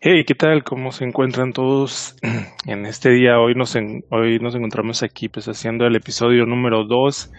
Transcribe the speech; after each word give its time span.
Hey, 0.00 0.24
¿qué 0.26 0.34
tal? 0.34 0.64
¿Cómo 0.64 0.90
se 0.90 1.04
encuentran 1.04 1.52
todos 1.52 2.16
en 2.66 2.86
este 2.86 3.10
día? 3.10 3.38
Hoy 3.38 3.54
nos, 3.54 3.76
hoy 3.76 4.38
nos 4.38 4.54
encontramos 4.54 5.02
aquí 5.02 5.28
pues 5.28 5.48
haciendo 5.48 5.86
el 5.86 5.96
episodio 5.96 6.46
número 6.46 6.86
2 6.86 7.30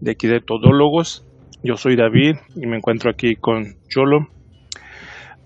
de 0.00 0.10
aquí 0.10 0.26
de 0.26 0.40
Todólogos. 0.40 1.24
Yo 1.62 1.76
soy 1.76 1.94
David 1.94 2.34
y 2.56 2.66
me 2.66 2.78
encuentro 2.78 3.12
aquí 3.12 3.36
con 3.36 3.76
Cholo. 3.88 4.26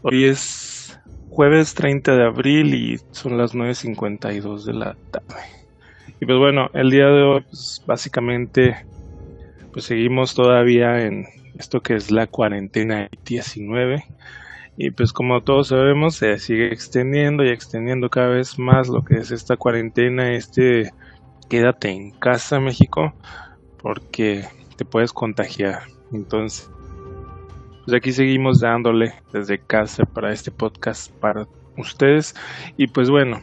Hoy 0.00 0.24
es 0.24 0.98
jueves 1.28 1.74
30 1.74 2.16
de 2.16 2.24
abril 2.24 2.74
y 2.74 2.96
son 3.10 3.36
las 3.36 3.54
9.52 3.54 4.64
de 4.64 4.72
la 4.72 4.96
tarde. 5.10 5.42
Y 6.18 6.24
pues 6.24 6.38
bueno, 6.38 6.70
el 6.72 6.88
día 6.88 7.08
de 7.08 7.22
hoy 7.22 7.42
pues, 7.42 7.84
básicamente 7.86 8.86
pues 9.70 9.84
seguimos 9.84 10.34
todavía 10.34 11.04
en 11.04 11.26
esto 11.58 11.80
que 11.80 11.94
es 11.94 12.10
la 12.10 12.26
cuarentena 12.26 13.10
19 13.26 14.02
y 14.82 14.90
pues 14.90 15.12
como 15.12 15.40
todos 15.42 15.68
sabemos 15.68 16.16
se 16.16 16.40
sigue 16.40 16.72
extendiendo 16.72 17.44
y 17.44 17.50
extendiendo 17.50 18.10
cada 18.10 18.30
vez 18.30 18.58
más 18.58 18.88
lo 18.88 19.04
que 19.04 19.14
es 19.14 19.30
esta 19.30 19.56
cuarentena, 19.56 20.32
este 20.32 20.90
quédate 21.48 21.90
en 21.90 22.10
casa 22.10 22.58
México 22.58 23.12
porque 23.80 24.44
te 24.74 24.84
puedes 24.84 25.12
contagiar. 25.12 25.82
Entonces, 26.12 26.68
pues 27.84 27.96
aquí 27.96 28.10
seguimos 28.10 28.58
dándole 28.58 29.14
desde 29.32 29.60
casa 29.60 30.04
para 30.04 30.32
este 30.32 30.50
podcast 30.50 31.12
para 31.12 31.46
ustedes 31.78 32.34
y 32.76 32.88
pues 32.88 33.08
bueno, 33.08 33.40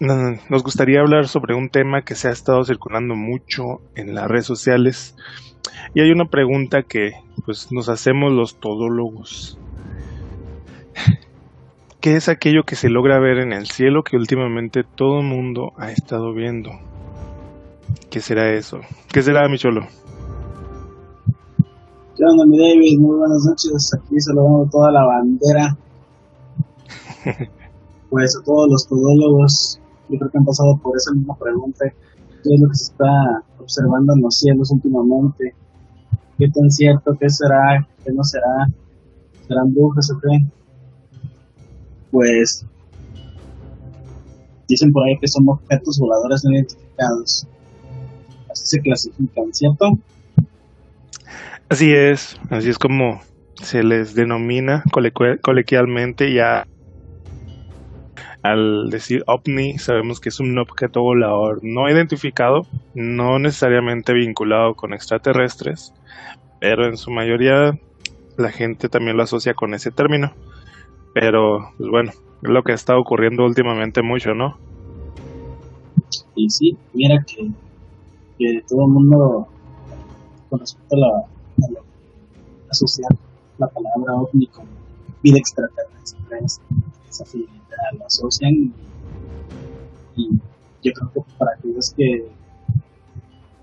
nos 0.00 0.62
gustaría 0.62 1.00
hablar 1.00 1.28
sobre 1.28 1.54
un 1.54 1.68
tema 1.68 2.00
que 2.00 2.14
se 2.14 2.28
ha 2.28 2.32
estado 2.32 2.64
circulando 2.64 3.14
mucho 3.14 3.82
en 3.94 4.14
las 4.14 4.26
redes 4.26 4.46
sociales 4.46 5.14
y 5.92 6.00
hay 6.00 6.10
una 6.12 6.30
pregunta 6.30 6.82
que 6.82 7.12
pues 7.44 7.70
nos 7.72 7.90
hacemos 7.90 8.32
los 8.32 8.58
todólogos. 8.58 9.58
¿Qué 12.00 12.16
es 12.16 12.28
aquello 12.28 12.62
que 12.64 12.76
se 12.76 12.88
logra 12.88 13.18
ver 13.18 13.38
en 13.38 13.52
el 13.52 13.66
cielo 13.66 14.02
que 14.04 14.16
últimamente 14.16 14.84
todo 14.84 15.20
el 15.20 15.26
mundo 15.26 15.72
ha 15.76 15.90
estado 15.90 16.32
viendo? 16.32 16.70
¿Qué 18.10 18.20
será 18.20 18.52
eso? 18.52 18.78
¿Qué 19.12 19.22
será, 19.22 19.48
mi 19.48 19.58
cholo? 19.58 19.82
¿Qué 22.16 22.24
onda, 22.24 22.46
mi 22.46 22.58
David? 22.58 22.98
Muy 23.00 23.16
buenas 23.16 23.44
noches. 23.48 23.90
Aquí 23.94 24.18
saludando 24.20 24.68
toda 24.70 24.92
la 24.92 25.04
bandera. 25.04 25.76
pues 28.10 28.36
a 28.36 28.44
todos 28.44 28.68
los 28.70 28.86
podólogos, 28.86 29.80
yo 30.08 30.18
creo 30.18 30.30
que 30.30 30.38
han 30.38 30.44
pasado 30.44 30.78
por 30.82 30.96
esa 30.96 31.12
misma 31.12 31.34
pregunta. 31.36 31.84
¿Qué 31.88 32.54
es 32.54 32.60
lo 32.60 32.68
que 32.68 32.74
se 32.74 32.92
está 32.92 33.42
observando 33.58 34.14
en 34.16 34.22
los 34.22 34.34
cielos 34.34 34.70
últimamente? 34.70 35.54
¿Qué 36.38 36.46
tan 36.48 36.70
cierto? 36.70 37.12
¿Qué 37.18 37.28
será? 37.28 37.86
¿Qué 38.04 38.12
no 38.12 38.22
será? 38.22 38.66
¿Serán 39.46 39.74
brujas 39.74 40.10
o 40.10 40.18
qué? 40.20 40.38
Pues 42.10 42.66
dicen 44.68 44.92
por 44.92 45.04
ahí 45.04 45.16
que 45.20 45.28
son 45.28 45.48
objetos 45.48 45.98
voladores 45.98 46.42
no 46.44 46.52
identificados. 46.52 47.46
Así 48.50 48.66
se 48.66 48.80
clasifican, 48.80 49.52
¿cierto? 49.52 49.98
Así 51.68 51.92
es, 51.92 52.38
así 52.50 52.70
es 52.70 52.78
como 52.78 53.20
se 53.54 53.82
les 53.82 54.14
denomina 54.14 54.84
coloquialmente 55.42 56.32
ya 56.32 56.66
al 58.42 58.88
decir 58.88 59.24
ovni 59.26 59.78
sabemos 59.78 60.20
que 60.20 60.28
es 60.28 60.38
un 60.38 60.56
objeto 60.58 61.02
volador 61.02 61.60
no 61.62 61.90
identificado, 61.90 62.66
no 62.94 63.38
necesariamente 63.38 64.12
vinculado 64.12 64.74
con 64.74 64.94
extraterrestres, 64.94 65.92
pero 66.60 66.86
en 66.86 66.96
su 66.96 67.10
mayoría 67.10 67.78
la 68.36 68.50
gente 68.50 68.88
también 68.88 69.16
lo 69.16 69.24
asocia 69.24 69.54
con 69.54 69.74
ese 69.74 69.90
término. 69.90 70.32
Pero, 71.20 71.72
pues 71.76 71.90
bueno, 71.90 72.10
es 72.10 72.48
lo 72.48 72.62
que 72.62 72.72
está 72.72 72.96
ocurriendo 72.96 73.44
últimamente 73.44 74.02
mucho, 74.02 74.34
¿no? 74.34 74.56
Y 76.36 76.48
sí, 76.48 76.76
mira 76.94 77.16
que, 77.26 78.62
todo 78.68 78.84
el 78.86 78.92
mundo, 78.92 79.48
con 80.48 80.60
respecto 80.60 80.94
a 80.94 80.98
la, 81.00 81.80
asociar 82.70 83.10
la 83.58 83.66
palabra 83.66 84.14
ovni 84.14 84.46
con 84.46 84.64
vida 85.24 85.38
extraterrestre, 85.38 86.38
esa 87.08 87.24
la 87.98 88.06
asocian 88.06 88.72
y, 90.14 90.30
yo 90.84 90.92
creo 90.92 91.12
que 91.12 91.20
para 91.36 91.50
aquellos 91.58 91.92
que 91.96 92.28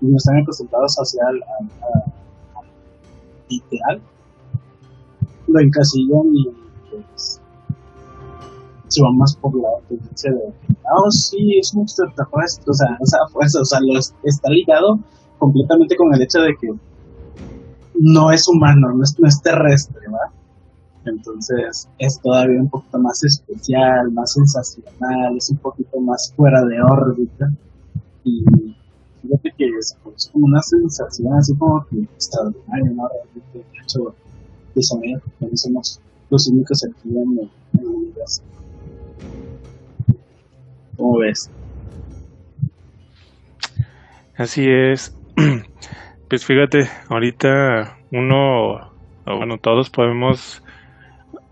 no 0.02 0.16
están 0.18 0.42
acostumbrados 0.42 0.94
hacia 0.96 1.22
el 1.30 1.42
literal, 3.48 4.02
lo 5.46 5.60
encasillan 5.60 6.34
y 6.34 6.65
se 8.96 9.02
va 9.02 9.12
más 9.12 9.36
por 9.36 9.54
la 9.54 9.68
tendencia 9.88 10.30
de 10.32 10.54
oh 10.84 11.10
sí 11.10 11.58
es 11.58 11.74
un 11.74 11.82
extraterrestre 11.82 12.64
o 12.66 12.70
o 12.70 12.74
sea 12.74 13.20
pues, 13.32 13.56
o 13.56 13.64
sea 13.64 13.78
lo 13.82 13.98
está 13.98 14.48
ligado 14.50 14.98
completamente 15.38 15.96
con 15.96 16.14
el 16.14 16.22
hecho 16.22 16.40
de 16.40 16.54
que 16.60 16.68
no 18.00 18.30
es 18.30 18.48
humano 18.48 18.94
no 18.94 19.02
es, 19.02 19.14
no 19.18 19.28
es 19.28 19.40
terrestre 19.42 20.00
¿va? 20.08 20.32
entonces 21.04 21.88
es 21.98 22.20
todavía 22.20 22.60
un 22.60 22.70
poquito 22.70 22.98
más 22.98 23.22
especial 23.24 24.10
más 24.12 24.32
sensacional 24.32 25.36
es 25.36 25.50
un 25.50 25.58
poquito 25.58 26.00
más 26.00 26.32
fuera 26.36 26.64
de 26.64 26.80
órbita. 26.82 27.46
Y 28.24 28.44
fíjate 29.22 29.52
que 29.56 29.64
es, 29.78 29.96
como 30.32 30.46
una 30.46 30.62
sensación 30.62 31.32
así 31.34 31.54
como 31.56 31.84
que 31.86 32.00
extraordinaria 32.00 32.90
no 32.90 33.08
realmente 33.08 33.58
de 33.58 33.78
hecho 33.82 34.14
de 34.74 34.82
saber 34.82 35.22
que 35.38 35.56
somos 35.56 36.00
los 36.30 36.48
únicos 36.48 36.80
aquí 36.84 37.08
en 37.08 37.50
el 37.80 37.86
universo 37.86 38.42
¿Cómo 40.96 41.18
ves? 41.18 41.50
Así 44.36 44.66
es. 44.68 45.16
Pues 46.28 46.44
fíjate, 46.44 46.88
ahorita 47.08 47.98
uno, 48.10 48.90
bueno, 49.24 49.58
todos 49.58 49.90
podemos 49.90 50.60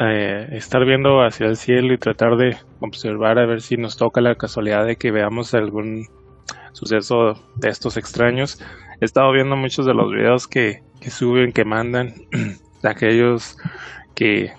eh, 0.00 0.48
estar 0.50 0.84
viendo 0.84 1.22
hacia 1.22 1.46
el 1.46 1.56
cielo 1.56 1.94
y 1.94 1.98
tratar 1.98 2.36
de 2.36 2.56
observar 2.80 3.38
a 3.38 3.46
ver 3.46 3.60
si 3.60 3.76
nos 3.76 3.96
toca 3.96 4.20
la 4.20 4.34
casualidad 4.34 4.84
de 4.84 4.96
que 4.96 5.12
veamos 5.12 5.54
algún 5.54 6.08
suceso 6.72 7.34
de 7.54 7.68
estos 7.68 7.96
extraños. 7.96 8.60
He 9.00 9.04
estado 9.04 9.30
viendo 9.32 9.54
muchos 9.54 9.86
de 9.86 9.94
los 9.94 10.10
videos 10.10 10.48
que, 10.48 10.82
que 11.00 11.10
suben, 11.10 11.52
que 11.52 11.64
mandan, 11.64 12.14
aquellos 12.82 13.56
que 14.16 14.54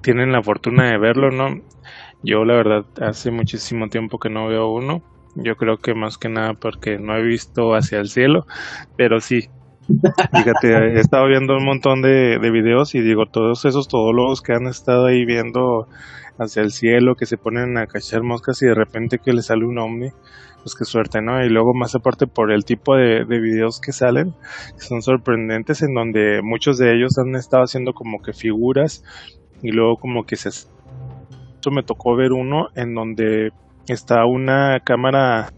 tienen 0.00 0.32
la 0.32 0.42
fortuna 0.42 0.90
de 0.90 0.96
verlo, 0.96 1.30
¿no? 1.30 1.60
Yo 2.22 2.44
la 2.44 2.54
verdad 2.54 2.84
hace 3.00 3.30
muchísimo 3.30 3.88
tiempo 3.88 4.18
que 4.18 4.30
no 4.30 4.48
veo 4.48 4.68
uno. 4.68 5.02
Yo 5.36 5.56
creo 5.56 5.76
que 5.78 5.94
más 5.94 6.18
que 6.18 6.28
nada 6.28 6.54
porque 6.54 6.98
no 6.98 7.16
he 7.16 7.22
visto 7.22 7.74
hacia 7.74 8.00
el 8.00 8.08
cielo, 8.08 8.46
pero 8.96 9.20
sí. 9.20 9.48
Fíjate, 9.86 10.96
he 10.96 11.00
estado 11.00 11.26
viendo 11.28 11.56
un 11.56 11.64
montón 11.64 12.02
de, 12.02 12.38
de 12.38 12.50
videos 12.50 12.94
y 12.94 13.00
digo, 13.00 13.26
todos 13.26 13.64
esos 13.64 13.88
todólogos 13.88 14.42
que 14.42 14.52
han 14.52 14.66
estado 14.66 15.06
ahí 15.06 15.24
viendo 15.24 15.86
hacia 16.38 16.62
el 16.62 16.72
cielo, 16.72 17.14
que 17.14 17.26
se 17.26 17.36
ponen 17.36 17.78
a 17.78 17.86
cachar 17.86 18.22
moscas 18.22 18.62
y 18.62 18.66
de 18.66 18.74
repente 18.74 19.18
que 19.18 19.32
les 19.32 19.46
sale 19.46 19.64
un 19.64 19.78
ovni, 19.78 20.10
pues 20.62 20.74
qué 20.74 20.84
suerte, 20.84 21.22
¿no? 21.22 21.44
Y 21.44 21.48
luego 21.48 21.72
más 21.74 21.94
aparte 21.94 22.26
por 22.26 22.52
el 22.52 22.64
tipo 22.64 22.96
de, 22.96 23.24
de 23.24 23.40
videos 23.40 23.80
que 23.80 23.92
salen, 23.92 24.34
que 24.74 24.82
son 24.84 25.02
sorprendentes, 25.02 25.82
en 25.82 25.94
donde 25.94 26.40
muchos 26.42 26.78
de 26.78 26.94
ellos 26.94 27.18
han 27.18 27.34
estado 27.34 27.64
haciendo 27.64 27.92
como 27.92 28.20
que 28.20 28.32
figuras 28.32 29.04
y 29.62 29.72
luego 29.72 29.96
como 29.96 30.24
que 30.24 30.36
se 30.36 30.50
me 31.70 31.82
tocó 31.82 32.16
ver 32.16 32.32
uno 32.32 32.68
en 32.74 32.94
donde 32.94 33.50
está 33.88 34.24
una 34.26 34.80
cámara 34.80 35.52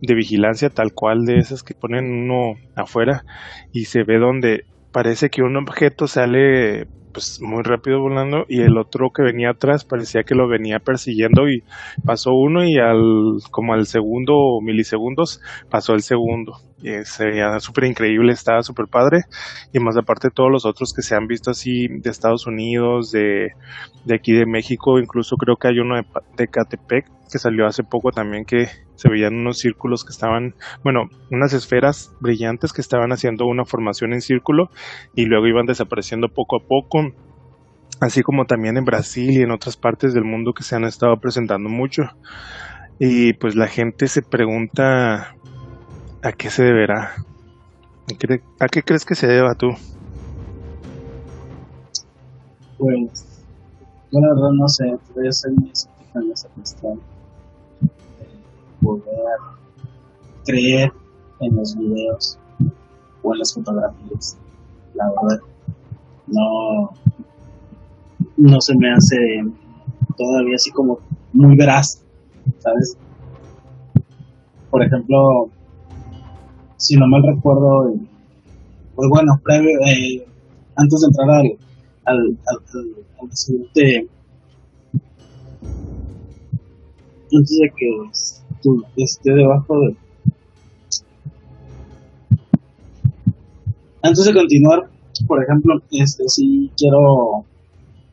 de 0.00 0.14
vigilancia 0.14 0.70
tal 0.70 0.92
cual 0.92 1.24
de 1.24 1.38
esas 1.38 1.62
que 1.62 1.74
ponen 1.74 2.04
uno 2.06 2.54
afuera 2.76 3.24
y 3.72 3.86
se 3.86 4.02
ve 4.02 4.18
donde 4.18 4.64
parece 4.92 5.30
que 5.30 5.42
un 5.42 5.56
objeto 5.56 6.06
sale 6.06 6.86
pues 7.12 7.40
muy 7.40 7.62
rápido 7.62 8.00
volando 8.00 8.44
y 8.48 8.60
el 8.60 8.76
otro 8.76 9.10
que 9.14 9.22
venía 9.22 9.50
atrás 9.50 9.84
parecía 9.84 10.24
que 10.24 10.34
lo 10.34 10.48
venía 10.48 10.80
persiguiendo 10.80 11.48
y 11.48 11.62
pasó 12.04 12.32
uno 12.32 12.64
y 12.64 12.76
al 12.76 13.38
como 13.50 13.72
al 13.72 13.86
segundo 13.86 14.34
milisegundos 14.60 15.40
pasó 15.70 15.94
el 15.94 16.02
segundo 16.02 16.54
y 16.84 17.02
sería 17.04 17.58
súper 17.60 17.84
increíble 17.84 18.32
estaba 18.32 18.62
súper 18.62 18.86
padre 18.88 19.22
y 19.72 19.78
más 19.78 19.96
aparte 19.96 20.28
todos 20.28 20.50
los 20.50 20.66
otros 20.66 20.92
que 20.92 21.00
se 21.00 21.14
han 21.14 21.26
visto 21.26 21.50
así 21.50 21.88
de 21.88 22.10
Estados 22.10 22.46
Unidos 22.46 23.10
de, 23.10 23.52
de 24.04 24.14
aquí 24.14 24.32
de 24.32 24.44
México 24.44 24.98
incluso 24.98 25.36
creo 25.36 25.56
que 25.56 25.68
hay 25.68 25.78
uno 25.78 25.96
de, 25.96 26.04
de 26.36 26.46
Catepec 26.46 27.06
que 27.32 27.38
salió 27.38 27.66
hace 27.66 27.84
poco 27.84 28.10
también 28.10 28.44
que 28.44 28.68
se 28.96 29.08
veían 29.08 29.34
unos 29.34 29.58
círculos 29.58 30.04
que 30.04 30.12
estaban, 30.12 30.54
bueno, 30.82 31.08
unas 31.30 31.52
esferas 31.52 32.14
brillantes 32.20 32.72
que 32.72 32.80
estaban 32.80 33.12
haciendo 33.12 33.46
una 33.46 33.64
formación 33.64 34.12
en 34.12 34.20
círculo 34.20 34.70
y 35.14 35.24
luego 35.24 35.46
iban 35.46 35.66
desapareciendo 35.66 36.28
poco 36.28 36.56
a 36.56 36.66
poco, 36.66 37.12
así 38.00 38.22
como 38.22 38.44
también 38.44 38.76
en 38.76 38.84
Brasil 38.84 39.30
y 39.30 39.42
en 39.42 39.50
otras 39.50 39.76
partes 39.76 40.14
del 40.14 40.24
mundo 40.24 40.52
que 40.52 40.62
se 40.62 40.76
han 40.76 40.84
estado 40.84 41.16
presentando 41.16 41.68
mucho. 41.68 42.04
Y 43.00 43.32
pues 43.32 43.56
la 43.56 43.66
gente 43.66 44.06
se 44.06 44.22
pregunta 44.22 45.34
a 46.24 46.32
qué 46.32 46.48
se 46.48 46.62
deberá. 46.64 47.12
¿A 48.58 48.68
qué 48.68 48.82
crees 48.82 49.04
que 49.04 49.14
se 49.14 49.26
deba 49.26 49.54
tú? 49.54 49.68
Pues, 52.78 53.44
yo 54.10 54.20
la 54.20 54.28
verdad 54.34 54.50
no 54.54 54.68
sé, 54.68 54.98
todavía 55.08 55.32
soy 55.32 55.52
muy 55.54 55.70
escéptico 55.70 56.20
en 56.20 56.32
esa 56.32 56.48
cuestión 56.48 57.00
de 57.80 57.90
poder 58.82 59.38
creer 60.46 60.92
en 61.40 61.56
los 61.56 61.76
videos 61.76 62.38
o 63.22 63.32
en 63.34 63.38
las 63.38 63.54
fotografías. 63.54 64.38
La 64.94 65.06
verdad, 65.08 65.40
no, 66.26 66.90
no 68.38 68.60
se 68.60 68.74
me 68.76 68.92
hace 68.92 69.18
todavía 70.16 70.54
así 70.56 70.70
como 70.70 70.98
muy 71.34 71.54
veraz, 71.56 72.02
¿sabes? 72.60 72.96
Por 74.70 74.82
ejemplo, 74.82 75.50
si 76.84 76.96
no 76.96 77.06
mal 77.06 77.22
recuerdo, 77.22 77.94
pues 78.94 79.08
bueno, 79.08 79.40
previo, 79.42 79.70
eh, 79.86 80.22
antes 80.76 81.00
de 81.00 81.06
entrar 81.06 81.30
al, 81.30 81.56
al, 82.04 82.18
al, 82.18 82.94
al, 83.22 83.32
siguiente, 83.32 84.06
antes 87.32 87.58
de 87.58 87.72
que 87.74 87.88
tú 88.62 88.84
esté 88.96 89.32
debajo 89.32 89.80
de... 89.80 89.96
Antes 94.02 94.26
de 94.26 94.34
continuar, 94.34 94.90
por 95.26 95.42
ejemplo, 95.42 95.80
este 95.90 96.28
sí 96.28 96.70
quiero 96.76 97.46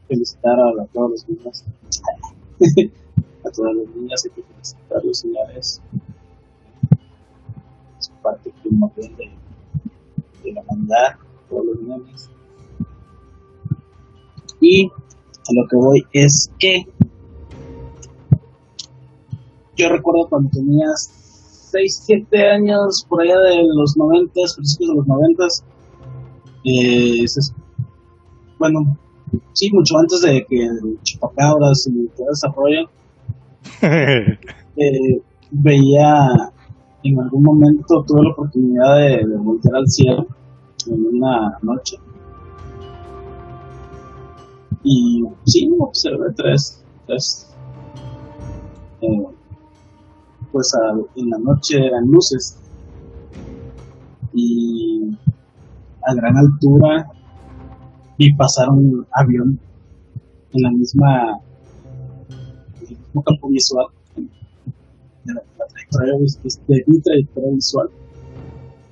felicitar 0.08 0.58
a, 0.58 0.86
todos 0.94 1.12
los 1.12 1.28
niños, 1.28 1.66
a 3.44 3.50
todas 3.50 3.76
las 3.76 3.96
niñas, 3.98 4.26
y 4.28 4.30
felicitar 4.30 4.98
a 4.98 5.06
los 5.06 5.20
señores, 5.20 5.82
parte 8.22 8.54
primordial 8.62 9.16
de, 9.18 9.32
de 10.44 10.54
la 10.54 10.62
humanidad, 10.62 11.16
todos 11.50 11.66
los 11.66 11.82
niños. 11.82 12.30
Y 14.60 14.88
a 14.88 15.54
lo 15.54 15.68
que 15.68 15.76
voy 15.76 16.04
es 16.14 16.52
que 16.60 16.86
yo 19.76 19.90
recuerdo 19.90 20.28
cuando 20.30 20.50
tenías 20.50 21.70
6, 21.72 22.04
7 22.06 22.50
años, 22.50 23.06
por 23.08 23.22
allá 23.22 23.40
de 23.40 23.64
los 23.64 23.96
90, 23.98 24.34
principios 24.56 24.90
de 24.90 24.96
los 24.96 25.08
90, 25.08 25.44
eh, 26.66 27.26
bueno, 28.60 28.98
sí, 29.54 29.72
mucho 29.72 29.98
antes 29.98 30.22
de 30.22 30.46
que 30.48 30.68
Chupacabras 31.04 31.88
y 31.88 32.08
todo 32.10 32.28
desarrollo, 32.30 32.90
eh, 33.82 35.22
veía 35.50 36.28
en 37.04 37.20
algún 37.20 37.44
momento, 37.44 38.04
tuve 38.08 38.24
la 38.24 38.32
oportunidad 38.32 38.98
de, 38.98 39.28
de 39.28 39.38
voltear 39.38 39.76
al 39.76 39.88
cielo 39.88 40.26
en 40.88 41.06
una 41.18 41.58
noche. 41.62 41.98
Y 44.84 45.24
sí, 45.46 45.70
observé 45.80 46.34
tres, 46.36 46.84
tres 47.06 47.52
eh, 49.02 49.28
pues 50.52 50.72
en 51.16 51.30
la 51.30 51.38
noche 51.40 51.78
eran 51.78 52.06
luces 52.06 52.60
y 54.34 55.18
a 56.06 56.14
gran 56.14 56.38
altura 56.38 57.08
y 58.18 58.34
pasaron 58.36 58.78
un 58.78 59.08
avión 59.12 59.60
en 60.54 60.62
la 60.62 60.72
misma 60.72 61.40
en 62.82 62.88
el 62.90 62.98
mismo 62.98 63.24
campo 63.24 63.50
visual 63.50 63.88
de 65.26 65.34
la, 65.34 65.44
la 65.58 65.68
trayectoria 65.68 66.14
de 66.68 66.84
mi 66.88 67.00
trayectoria 67.02 67.52
visual 67.52 67.90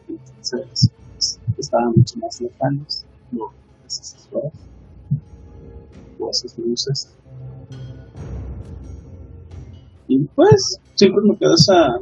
entonces 0.07 0.91
pues, 1.13 1.39
estaban 1.57 1.93
mucho 1.95 2.17
más 2.19 2.41
lejanos 2.41 3.05
no, 3.31 3.51
esas 3.85 4.29
o 4.33 6.29
esas 6.29 6.57
luces. 6.57 7.09
Y 10.07 10.19
pues 10.35 10.79
siempre 10.95 11.23
me 11.23 11.37
quedó 11.37 11.53
esa 11.53 11.99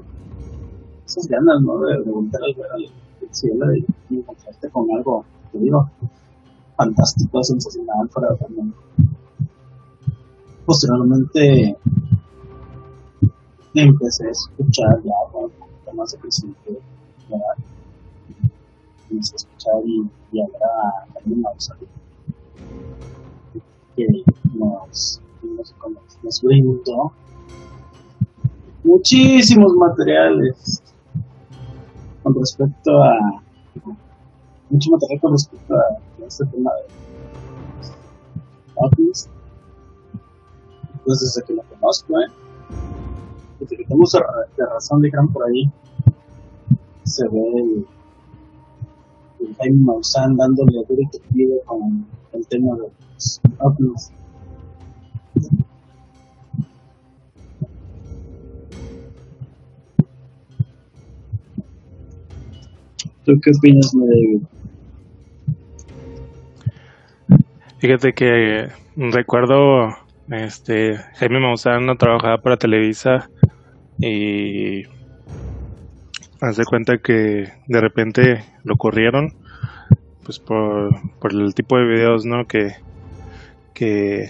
esas 1.06 1.28
ganas 1.28 1.62
no 1.62 1.80
de, 1.80 1.98
de 1.98 2.12
volver 2.12 2.42
a 2.42 2.58
ver 2.58 2.72
al 2.72 3.36
cielo 3.36 3.76
y, 3.76 3.86
encontrarte 4.10 4.70
con 4.70 4.90
algo 4.92 5.26
te 5.52 5.60
digo 5.60 5.90
fantástico, 6.78 7.44
sensacional, 7.44 8.08
fuera 8.10 8.30
de. 8.34 8.72
Posteriormente 10.66 11.78
empecé 13.84 14.28
a 14.28 14.32
escuchar 14.32 15.02
ya 15.04 15.14
poquito 15.32 15.94
más 15.94 16.12
de 16.12 16.18
crecimiento, 16.20 16.72
ya 17.30 17.38
empecé 19.10 19.34
a 19.34 19.36
escuchar 19.36 19.74
y, 19.86 20.10
y 20.32 20.42
a 20.42 20.46
ver 20.46 20.64
a 20.64 21.14
Jaime 21.14 21.42
Maussan, 21.42 21.78
que 23.96 24.08
nos, 24.54 25.22
nos, 25.42 25.76
nos, 26.24 26.42
brindó 26.42 27.12
muchísimos 28.84 29.74
materiales 29.74 30.82
con 32.24 32.36
respecto 32.36 32.92
a 33.04 33.42
mucho 34.70 34.92
material 34.92 35.22
con 35.22 35.32
respecto 35.32 35.76
a 35.76 36.26
este 36.28 36.46
tema 36.46 36.72
de 36.74 36.98
Office. 38.76 39.30
Pues 41.06 41.44
que 41.48 41.54
lo 41.54 41.64
conozco, 41.64 42.20
¿eh? 42.20 42.28
Que 43.60 43.66
tengo 43.66 44.04
de 44.58 44.66
razón, 44.66 45.02
dijeron 45.02 45.32
por 45.34 45.48
ahí, 45.48 45.70
se 47.04 47.28
ve 47.28 47.40
el, 47.56 47.86
el 49.40 49.56
Jaime 49.56 49.84
Maussan 49.84 50.36
dándole 50.36 50.84
duro 50.88 51.02
y 51.02 51.08
tejido 51.10 51.60
con 51.66 52.06
el 52.34 52.48
tema 52.48 52.76
de 52.76 52.82
los 52.82 53.42
Office. 53.60 54.14
¿Tú 63.26 63.34
qué 63.42 63.52
opinas, 63.58 63.92
David? 63.94 64.42
Fíjate 67.80 68.14
que 68.14 68.70
recuerdo, 68.96 69.90
este, 70.30 70.98
Jaime 71.16 71.40
Maussan 71.40 71.86
no 71.86 71.96
trabajaba 71.96 72.38
para 72.38 72.58
Televisa 72.58 73.30
y 74.00 74.84
hace 76.42 76.66
cuenta 76.66 76.98
que 77.00 77.52
de 77.68 77.82
repente 77.82 78.44
lo 78.64 78.78
corrieron, 78.78 79.34
pues 80.24 80.40
por, 80.40 80.90
por 81.20 81.32
el 81.34 81.54
tipo 81.54 81.78
de 81.78 81.86
videos, 81.86 82.26
¿no? 82.26 82.46
Que, 82.46 82.76
que, 83.74 84.30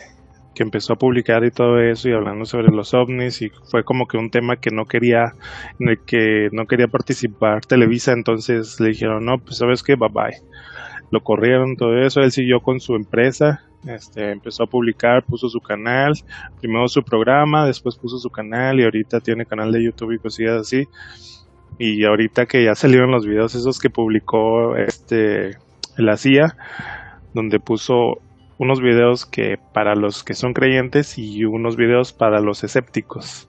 que 0.56 0.63
empezó 0.63 0.94
a 0.94 0.98
publicar 0.98 1.44
y 1.44 1.51
todo 1.51 1.80
eso 1.80 2.10
y 2.10 2.13
hablando 2.13 2.46
sobre 2.46 2.72
los 2.72 2.94
ovnis 2.94 3.42
y 3.42 3.50
fue 3.70 3.84
como 3.84 4.08
que 4.08 4.18
un 4.18 4.30
tema 4.30 4.58
que 4.58 4.72
no 4.72 4.86
quería, 4.86 5.34
en 5.80 5.89
el 5.89 6.00
que 6.06 6.50
no 6.51 6.65
quería 6.65 6.88
participar 6.88 7.65
Televisa, 7.65 8.13
entonces 8.13 8.80
le 8.80 8.89
dijeron, 8.89 9.25
no, 9.25 9.39
pues 9.39 9.58
sabes 9.58 9.84
que, 9.84 9.96
bye 9.96 10.10
bye 10.10 10.42
lo 11.12 11.22
corrieron, 11.22 11.75
todo 11.75 11.98
eso, 12.00 12.22
él 12.22 12.32
siguió 12.32 12.62
con 12.62 12.80
su 12.80 12.96
empresa, 12.96 13.63
este, 13.86 14.31
empezó 14.31 14.63
a 14.63 14.67
publicar, 14.67 15.24
puso 15.24 15.50
su 15.50 15.60
canal, 15.60 16.13
primero 16.60 16.88
su 16.88 17.03
programa, 17.03 17.65
después 17.65 17.96
puso 17.96 18.17
su 18.17 18.29
canal 18.29 18.79
y 18.79 18.84
ahorita 18.84 19.19
tiene 19.19 19.46
canal 19.46 19.72
de 19.72 19.84
YouTube 19.84 20.13
y 20.13 20.19
cosillas 20.19 20.62
así. 20.62 20.88
Y 21.77 22.03
ahorita 22.05 22.46
que 22.46 22.63
ya 22.63 22.75
salieron 22.75 23.12
los 23.12 23.25
videos 23.25 23.55
esos 23.55 23.79
que 23.79 23.89
publicó 23.89 24.75
este 24.75 25.57
la 25.96 26.17
CIA, 26.17 26.55
donde 27.34 27.60
puso 27.60 28.19
unos 28.57 28.81
videos 28.81 29.25
que 29.25 29.60
para 29.74 29.96
los 29.96 30.24
que 30.24 30.34
son 30.34 30.53
creyentes 30.53 31.17
y 31.17 31.46
unos 31.46 31.75
videos 31.75 32.13
para 32.13 32.39
los 32.39 32.63
escépticos. 32.63 33.48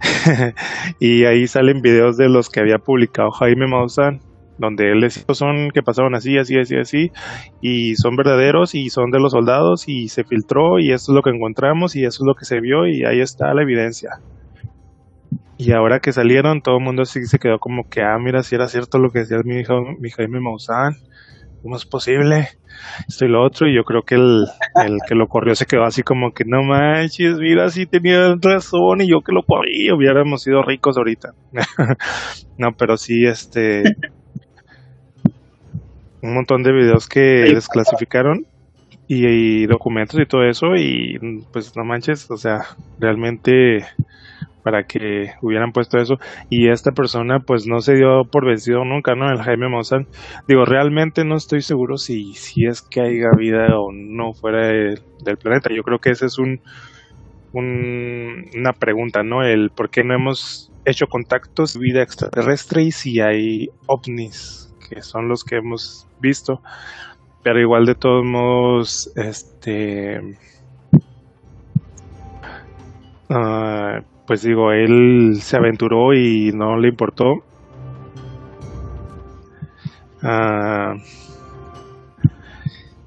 y 1.00 1.24
ahí 1.24 1.46
salen 1.46 1.82
videos 1.82 2.16
de 2.16 2.28
los 2.28 2.48
que 2.50 2.60
había 2.60 2.78
publicado 2.78 3.30
Jaime 3.32 3.66
Maussan 3.66 4.20
donde 4.58 4.92
él 4.92 5.00
decía 5.00 5.24
son 5.32 5.70
que 5.72 5.82
pasaron 5.82 6.14
así, 6.14 6.36
así, 6.36 6.58
así, 6.58 6.76
así, 6.76 7.12
y 7.60 7.94
son 7.96 8.16
verdaderos 8.16 8.74
y 8.74 8.90
son 8.90 9.10
de 9.10 9.20
los 9.20 9.32
soldados 9.32 9.88
y 9.88 10.08
se 10.08 10.24
filtró 10.24 10.78
y 10.78 10.92
esto 10.92 11.12
es 11.12 11.16
lo 11.16 11.22
que 11.22 11.30
encontramos 11.30 11.96
y 11.96 12.04
eso 12.04 12.22
es 12.22 12.26
lo 12.26 12.34
que 12.34 12.44
se 12.44 12.60
vio 12.60 12.86
y 12.86 13.04
ahí 13.04 13.20
está 13.20 13.54
la 13.54 13.62
evidencia. 13.62 14.10
Y 15.60 15.72
ahora 15.72 15.98
que 15.98 16.12
salieron, 16.12 16.62
todo 16.62 16.78
el 16.78 16.84
mundo 16.84 17.04
sí 17.04 17.26
se 17.26 17.40
quedó 17.40 17.58
como 17.58 17.88
que, 17.88 18.00
ah, 18.00 18.16
mira, 18.20 18.44
si 18.44 18.54
era 18.54 18.68
cierto 18.68 18.98
lo 18.98 19.10
que 19.10 19.20
decía 19.20 19.38
mi, 19.44 19.58
hijo, 19.58 19.74
mi 19.98 20.08
Jaime 20.10 20.38
Maussan, 20.38 20.94
¿cómo 21.62 21.74
es 21.74 21.84
posible? 21.84 22.48
Esto 23.08 23.24
y 23.24 23.28
lo 23.28 23.44
otro, 23.44 23.66
y 23.68 23.74
yo 23.74 23.82
creo 23.82 24.02
que 24.02 24.14
el, 24.14 24.46
el 24.76 24.98
que 25.08 25.16
lo 25.16 25.26
corrió 25.26 25.56
se 25.56 25.66
quedó 25.66 25.82
así 25.82 26.04
como 26.04 26.32
que, 26.32 26.44
no 26.46 26.62
manches, 26.62 27.38
mira, 27.38 27.68
sí 27.70 27.86
tenía 27.86 28.36
razón, 28.40 29.00
y 29.00 29.10
yo 29.10 29.20
que 29.22 29.32
lo 29.32 29.42
corrí, 29.42 29.90
hubiéramos 29.90 30.42
sido 30.42 30.62
ricos 30.62 30.96
ahorita. 30.96 31.32
no, 32.56 32.68
pero 32.78 32.96
sí, 32.96 33.26
este, 33.26 33.82
un 36.22 36.34
montón 36.34 36.62
de 36.62 36.72
videos 36.72 37.08
que 37.08 37.20
desclasificaron 37.20 38.46
y, 39.06 39.26
y, 39.26 39.66
documentos 39.66 40.20
y 40.20 40.26
todo 40.26 40.44
eso 40.44 40.74
y 40.76 41.18
pues 41.52 41.76
no 41.76 41.84
manches, 41.84 42.30
o 42.30 42.36
sea, 42.36 42.60
realmente 42.98 43.84
para 44.68 44.84
que 44.84 45.32
hubieran 45.40 45.72
puesto 45.72 45.96
eso 45.96 46.18
y 46.50 46.68
esta 46.68 46.92
persona 46.92 47.40
pues 47.40 47.66
no 47.66 47.80
se 47.80 47.94
dio 47.94 48.24
por 48.30 48.44
vencido 48.44 48.84
nunca, 48.84 49.14
¿no? 49.14 49.30
El 49.30 49.40
Jaime 49.40 49.70
Maussan. 49.70 50.06
Digo, 50.46 50.66
realmente 50.66 51.24
no 51.24 51.36
estoy 51.36 51.62
seguro 51.62 51.96
si, 51.96 52.34
si 52.34 52.66
es 52.66 52.82
que 52.82 53.00
haya 53.00 53.30
vida 53.34 53.78
o 53.78 53.92
no 53.92 54.34
fuera 54.34 54.66
del 54.68 55.38
planeta. 55.38 55.70
Yo 55.74 55.82
creo 55.82 56.00
que 56.00 56.10
ese 56.10 56.26
es 56.26 56.38
un, 56.38 56.60
un, 57.54 58.44
una 58.54 58.74
pregunta, 58.74 59.22
¿no? 59.22 59.42
El 59.42 59.70
por 59.70 59.88
qué 59.88 60.04
no 60.04 60.14
hemos 60.14 60.70
hecho 60.84 61.06
contactos 61.06 61.72
de 61.72 61.80
vida 61.80 62.02
extraterrestre 62.02 62.82
y 62.82 62.90
si 62.90 63.20
hay 63.20 63.68
ovnis, 63.86 64.67
que 64.88 65.02
son 65.02 65.28
los 65.28 65.44
que 65.44 65.56
hemos 65.56 66.06
visto. 66.20 66.60
Pero 67.42 67.60
igual 67.60 67.86
de 67.86 67.94
todos 67.94 68.24
modos, 68.24 69.12
este... 69.16 70.36
Uh, 73.30 74.02
pues 74.26 74.42
digo, 74.42 74.72
él 74.72 75.38
se 75.40 75.56
aventuró 75.56 76.14
y 76.14 76.52
no 76.52 76.76
le 76.78 76.88
importó. 76.88 77.44
Ah, 80.22 80.94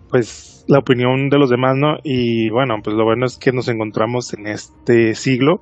pues 0.09 0.65
la 0.67 0.79
opinión 0.79 1.29
de 1.29 1.37
los 1.37 1.49
demás, 1.49 1.75
¿no? 1.75 1.97
Y 2.03 2.49
bueno, 2.49 2.75
pues 2.83 2.95
lo 2.95 3.03
bueno 3.03 3.25
es 3.25 3.37
que 3.37 3.51
nos 3.51 3.67
encontramos 3.67 4.33
en 4.33 4.47
este 4.47 5.15
siglo 5.15 5.61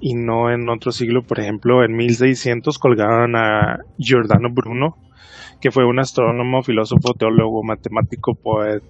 y 0.00 0.14
no 0.14 0.50
en 0.50 0.68
otro 0.68 0.92
siglo. 0.92 1.22
Por 1.22 1.40
ejemplo, 1.40 1.84
en 1.84 1.96
1600 1.96 2.78
colgaban 2.78 3.36
a 3.36 3.80
Giordano 3.98 4.48
Bruno, 4.50 4.96
que 5.60 5.70
fue 5.70 5.84
un 5.84 5.98
astrónomo, 5.98 6.62
filósofo, 6.62 7.14
teólogo, 7.14 7.62
matemático, 7.62 8.34
poeta 8.34 8.86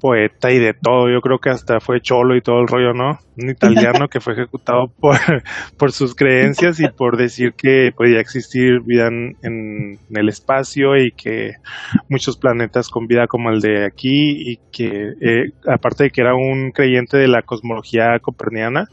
poeta 0.00 0.50
y 0.50 0.58
de 0.58 0.74
todo. 0.74 1.10
Yo 1.10 1.20
creo 1.20 1.38
que 1.38 1.50
hasta 1.50 1.80
fue 1.80 2.00
cholo 2.00 2.36
y 2.36 2.42
todo 2.42 2.60
el 2.60 2.68
rollo, 2.68 2.92
¿no? 2.92 3.18
Un 3.36 3.50
italiano 3.50 4.08
que 4.08 4.20
fue 4.20 4.34
ejecutado 4.34 4.88
por, 5.00 5.16
por 5.78 5.92
sus 5.92 6.14
creencias 6.14 6.80
y 6.80 6.88
por 6.88 7.16
decir 7.16 7.52
que 7.56 7.90
podía 7.96 8.20
existir 8.20 8.80
vida 8.84 9.08
en, 9.08 9.98
el 10.10 10.28
espacio 10.28 10.96
y 10.96 11.10
que 11.12 11.52
muchos 12.08 12.36
planetas 12.36 12.88
con 12.88 13.06
vida 13.06 13.26
como 13.26 13.50
el 13.50 13.60
de 13.60 13.84
aquí 13.84 14.52
y 14.52 14.56
que 14.72 15.12
eh, 15.20 15.52
aparte 15.68 16.04
de 16.04 16.10
que 16.10 16.20
era 16.20 16.34
un 16.34 16.70
creyente 16.72 17.16
de 17.16 17.28
la 17.28 17.42
cosmología 17.42 18.18
coperniana 18.20 18.88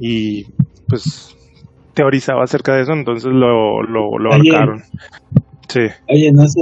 y 0.00 0.44
pues 0.88 1.34
teorizaba 1.94 2.44
acerca 2.44 2.74
de 2.74 2.82
eso, 2.82 2.92
entonces 2.92 3.32
lo, 3.32 3.82
lo, 3.82 4.18
lo 4.18 4.32
ahorcaron. 4.32 4.82
Sí. 5.68 5.80
Oye, 6.08 6.32
no 6.32 6.46
sé, 6.46 6.60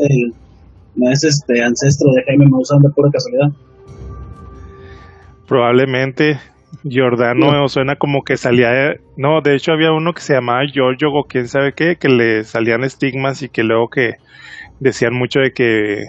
no 0.96 1.10
es 1.10 1.24
este 1.24 1.62
ancestro 1.62 2.12
de 2.12 2.24
Jaime 2.24 2.46
Maussan 2.48 2.80
de 2.80 2.90
pura 2.90 3.10
casualidad. 3.10 3.48
Probablemente 5.46 6.38
Giordano 6.82 7.68
suena 7.68 7.96
como 7.96 8.22
que 8.22 8.36
salía 8.36 8.70
de, 8.70 9.00
no, 9.16 9.40
de 9.40 9.54
hecho 9.54 9.72
había 9.72 9.92
uno 9.92 10.12
que 10.12 10.22
se 10.22 10.34
llamaba 10.34 10.66
Giorgio 10.66 11.12
o 11.12 11.24
quién 11.24 11.48
sabe 11.48 11.72
qué, 11.72 11.96
que 11.96 12.08
le 12.08 12.44
salían 12.44 12.84
estigmas 12.84 13.42
y 13.42 13.48
que 13.48 13.62
luego 13.62 13.88
que 13.88 14.16
decían 14.80 15.14
mucho 15.14 15.40
de 15.40 15.52
que 15.52 16.04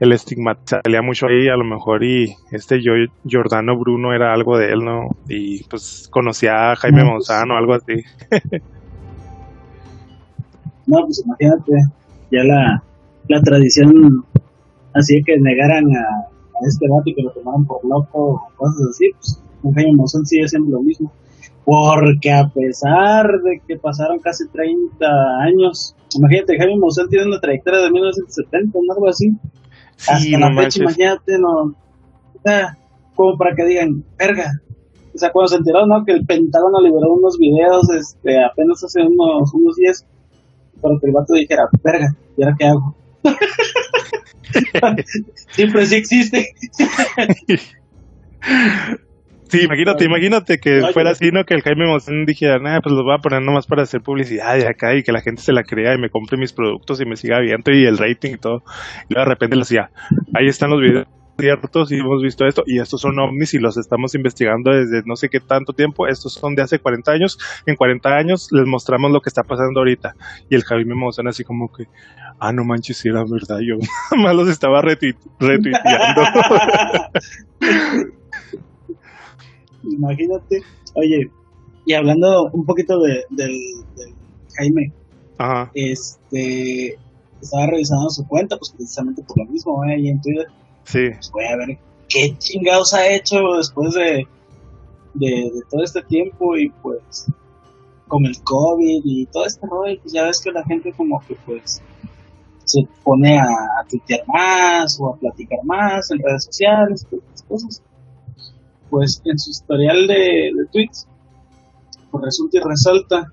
el 0.00 0.12
estigma 0.12 0.56
salía 0.64 1.02
mucho 1.02 1.26
ahí 1.26 1.48
a 1.48 1.56
lo 1.56 1.64
mejor 1.64 2.02
y 2.04 2.34
este 2.50 2.80
Giordano 3.24 3.78
Bruno 3.78 4.14
era 4.14 4.32
algo 4.32 4.56
de 4.56 4.72
él, 4.72 4.82
¿no? 4.82 5.10
Y 5.28 5.62
pues 5.64 6.08
conocía 6.10 6.72
a 6.72 6.76
Jaime 6.76 7.04
no, 7.04 7.16
pues, 7.16 7.28
o 7.30 7.34
algo 7.34 7.74
así. 7.74 8.02
no, 10.86 10.98
pues 11.04 11.22
imagínate, 11.24 11.72
ya 12.30 12.44
la 12.44 12.82
la 13.28 13.40
tradición 13.42 14.24
así 14.94 15.22
que 15.24 15.38
negaran 15.38 15.84
a, 15.96 16.28
este 16.66 16.86
vato 16.88 17.04
y 17.06 17.14
que 17.14 17.22
lo 17.22 17.30
tomaran 17.30 17.64
por 17.64 17.82
loco 17.84 18.34
o 18.34 18.42
cosas 18.56 18.88
así, 18.90 19.06
pues 19.62 19.74
Jaime 19.74 19.96
Maussan 19.96 20.26
sigue 20.26 20.46
siendo 20.46 20.72
lo 20.72 20.82
mismo. 20.82 21.10
Porque 21.64 22.30
a 22.32 22.48
pesar 22.48 23.26
de 23.42 23.62
que 23.66 23.76
pasaron 23.78 24.18
casi 24.18 24.46
30 24.48 25.06
años, 25.40 25.96
imagínate, 26.18 26.58
Jaime 26.58 26.76
Maussan 26.78 27.08
tiene 27.08 27.28
una 27.28 27.40
trayectoria 27.40 27.80
de 27.80 27.90
1970 27.90 28.78
o 28.78 28.92
algo 28.92 29.08
así. 29.08 29.30
Hasta 30.06 30.38
la 30.38 30.62
fecha, 30.62 30.82
imagínate, 30.82 31.38
no. 31.38 31.74
como 33.14 33.38
para 33.38 33.54
que 33.54 33.64
digan, 33.64 34.04
verga. 34.18 34.52
O 35.14 35.18
sea, 35.18 35.30
cuando 35.32 35.48
se 35.48 35.56
enteró, 35.56 35.86
¿no? 35.86 36.04
Que 36.04 36.12
el 36.12 36.26
Pentágono 36.26 36.80
liberó 36.82 37.14
unos 37.14 37.38
videos 37.38 37.88
este, 37.90 38.42
apenas 38.42 38.84
hace 38.84 39.00
unos, 39.00 39.52
unos 39.54 39.76
días, 39.76 40.06
para 40.80 40.94
que 41.00 41.06
el 41.06 41.12
vato 41.12 41.34
dijera, 41.34 41.64
verga, 41.82 42.08
¿y 42.36 42.42
ahora 42.42 42.56
qué 42.58 42.66
hago? 42.66 42.94
Siempre 45.50 45.86
sí 45.86 45.96
existe. 45.96 46.48
Sí, 49.48 49.64
imagínate, 49.64 50.04
imagínate 50.04 50.58
que 50.58 50.82
fuera 50.92 51.10
así, 51.10 51.32
¿no? 51.32 51.44
Que 51.44 51.54
el 51.54 51.62
Jaime 51.62 51.86
Maussan 51.86 52.24
dijera, 52.24 52.60
nah, 52.60 52.80
pues 52.80 52.94
lo 52.94 53.02
voy 53.02 53.14
a 53.14 53.18
poner 53.18 53.42
nomás 53.42 53.66
para 53.66 53.82
hacer 53.82 54.00
publicidad 54.00 54.56
y 54.56 54.62
acá 54.62 54.94
y 54.94 55.02
que 55.02 55.10
la 55.10 55.22
gente 55.22 55.42
se 55.42 55.52
la 55.52 55.64
crea 55.64 55.94
y 55.94 55.98
me 55.98 56.08
compre 56.08 56.38
mis 56.38 56.52
productos 56.52 57.00
y 57.00 57.04
me 57.04 57.16
siga 57.16 57.40
viendo 57.40 57.72
y 57.72 57.84
el 57.84 57.98
rating 57.98 58.34
y 58.34 58.38
todo. 58.38 58.62
Y 59.08 59.14
de 59.14 59.24
repente 59.24 59.56
le 59.56 59.62
decía, 59.62 59.90
ahí 60.34 60.46
están 60.46 60.70
los 60.70 60.80
videos 60.80 61.08
ciertos 61.40 61.90
y 61.92 61.96
hemos 61.96 62.22
visto 62.22 62.46
esto 62.46 62.62
y 62.66 62.78
estos 62.78 63.00
son 63.00 63.18
ovnis 63.18 63.54
y 63.54 63.58
los 63.58 63.76
estamos 63.76 64.14
investigando 64.14 64.70
desde 64.70 65.02
no 65.06 65.16
sé 65.16 65.28
qué 65.28 65.40
tanto 65.40 65.72
tiempo, 65.72 66.06
estos 66.06 66.34
son 66.34 66.54
de 66.54 66.62
hace 66.62 66.78
40 66.78 67.10
años, 67.10 67.38
en 67.66 67.76
40 67.76 68.08
años 68.10 68.48
les 68.52 68.66
mostramos 68.66 69.10
lo 69.10 69.20
que 69.20 69.30
está 69.30 69.42
pasando 69.42 69.80
ahorita. 69.80 70.14
Y 70.48 70.54
el 70.54 70.62
Jaime 70.64 70.94
Maussan 70.94 71.28
así 71.28 71.44
como 71.44 71.72
que, 71.72 71.84
ah 72.38 72.52
no 72.52 72.64
manches, 72.64 72.98
si 72.98 73.08
era 73.08 73.24
verdad, 73.24 73.58
yo 73.60 73.76
más 74.22 74.34
los 74.34 74.48
estaba 74.48 74.82
retuiteando. 74.82 76.22
Imagínate, 79.82 80.62
oye, 80.94 81.30
y 81.86 81.94
hablando 81.94 82.50
un 82.52 82.64
poquito 82.64 82.98
de, 83.00 83.24
del, 83.30 83.52
Jaime, 84.56 84.92
este 85.74 86.98
estaba 87.40 87.66
revisando 87.66 88.10
su 88.10 88.26
cuenta, 88.26 88.56
pues 88.58 88.72
precisamente 88.76 89.22
por 89.26 89.38
lo 89.38 89.50
mismo, 89.50 89.82
¿eh? 89.84 89.94
ahí 89.94 90.08
en 90.08 90.20
Twitter, 90.20 90.46
Sí. 90.90 91.10
Pues 91.14 91.30
voy 91.30 91.44
a 91.44 91.56
ver 91.56 91.78
qué 92.08 92.36
chingados 92.38 92.92
ha 92.94 93.06
hecho 93.08 93.36
después 93.56 93.94
de, 93.94 94.26
de, 95.14 95.50
todo 95.70 95.84
este 95.84 96.02
tiempo 96.02 96.56
y 96.56 96.68
pues 96.82 97.26
con 98.08 98.26
el 98.26 98.42
COVID 98.42 99.02
y 99.04 99.26
todo 99.26 99.46
este 99.46 99.66
rollo, 99.66 100.00
pues 100.02 100.12
ya 100.12 100.24
ves 100.24 100.40
que 100.40 100.50
la 100.50 100.64
gente 100.64 100.92
como 100.92 101.20
que 101.28 101.36
pues 101.46 101.80
se 102.64 102.80
pone 103.04 103.38
a, 103.38 103.46
tuitear 103.88 104.22
más 104.26 104.98
o 105.00 105.14
a 105.14 105.16
platicar 105.16 105.60
más 105.64 106.10
en 106.10 106.18
redes 106.18 106.44
sociales, 106.44 107.06
todas 107.08 107.24
estas 107.26 107.42
cosas. 107.42 107.82
Pues 108.90 109.22
en 109.24 109.38
su 109.38 109.50
historial 109.50 110.08
de, 110.08 110.14
de 110.14 110.66
tweets, 110.72 111.06
pues 112.10 112.24
resulta 112.24 112.58
y 112.58 112.60
resalta 112.60 113.32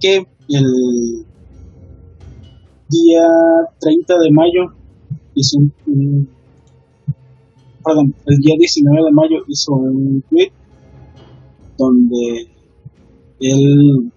que 0.00 0.26
el 0.48 1.26
día 2.88 3.22
30 3.80 4.18
de 4.18 4.30
mayo 4.30 4.83
hizo 5.34 5.58
un, 5.58 6.28
perdón, 7.84 8.14
el 8.26 8.36
día 8.38 8.54
19 8.58 9.04
de 9.04 9.12
mayo 9.12 9.36
hizo 9.48 9.72
un 9.74 10.22
tweet 10.30 10.52
donde 11.76 12.48
él 13.40 14.12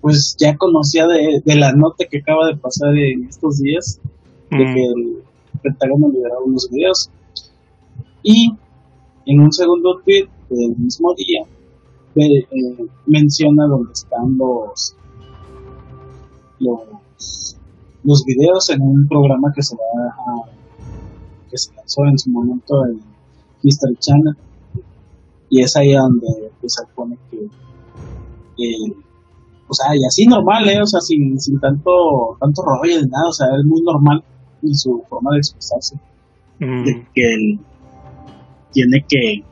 pues 0.00 0.36
ya 0.38 0.56
conocía 0.56 1.06
de, 1.06 1.56
la 1.56 1.72
nota 1.72 2.04
que 2.08 2.18
acaba 2.18 2.46
de 2.46 2.56
pasar 2.56 2.96
en 2.96 3.24
estos 3.24 3.58
días 3.58 4.00
de 4.50 4.58
que 4.58 4.84
el 4.84 5.22
Pentágono 5.62 6.08
liberaba 6.10 6.44
unos 6.44 6.70
videos. 6.70 7.10
Y 8.22 8.52
en 9.26 9.40
un 9.40 9.50
segundo 9.50 10.00
tweet 10.04 10.28
del 10.48 10.76
mismo 10.76 11.12
día 11.14 11.42
eh, 12.14 12.46
menciona 13.06 13.66
dónde 13.66 13.92
están 13.92 14.38
los 14.38 14.96
los 16.60 16.80
los 18.06 18.24
videos 18.24 18.70
en 18.70 18.80
un 18.80 19.06
programa 19.08 19.52
que 19.54 19.62
se 19.62 19.76
va 19.76 20.08
a, 20.08 20.44
que 21.50 21.58
se 21.58 21.74
lanzó 21.74 22.04
en 22.06 22.18
su 22.18 22.30
momento 22.30 22.86
en 22.86 23.00
History 23.62 23.96
Channel 23.96 24.36
y 25.50 25.60
es 25.60 25.76
ahí 25.76 25.92
donde 25.92 26.52
pues, 26.60 26.74
se 26.74 26.82
pone 26.94 27.18
que 27.30 27.48
o 29.68 29.74
sea 29.74 29.94
y 29.94 30.04
así 30.06 30.24
normal 30.26 30.68
eh 30.68 30.80
o 30.80 30.86
sea 30.86 31.00
sin, 31.00 31.38
sin 31.40 31.58
tanto 31.60 31.90
tanto 32.40 32.62
rollo 32.62 33.00
de 33.00 33.06
nada 33.08 33.28
o 33.28 33.32
sea 33.32 33.48
es 33.58 33.66
muy 33.66 33.82
normal 33.82 34.22
en 34.62 34.74
su 34.74 35.02
forma 35.08 35.32
de 35.32 35.38
expresarse 35.38 35.96
mm. 36.60 36.84
de 36.84 37.06
que 37.14 37.34
él 37.34 37.60
tiene 38.72 39.04
que 39.08 39.44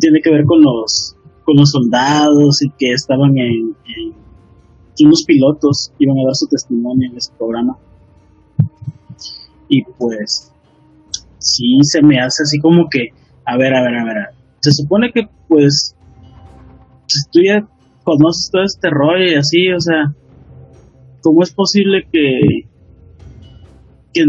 tiene 0.00 0.20
que 0.20 0.30
ver 0.30 0.44
con 0.44 0.60
los 0.62 1.16
con 1.44 1.56
los 1.56 1.70
soldados 1.70 2.62
y 2.62 2.70
que 2.70 2.92
estaban 2.92 3.38
en 3.38 3.74
unos 5.04 5.24
pilotos 5.24 5.92
iban 5.98 6.18
a 6.18 6.24
dar 6.26 6.34
su 6.34 6.46
testimonio 6.46 7.10
en 7.10 7.16
ese 7.16 7.32
programa. 7.36 7.76
Y 9.68 9.82
pues, 9.98 10.52
sí 11.38 11.78
se 11.82 12.02
me 12.02 12.20
hace 12.20 12.42
así 12.42 12.58
como 12.58 12.88
que, 12.90 13.08
a 13.44 13.56
ver, 13.56 13.74
a 13.74 13.82
ver, 13.82 13.94
a 13.96 14.04
ver, 14.04 14.16
se 14.60 14.72
supone 14.72 15.12
que 15.12 15.22
pues, 15.48 15.94
si 17.06 17.30
tú 17.30 17.40
ya 17.44 17.66
conoces 18.04 18.50
todo 18.50 18.62
este 18.62 18.90
rollo 18.90 19.24
y 19.24 19.34
así, 19.34 19.72
o 19.72 19.80
sea, 19.80 20.14
¿cómo 21.22 21.42
es 21.42 21.52
posible 21.52 22.06
que, 22.10 22.66
que, 24.12 24.22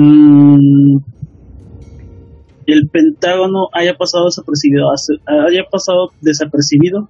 el 2.68 2.88
Pentágono 2.90 3.68
haya 3.74 3.96
pasado 3.96 4.26
desapercibido 4.26 4.88
haya 4.92 5.64
pasado 5.70 6.10
desapercibido 6.22 7.10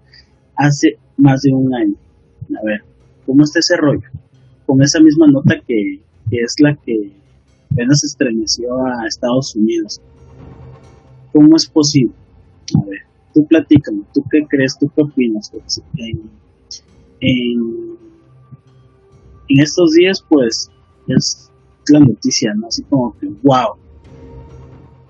hace 0.55 0.97
más 1.17 1.41
de 1.41 1.53
un 1.53 1.73
año. 1.73 1.95
A 2.59 2.65
ver, 2.65 2.81
¿cómo 3.31 3.45
está 3.45 3.59
ese 3.59 3.77
rollo? 3.77 4.09
Con 4.65 4.81
esa 4.81 4.99
misma 4.99 5.25
nota 5.27 5.55
que, 5.65 6.01
es 6.31 6.55
la 6.59 6.75
que 6.75 7.13
apenas 7.71 8.03
estremeció 8.03 8.67
a 8.85 9.07
Estados 9.07 9.55
Unidos. 9.55 10.01
¿Cómo 11.31 11.55
es 11.55 11.65
posible? 11.65 12.13
A 12.77 12.85
ver, 12.85 12.99
tú 13.33 13.47
platícame, 13.47 14.01
¿tú 14.13 14.21
qué 14.29 14.45
crees? 14.49 14.77
¿Tú 14.77 14.91
qué 14.93 15.03
opinas? 15.03 15.49
En, 15.95 16.29
en, 17.21 17.97
en 19.47 19.59
estos 19.61 19.91
días, 19.91 20.25
pues, 20.27 20.69
es 21.07 21.49
la 21.87 22.01
noticia, 22.01 22.53
¿no? 22.53 22.67
Así 22.67 22.83
como 22.83 23.17
que, 23.17 23.27
wow, 23.43 23.75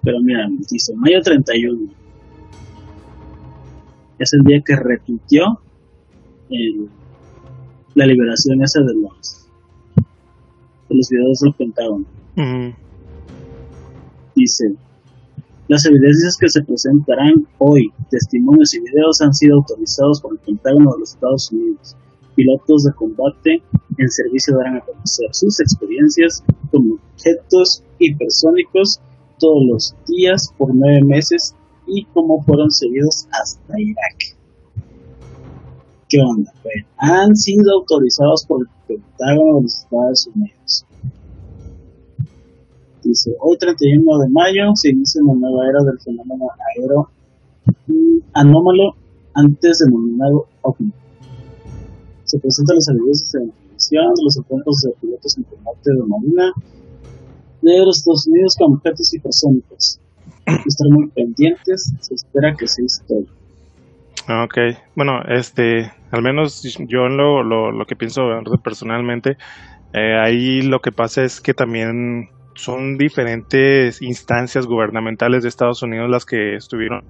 pero 0.04 0.20
mira, 0.22 0.48
dice 0.70 0.94
mayo 0.96 1.24
31. 1.24 1.92
Es 4.20 4.32
el 4.34 4.42
día 4.44 4.62
que 4.63 4.75
retuiteó 4.75 5.60
la 7.96 8.06
liberación 8.06 8.62
esa 8.64 8.82
de 8.82 8.94
los, 8.94 9.48
de 10.90 10.96
los 10.96 11.10
videos 11.10 11.40
del 11.40 11.54
Pentágono. 11.54 12.06
Dice, 14.36 14.76
las 15.68 15.86
evidencias 15.86 16.38
que 16.38 16.50
se 16.50 16.64
presentarán 16.64 17.48
hoy, 17.58 17.92
testimonios 18.10 18.74
y 18.74 18.80
videos 18.82 19.22
han 19.22 19.34
sido 19.34 19.58
autorizados 19.58 20.22
por 20.22 20.34
el 20.34 20.40
Pentágono 20.40 20.94
de 20.94 21.00
los 21.00 21.14
Estados 21.14 21.52
Unidos. 21.52 21.96
Pilotos 22.36 22.84
de 22.86 22.94
combate 22.94 23.62
en 23.98 24.10
servicio 24.10 24.58
darán 24.58 24.78
a 24.78 24.82
conocer 24.82 25.28
sus 25.34 25.60
experiencias 25.60 26.44
con 26.72 27.00
objetos 27.14 27.84
hipersónicos 28.00 29.02
todos 29.38 29.64
los 29.70 29.96
días 30.08 30.54
por 30.58 30.74
nueve 30.74 31.02
meses 31.04 31.56
y 31.88 32.06
cómo 32.14 32.42
fueron 32.44 32.72
seguidos 32.72 33.28
hasta 33.32 33.80
Irak. 33.80 34.31
¿Qué 36.12 36.18
onda? 36.20 36.51
han 36.98 37.34
sido 37.38 37.72
autorizados 37.80 38.46
por 38.46 38.62
el 38.62 38.68
Pentágono 38.86 39.56
de 39.56 39.62
los 39.63 39.75
Estados 39.75 40.30
Unidos. 40.36 40.86
Dice, 43.01 43.32
hoy 43.39 43.58
31 43.58 44.18
de 44.20 44.30
mayo 44.30 44.75
se 44.75 44.89
inicia 44.89 45.22
una 45.24 45.39
nueva 45.39 45.70
era 45.70 45.80
del 45.86 46.00
fenómeno 46.01 46.50
aéreo 46.75 47.10
anómalo 48.34 48.96
antes 49.36 49.80
denominado 49.80 50.48
OVNI. 50.63 50.91
Se 52.25 52.39
presentan 52.39 52.75
las 52.75 52.89
evidencias 52.89 53.32
de 53.32 53.44
información 53.46 54.13
de 54.13 54.24
los 54.24 54.38
encuentros 54.38 54.82
de 54.82 54.91
pilotos 55.00 55.38
en 55.38 55.44
combate 55.44 55.91
de 55.91 56.03
Marina 56.08 56.51
de 57.62 57.86
los 57.86 58.00
Estados 58.00 58.27
Unidos 58.27 58.56
con 58.60 58.74
objetos 58.74 59.13
hipersónicos. 59.13 60.00
Estar 60.46 60.88
muy 60.89 61.08
pendientes, 61.08 61.94
se 62.01 62.15
espera 62.15 62.53
que 62.58 62.68
sea 62.68 62.84
historia. 62.84 63.30
Ok, 64.30 64.58
bueno, 64.96 65.22
este, 65.28 65.92
al 66.12 66.22
menos 66.22 66.62
yo 66.88 67.08
lo, 67.08 67.44
lo, 67.44 67.72
lo 67.72 67.86
que 67.86 67.96
pienso 67.96 68.22
personalmente, 68.63 69.38
eh, 69.94 70.16
ahí 70.20 70.62
lo 70.62 70.80
que 70.80 70.92
pasa 70.92 71.24
es 71.24 71.42
que 71.42 71.54
también 71.54 72.30
son 72.54 72.98
diferentes 72.98 74.01
instancias 74.01 74.68
gubernamentales 74.68 75.44
de 75.44 75.50
Estados 75.50 75.82
Unidos 75.82 76.10
las 76.10 76.25
que 76.25 76.56
estuvieron 76.56 77.04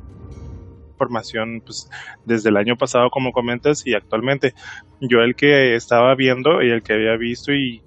información 0.91 1.61
pues, 1.65 1.89
desde 2.25 2.49
el 2.49 2.57
año 2.57 2.75
pasado 2.77 3.09
como 3.09 3.31
comentas 3.31 3.85
y 3.87 3.95
actualmente 3.95 4.53
yo 4.99 5.19
el 5.21 5.35
que 5.35 5.75
estaba 5.75 6.13
viendo 6.15 6.61
y 6.61 6.69
el 6.69 6.83
que 6.83 6.93
había 6.93 7.17
visto 7.17 7.51
y 7.51 7.81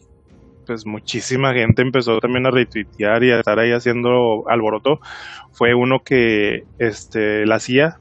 pues 0.66 0.86
muchísima 0.86 1.52
gente 1.52 1.82
empezó 1.82 2.18
también 2.18 2.46
a 2.46 2.50
retuitear 2.50 3.22
y 3.22 3.30
a 3.30 3.38
estar 3.38 3.58
ahí 3.58 3.72
haciendo 3.72 4.48
alboroto. 4.48 4.98
Fue 5.52 5.74
uno 5.74 6.00
que 6.00 6.64
este, 6.78 7.44
la 7.46 7.60
CIA, 7.60 7.98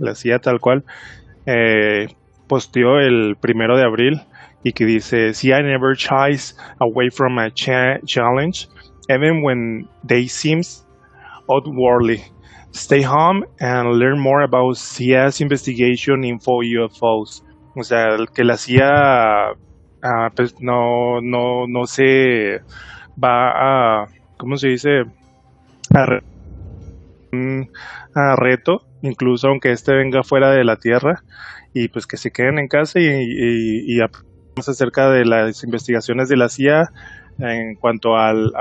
la 0.00 0.14
CIA 0.14 0.40
tal 0.40 0.60
cual, 0.60 0.84
eh, 1.46 2.08
posteó 2.48 2.98
el 2.98 3.36
primero 3.40 3.76
de 3.76 3.84
abril 3.84 4.20
y 4.64 4.72
que 4.72 4.84
dice, 4.84 5.32
CIA 5.32 5.62
never 5.62 5.96
shies 5.96 6.56
away 6.80 7.10
from 7.10 7.38
a 7.38 7.50
challenge, 7.50 8.68
even 9.08 9.42
when 9.42 9.88
they 10.06 10.28
seems 10.28 10.84
outwardly. 11.48 12.22
Stay 12.72 13.02
home 13.02 13.44
and 13.58 13.98
learn 13.98 14.18
more 14.20 14.42
about 14.42 14.76
CIA's 14.76 15.40
investigation 15.40 16.24
info 16.24 16.62
UFOs. 16.62 17.42
O 17.74 17.82
sea, 17.82 18.16
que 18.32 18.44
la 18.44 18.56
CIA 18.56 19.56
ah, 20.02 20.30
pues 20.34 20.54
no, 20.60 21.20
no, 21.20 21.66
no 21.66 21.86
se 21.86 22.60
va 23.22 24.02
a, 24.02 24.06
¿cómo 24.36 24.56
se 24.56 24.68
dice? 24.68 25.02
A, 25.94 26.20
a 28.14 28.36
reto, 28.36 28.82
incluso 29.02 29.48
aunque 29.48 29.70
este 29.72 29.94
venga 29.94 30.22
fuera 30.22 30.50
de 30.50 30.64
la 30.64 30.76
Tierra, 30.76 31.22
y 31.74 31.88
pues 31.88 32.06
que 32.06 32.16
se 32.16 32.30
queden 32.30 32.58
en 32.58 32.68
casa 32.68 33.00
y, 33.00 33.06
y, 33.06 34.00
acerca 34.56 35.08
de 35.10 35.24
las 35.24 35.64
investigaciones 35.64 36.28
de 36.28 36.36
la 36.36 36.48
CIA 36.48 36.90
en 37.38 37.74
cuanto 37.74 38.16
al, 38.16 38.52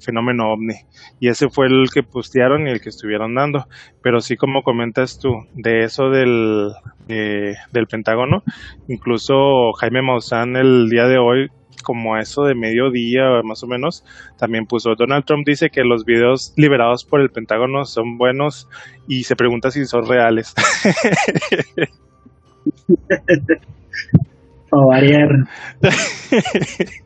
fenómeno 0.00 0.52
ovni. 0.52 0.74
Y 1.20 1.28
ese 1.28 1.48
fue 1.48 1.66
el 1.66 1.88
que 1.92 2.02
postearon 2.02 2.66
y 2.66 2.70
el 2.70 2.80
que 2.80 2.88
estuvieron 2.88 3.34
dando. 3.34 3.66
Pero 4.02 4.20
sí, 4.20 4.36
como 4.36 4.62
comentas 4.62 5.18
tú, 5.20 5.30
de 5.54 5.84
eso 5.84 6.08
del, 6.10 6.72
del 7.06 7.86
Pentágono, 7.88 8.42
incluso 8.88 9.72
Jaime 9.78 10.02
Maussan 10.02 10.56
el 10.56 10.88
día 10.88 11.06
de 11.06 11.18
hoy, 11.18 11.48
como 11.84 12.16
eso 12.16 12.42
de 12.42 12.56
mediodía 12.56 13.42
más 13.44 13.62
o 13.62 13.68
menos, 13.68 14.02
también 14.38 14.66
puso, 14.66 14.94
Donald 14.98 15.24
Trump 15.24 15.46
dice 15.46 15.70
que 15.70 15.84
los 15.84 16.04
videos 16.04 16.52
liberados 16.56 17.04
por 17.04 17.20
el 17.20 17.30
Pentágono 17.30 17.84
son 17.84 18.18
buenos 18.18 18.68
y 19.06 19.22
se 19.24 19.36
pregunta 19.36 19.70
si 19.70 19.84
son 19.86 20.08
reales. 20.08 20.54
Para 24.70 24.86
variar. 24.86 25.28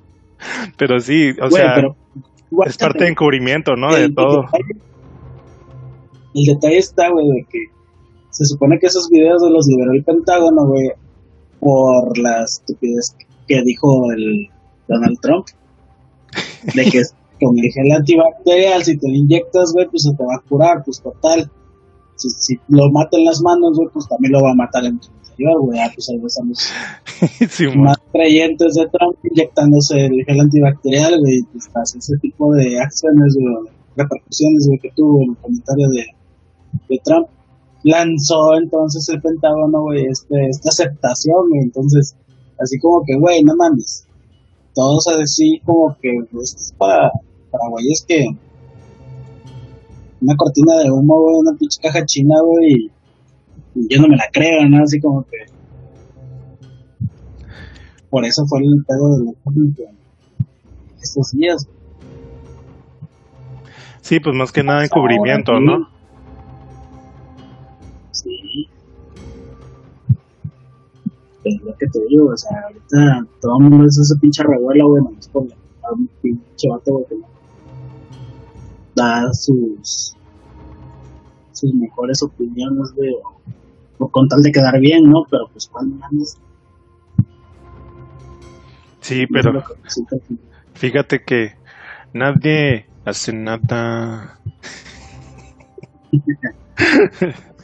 pero 0.79 1.01
sí, 1.01 1.33
o 1.41 1.51
sea, 1.51 1.83
es 2.65 2.79
parte 2.79 3.05
de 3.05 3.11
encubrimiento, 3.11 3.75
¿no? 3.77 3.95
de 3.95 4.09
todo. 4.11 4.45
el 6.35 6.45
detalle 6.55 6.79
está, 6.79 7.11
güey, 7.11 7.27
de 7.27 7.45
que 7.51 7.59
se 8.31 8.45
supone 8.45 8.79
que 8.79 8.87
esos 8.87 9.09
videos 9.11 9.43
de 9.43 9.51
los 9.51 9.67
liberó 9.67 9.93
el 9.93 10.05
Pentágono, 10.05 10.67
güey, 10.67 10.91
por 11.61 12.17
la 12.19 12.45
estupidez 12.45 13.17
que 13.47 13.63
dijo 13.63 14.13
el 14.13 14.49
Donald 14.89 15.19
Trump. 15.21 15.47
De 16.75 16.85
que 16.91 17.03
con 17.41 17.57
el 17.57 17.71
gel 17.73 17.93
antibacterial, 17.93 18.83
si 18.83 18.99
te 18.99 19.09
lo 19.09 19.15
inyectas, 19.15 19.73
güey, 19.73 19.87
pues 19.89 20.03
se 20.03 20.15
te 20.15 20.25
va 20.25 20.35
a 20.35 20.49
curar, 20.49 20.83
pues 20.85 21.01
total. 21.01 21.51
Si, 22.17 22.31
si 22.31 22.61
lo 22.69 22.91
mata 22.91 23.17
en 23.17 23.25
las 23.27 23.41
manos, 23.41 23.77
güey, 23.77 23.89
pues 23.93 24.09
también 24.09 24.33
lo 24.33 24.43
va 24.43 24.51
a 24.51 24.55
matar 24.55 24.85
en 24.85 24.99
tu 24.99 25.09
güey. 25.39 25.79
Ah, 25.79 25.91
pues 25.95 26.09
ahí 26.11 26.21
estamos 26.25 26.73
más 27.77 27.97
creyentes 28.13 28.75
de 28.75 28.89
Trump 28.89 29.17
inyectándose 29.23 30.07
el 30.07 30.25
gel 30.27 30.41
antibacterial, 30.41 31.19
güey. 31.21 31.43
Pues 31.53 31.95
ese 31.95 32.17
tipo 32.21 32.53
de 32.55 32.81
acciones, 32.81 33.37
güey, 33.39 33.73
repercusiones, 33.97 34.67
güey, 34.67 34.79
que 34.81 34.91
tuvo 34.95 35.23
en 35.23 35.31
el 35.31 35.37
comentario 35.37 35.89
de, 35.89 36.07
de 36.89 37.01
Trump. 37.05 37.29
Lanzó 37.85 38.55
entonces 38.61 39.09
el 39.09 39.21
Pentágono, 39.23 39.83
güey, 39.83 40.07
este, 40.07 40.49
esta 40.49 40.71
aceptación, 40.71 41.49
güey. 41.49 41.63
Entonces, 41.63 42.17
así 42.61 42.79
como 42.81 43.03
que, 43.07 43.17
güey, 43.17 43.43
no 43.43 43.55
mames. 43.57 44.08
Todos 44.79 45.09
a 45.09 45.17
decir 45.17 45.61
como 45.65 45.97
que 46.01 46.09
pues, 46.31 46.51
esto 46.51 46.61
es 46.61 46.73
para, 46.79 47.11
para 47.51 47.69
güeyes 47.69 48.05
que 48.07 48.27
una 50.21 50.37
cortina 50.37 50.77
de 50.77 50.89
humo, 50.89 51.21
güey, 51.21 51.35
una 51.41 51.59
pinche 51.59 51.81
caja 51.83 52.07
china, 52.07 52.37
güey, 52.45 52.89
yo 53.75 54.01
no 54.01 54.07
me 54.07 54.15
la 54.15 54.29
creo, 54.33 54.69
¿no? 54.69 54.85
Así 54.85 55.01
como 55.01 55.25
que. 55.25 55.39
Por 58.09 58.25
eso 58.25 58.45
fue 58.47 58.61
el 58.61 58.85
pedo 58.87 59.19
de 59.19 59.25
la 59.25 59.91
estos 61.03 61.33
días. 61.33 61.67
Sí, 64.01 64.21
pues 64.21 64.37
más 64.37 64.53
que 64.53 64.63
nada 64.63 64.85
encubrimiento, 64.85 65.59
¿no? 65.59 65.89
Es 71.49 71.63
lo 71.63 71.75
que 71.77 71.87
te 71.87 72.01
digo, 72.09 72.31
o 72.31 72.37
sea, 72.37 72.65
ahorita 72.65 73.27
todo 73.41 73.59
el 73.59 73.71
mundo 73.71 73.87
es 73.87 73.99
ese 73.99 74.17
pinche 74.21 74.43
revuelo, 74.43 74.89
güey, 74.89 75.05
nomás 75.05 75.29
por 75.29 75.45
un 75.45 76.09
pinche 76.21 76.69
vato, 76.69 76.93
güey, 76.93 77.07
que 77.09 77.17
da 78.95 79.33
sus 79.33 80.15
sus 81.53 81.75
mejores 81.75 82.23
opiniones, 82.23 82.95
de 82.95 83.15
con 83.99 84.29
tal 84.29 84.43
de 84.43 84.53
quedar 84.53 84.79
bien, 84.79 85.05
¿no? 85.05 85.25
Pero 85.31 85.49
pues 85.53 85.67
cuando 85.67 85.97
mames. 85.97 86.39
Sí, 89.01 89.27
pero 89.27 89.65
fíjate 90.75 91.25
que 91.25 91.55
nadie 92.13 92.87
hace 93.05 93.33
nada. 93.33 94.39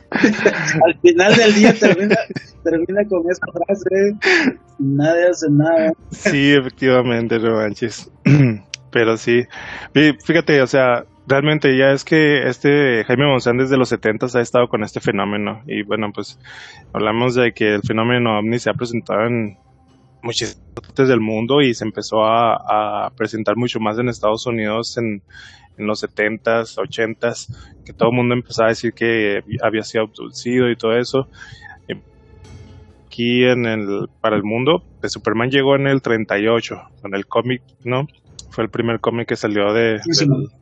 Al 0.84 0.98
final 1.00 1.36
del 1.36 1.54
día 1.54 1.74
termina, 1.74 2.16
termina 2.62 3.04
con 3.08 3.22
esa 3.30 3.46
frase, 3.52 4.46
nadie 4.78 5.28
hace 5.28 5.46
nada. 5.50 5.92
Sí, 6.10 6.52
efectivamente, 6.52 7.38
no 7.38 7.56
manches. 7.56 8.10
Pero 8.90 9.16
sí, 9.16 9.42
fíjate, 10.24 10.62
o 10.62 10.66
sea, 10.68 11.04
realmente 11.26 11.76
ya 11.76 11.90
es 11.90 12.04
que 12.04 12.46
este 12.48 13.04
Jaime 13.04 13.26
Monzán 13.26 13.56
desde 13.56 13.76
los 13.76 13.88
70 13.88 14.26
ha 14.34 14.40
estado 14.40 14.68
con 14.68 14.84
este 14.84 15.00
fenómeno 15.00 15.62
y 15.66 15.82
bueno, 15.82 16.10
pues 16.14 16.38
hablamos 16.92 17.34
de 17.34 17.52
que 17.52 17.74
el 17.74 17.82
fenómeno 17.82 18.38
ovni 18.38 18.58
se 18.58 18.70
ha 18.70 18.74
presentado 18.74 19.26
en 19.26 19.58
muchas 20.22 20.54
partes 20.74 21.08
del 21.08 21.20
mundo 21.20 21.60
y 21.60 21.74
se 21.74 21.84
empezó 21.84 22.24
a, 22.24 23.10
presentar 23.16 23.56
mucho 23.56 23.78
más 23.80 23.98
en 23.98 24.08
Estados 24.08 24.46
Unidos 24.46 24.96
en, 24.96 25.22
en 25.76 25.86
los 25.86 26.02
70s, 26.04 26.76
80s, 26.76 27.82
que 27.84 27.92
todo 27.92 28.10
el 28.10 28.16
mundo 28.16 28.34
empezaba 28.34 28.68
a 28.68 28.70
decir 28.70 28.92
que 28.92 29.40
había 29.62 29.82
sido 29.82 30.04
abducido 30.04 30.70
y 30.70 30.76
todo 30.76 30.96
eso. 30.96 31.28
Aquí 33.06 33.44
en 33.44 33.64
el, 33.66 34.08
para 34.20 34.34
el 34.34 34.42
mundo, 34.42 34.82
de 35.00 35.08
Superman 35.08 35.48
llegó 35.48 35.76
en 35.76 35.86
el 35.86 36.02
38 36.02 36.74
con 37.00 37.14
el 37.14 37.26
cómic, 37.26 37.62
¿no? 37.84 38.08
Fue 38.50 38.64
el 38.64 38.70
primer 38.70 38.98
cómic 38.98 39.28
que 39.28 39.36
salió 39.36 39.72
de, 39.72 40.00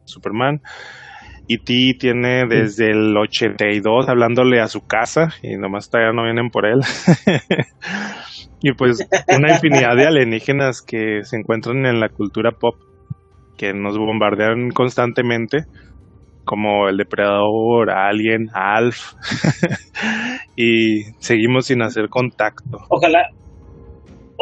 Superman. 0.05 0.61
Y 1.47 1.59
T 1.59 1.97
tiene 1.99 2.45
desde 2.47 2.91
el 2.91 3.17
82 3.17 4.09
hablándole 4.09 4.61
a 4.61 4.69
su 4.69 4.87
casa 4.87 5.31
y 5.43 5.57
nomás 5.57 5.91
todavía 5.91 6.13
no 6.13 6.25
vienen 6.25 6.51
por 6.51 6.67
él. 6.67 6.81
y 8.63 8.73
pues 8.73 9.07
una 9.35 9.53
infinidad 9.53 9.97
de 9.97 10.07
alienígenas 10.07 10.83
que 10.83 11.25
se 11.25 11.37
encuentran 11.37 11.87
en 11.87 12.01
la 12.01 12.11
cultura 12.11 12.53
pop 12.53 12.77
que 13.57 13.73
nos 13.73 13.99
bombardean 13.99 14.71
constantemente 14.71 15.65
como 16.45 16.89
el 16.89 16.97
depredador, 16.97 17.91
Alien, 17.91 18.49
Alf, 18.53 19.13
y 20.57 21.05
seguimos 21.19 21.67
sin 21.67 21.83
hacer 21.83 22.09
contacto. 22.09 22.79
Ojalá, 22.89 23.29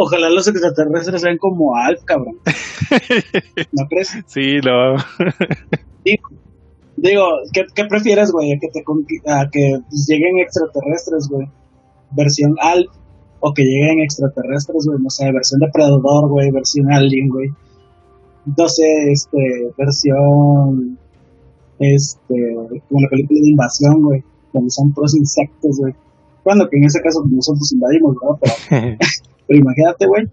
Ojalá 0.03 0.31
los 0.31 0.49
extraterrestres 0.49 1.21
sean 1.21 1.37
como 1.37 1.77
Alf, 1.77 2.01
cabrón. 2.07 2.39
¿No 3.73 3.87
crees? 3.87 4.17
Sí, 4.27 4.57
no. 4.65 4.97
digo, 6.97 7.25
¿qué, 7.53 7.85
prefieres, 7.85 8.33
güey? 8.33 8.53
¿A 8.53 8.59
que, 8.59 8.69
te, 8.69 8.81
a 9.31 9.49
que 9.53 9.77
lleguen 10.09 10.39
extraterrestres, 10.39 11.29
güey? 11.31 11.47
Versión 12.17 12.55
Alf. 12.61 12.89
O 13.41 13.53
que 13.53 13.63
lleguen 13.63 14.01
extraterrestres, 14.01 14.87
güey, 14.87 14.99
no 15.03 15.11
sé, 15.11 15.31
versión 15.33 15.61
Depredador, 15.61 16.31
güey, 16.31 16.51
versión 16.51 16.91
Alien, 16.91 17.29
güey. 17.29 17.49
Entonces, 18.47 18.87
este, 19.13 19.73
versión, 19.77 20.99
este, 21.79 22.55
como 22.89 23.01
la 23.01 23.09
película 23.09 23.41
de 23.41 23.51
invasión, 23.51 24.03
güey, 24.03 24.23
donde 24.53 24.71
son 24.71 24.93
puros 24.93 25.17
insectos, 25.17 25.79
güey. 25.79 25.95
Bueno, 26.45 26.67
que 26.71 26.79
en 26.79 26.85
ese 26.85 27.01
caso 27.01 27.23
nosotros 27.31 27.73
invadimos, 27.73 28.17
¿no? 28.23 28.39
Pero 28.41 28.97
Pero 29.47 29.59
imagínate, 29.59 30.07
güey. 30.07 30.29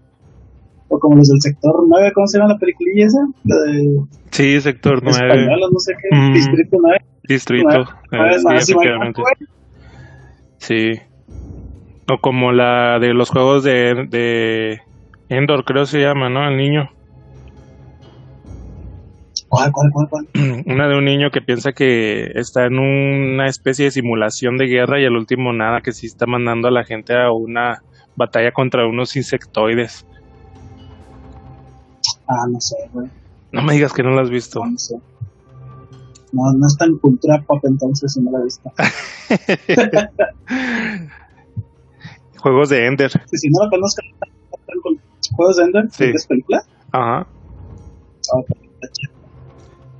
O 0.90 0.98
como 0.98 1.16
los 1.16 1.28
del 1.28 1.40
sector 1.40 1.74
9, 1.86 2.12
¿cómo 2.14 2.26
se 2.28 2.38
llama 2.38 2.52
la 2.52 2.58
peliculilla 2.58 3.04
esa? 3.04 3.18
De... 3.44 4.00
Sí, 4.30 4.60
sector 4.60 5.00
9. 5.02 5.10
Española, 5.10 5.66
no 5.70 5.78
sé 5.78 5.92
qué. 6.00 6.16
Mm. 6.16 6.32
Distrito 6.32 6.76
9. 6.80 6.98
Distrito. 7.28 7.80
Eh, 8.12 8.38
sí, 8.60 8.72
efectivamente. 8.72 9.22
Sí. 10.58 10.92
O 12.10 12.18
como 12.22 12.52
la 12.52 12.98
de 13.00 13.12
los 13.12 13.28
juegos 13.28 13.64
de, 13.64 14.06
de 14.08 14.80
Endor, 15.28 15.64
creo 15.64 15.84
se 15.84 16.00
llama, 16.00 16.30
¿no? 16.30 16.48
El 16.48 16.56
niño. 16.56 16.88
¿Cuál, 19.48 19.72
cuál, 19.72 19.90
cuál, 19.92 20.08
cuál? 20.08 20.28
Una 20.66 20.88
de 20.88 20.98
un 20.98 21.04
niño 21.06 21.30
que 21.30 21.40
piensa 21.40 21.72
que 21.72 22.32
está 22.34 22.66
en 22.66 22.78
una 22.78 23.46
especie 23.46 23.86
de 23.86 23.90
simulación 23.90 24.58
de 24.58 24.66
guerra 24.66 25.00
y 25.00 25.06
al 25.06 25.16
último 25.16 25.52
nada, 25.52 25.80
que 25.80 25.92
sí 25.92 26.06
está 26.06 26.26
mandando 26.26 26.68
a 26.68 26.70
la 26.70 26.84
gente 26.84 27.16
a 27.16 27.32
una 27.32 27.82
batalla 28.14 28.52
contra 28.52 28.86
unos 28.86 29.16
insectoides. 29.16 30.04
Ah, 32.26 32.46
no 32.50 32.60
sé, 32.60 32.76
güey. 32.92 33.08
No 33.52 33.62
me 33.62 33.72
digas 33.72 33.94
que 33.94 34.02
no 34.02 34.10
lo 34.10 34.20
has 34.20 34.28
visto. 34.28 34.62
No, 34.64 34.76
sé. 34.76 34.96
No, 36.32 36.52
no 36.52 36.66
es 36.66 36.76
tan 36.76 36.98
cultura 36.98 37.40
pop 37.46 37.64
entonces 37.64 38.12
si 38.12 38.20
no 38.20 38.32
lo 38.32 38.40
he 38.40 38.44
visto. 38.44 38.70
Juegos 42.38 42.68
de 42.70 42.86
Ender. 42.86 43.10
si 43.32 43.48
no 43.48 43.64
lo 43.64 43.70
conozco, 43.70 44.02
¿Juegos 45.34 45.56
de 45.56 45.64
Ender? 45.64 45.90
Sí. 45.90 46.04
¿Es 46.04 46.26
película? 46.26 46.62
Ajá. 46.92 47.26
Ah, 48.30 48.42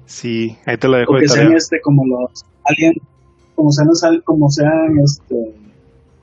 sí, 0.09 0.57
ahí 0.67 0.77
te 0.77 0.89
lo 0.89 0.97
dejo 0.97 1.13
Porque 1.13 1.29
sean 1.29 1.53
este 1.53 1.81
como 1.81 2.05
los 2.07 2.45
alien, 2.65 2.95
como 3.55 3.71
sean, 3.71 4.21
como 4.25 4.51
sean 4.51 4.99
este 5.05 5.55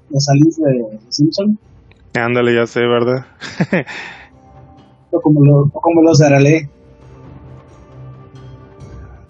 los 0.09 0.29
aliens 0.29 0.57
de 0.57 0.99
Simpson 1.09 1.59
Ándale, 2.13 2.55
ya 2.55 2.65
sé, 2.65 2.81
¿verdad? 2.81 3.25
o 5.11 5.21
como, 5.21 5.43
lo, 5.43 5.69
como 5.69 6.01
los 6.01 6.21
Arale. 6.21 6.69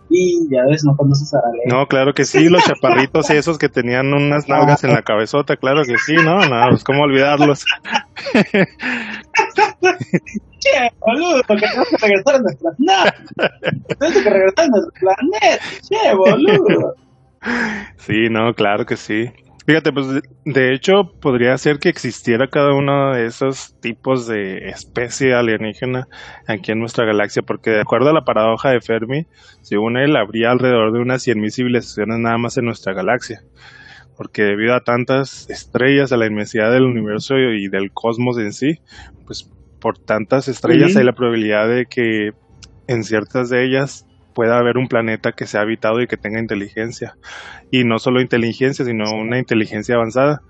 Y 0.09 0.47
ya 0.49 0.63
ves, 0.69 0.85
no 0.85 0.95
conoces 0.95 1.33
a 1.33 1.39
Arale. 1.39 1.63
No, 1.65 1.87
claro 1.87 2.13
que 2.13 2.25
sí, 2.25 2.47
los 2.47 2.63
chaparritos 2.63 3.29
y 3.31 3.33
esos 3.33 3.57
que 3.57 3.69
tenían 3.69 4.13
unas 4.13 4.47
nalgas 4.49 4.83
en 4.83 4.93
la 4.93 5.01
cabezota, 5.01 5.57
claro 5.57 5.83
que 5.83 5.97
sí, 5.97 6.15
¿no? 6.15 6.47
No, 6.47 6.69
pues 6.69 6.83
cómo 6.83 7.03
olvidarlos. 7.03 7.65
che, 10.65 10.91
boludo, 10.99 11.41
que 11.43 11.55
tenemos 11.55 11.87
que 11.89 11.97
regresar 11.97 12.35
a 12.35 12.39
nuestra 12.39 12.71
nave. 12.79 13.11
Tenemos 13.99 14.23
que 14.23 14.29
regresar 14.29 14.65
a 14.65 14.67
nuestro 14.67 14.93
planeta, 14.99 15.63
che, 15.81 16.15
boludo. 16.15 16.95
Sí, 17.97 18.29
no, 18.29 18.53
claro 18.53 18.85
que 18.85 18.97
sí. 18.97 19.31
Fíjate, 19.67 19.91
pues 19.91 20.07
de 20.45 20.73
hecho 20.75 21.11
podría 21.19 21.57
ser 21.57 21.79
que 21.79 21.89
existiera 21.89 22.47
cada 22.49 22.75
uno 22.75 23.15
de 23.15 23.25
esos 23.25 23.75
tipos 23.79 24.27
de 24.27 24.69
especie 24.69 25.33
alienígena 25.33 26.07
aquí 26.45 26.71
en 26.71 26.79
nuestra 26.79 27.03
galaxia, 27.03 27.41
porque 27.41 27.71
de 27.71 27.81
acuerdo 27.81 28.11
a 28.11 28.13
la 28.13 28.25
paradoja 28.25 28.69
de 28.69 28.81
Fermi, 28.81 29.25
según 29.61 29.97
él, 29.97 30.17
habría 30.17 30.51
alrededor 30.51 30.93
de 30.93 30.99
unas 30.99 31.25
100.000 31.25 31.49
civilizaciones 31.49 32.19
nada 32.19 32.37
más 32.37 32.57
en 32.57 32.65
nuestra 32.65 32.93
galaxia, 32.93 33.41
porque 34.15 34.43
debido 34.43 34.75
a 34.75 34.83
tantas 34.83 35.49
estrellas, 35.49 36.11
a 36.11 36.17
la 36.17 36.27
inmensidad 36.27 36.71
del 36.71 36.83
universo 36.83 37.35
y 37.35 37.67
del 37.67 37.91
cosmos 37.91 38.37
en 38.37 38.53
sí, 38.53 38.81
pues 39.25 39.49
por 39.85 39.99
tantas 39.99 40.47
estrellas 40.47 40.95
hay 40.95 41.03
la 41.03 41.13
probabilidad 41.13 41.69
de 41.69 41.85
que 41.85 42.31
en 42.87 43.03
ciertas 43.03 43.51
de 43.51 43.63
ellas 43.63 44.07
pueda 44.33 44.57
haber 44.57 44.79
un 44.79 44.87
planeta 44.87 45.33
que 45.33 45.45
sea 45.45 45.61
habitado 45.61 46.01
y 46.01 46.07
que 46.07 46.17
tenga 46.17 46.39
inteligencia. 46.39 47.17
Y 47.69 47.83
no 47.83 47.99
solo 47.99 48.19
inteligencia, 48.19 48.83
sino 48.83 49.11
una 49.11 49.37
inteligencia 49.37 49.93
avanzada. 49.93 50.41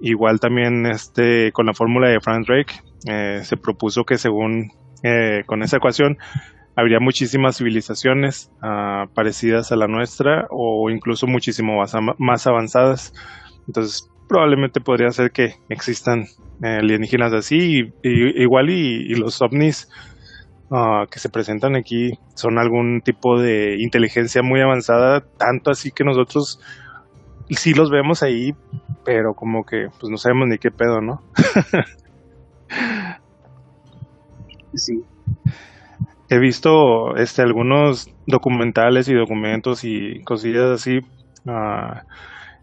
Igual 0.00 0.40
también 0.40 0.84
este, 0.84 1.52
con 1.52 1.66
la 1.66 1.74
fórmula 1.74 2.08
de 2.08 2.18
Frank 2.18 2.44
Drake 2.48 2.74
eh, 3.06 3.42
se 3.44 3.56
propuso 3.56 4.02
que 4.02 4.18
según 4.18 4.72
eh, 5.04 5.44
con 5.46 5.62
esa 5.62 5.76
ecuación 5.76 6.18
habría 6.74 6.98
muchísimas 6.98 7.58
civilizaciones 7.58 8.50
ah, 8.62 9.06
parecidas 9.14 9.70
a 9.70 9.76
la 9.76 9.86
nuestra 9.86 10.48
o 10.50 10.90
incluso 10.90 11.28
muchísimo 11.28 11.80
más, 12.18 12.46
avanzadas. 12.48 13.14
Entonces 13.68 14.10
probablemente 14.28 14.80
podría 14.80 15.10
ser 15.10 15.30
que 15.30 15.54
existan 15.68 16.24
eh, 16.62 16.78
alienígenas 16.80 17.32
así 17.32 17.92
y, 18.02 18.42
igual 18.42 18.70
y, 18.70 19.12
y 19.12 19.14
los 19.14 19.40
ovnis 19.42 19.88
Ah, 20.68 21.04
que 21.08 21.20
se 21.20 21.28
presentan 21.28 21.76
aquí 21.76 22.18
son 22.34 22.58
algún 22.58 23.00
tipo 23.00 23.38
de 23.38 23.76
inteligencia 23.78 24.42
muy 24.42 24.60
avanzada, 24.60 25.20
tanto 25.20 25.70
así 25.70 25.92
que 25.92 26.02
nosotros 26.02 26.60
sí 27.50 27.72
los 27.72 27.88
vemos 27.88 28.24
ahí, 28.24 28.52
pero 29.04 29.34
como 29.34 29.64
que 29.64 29.86
pues 30.00 30.10
no 30.10 30.16
sabemos 30.16 30.48
ni 30.48 30.58
qué 30.58 30.72
pedo, 30.72 31.00
¿no? 31.00 31.22
sí. 34.74 35.04
He 36.28 36.40
visto 36.40 37.14
este 37.14 37.42
algunos 37.42 38.10
documentales 38.26 39.08
y 39.08 39.14
documentos 39.14 39.84
y 39.84 40.24
cosillas 40.24 40.70
así 40.70 40.98
uh, 41.44 42.00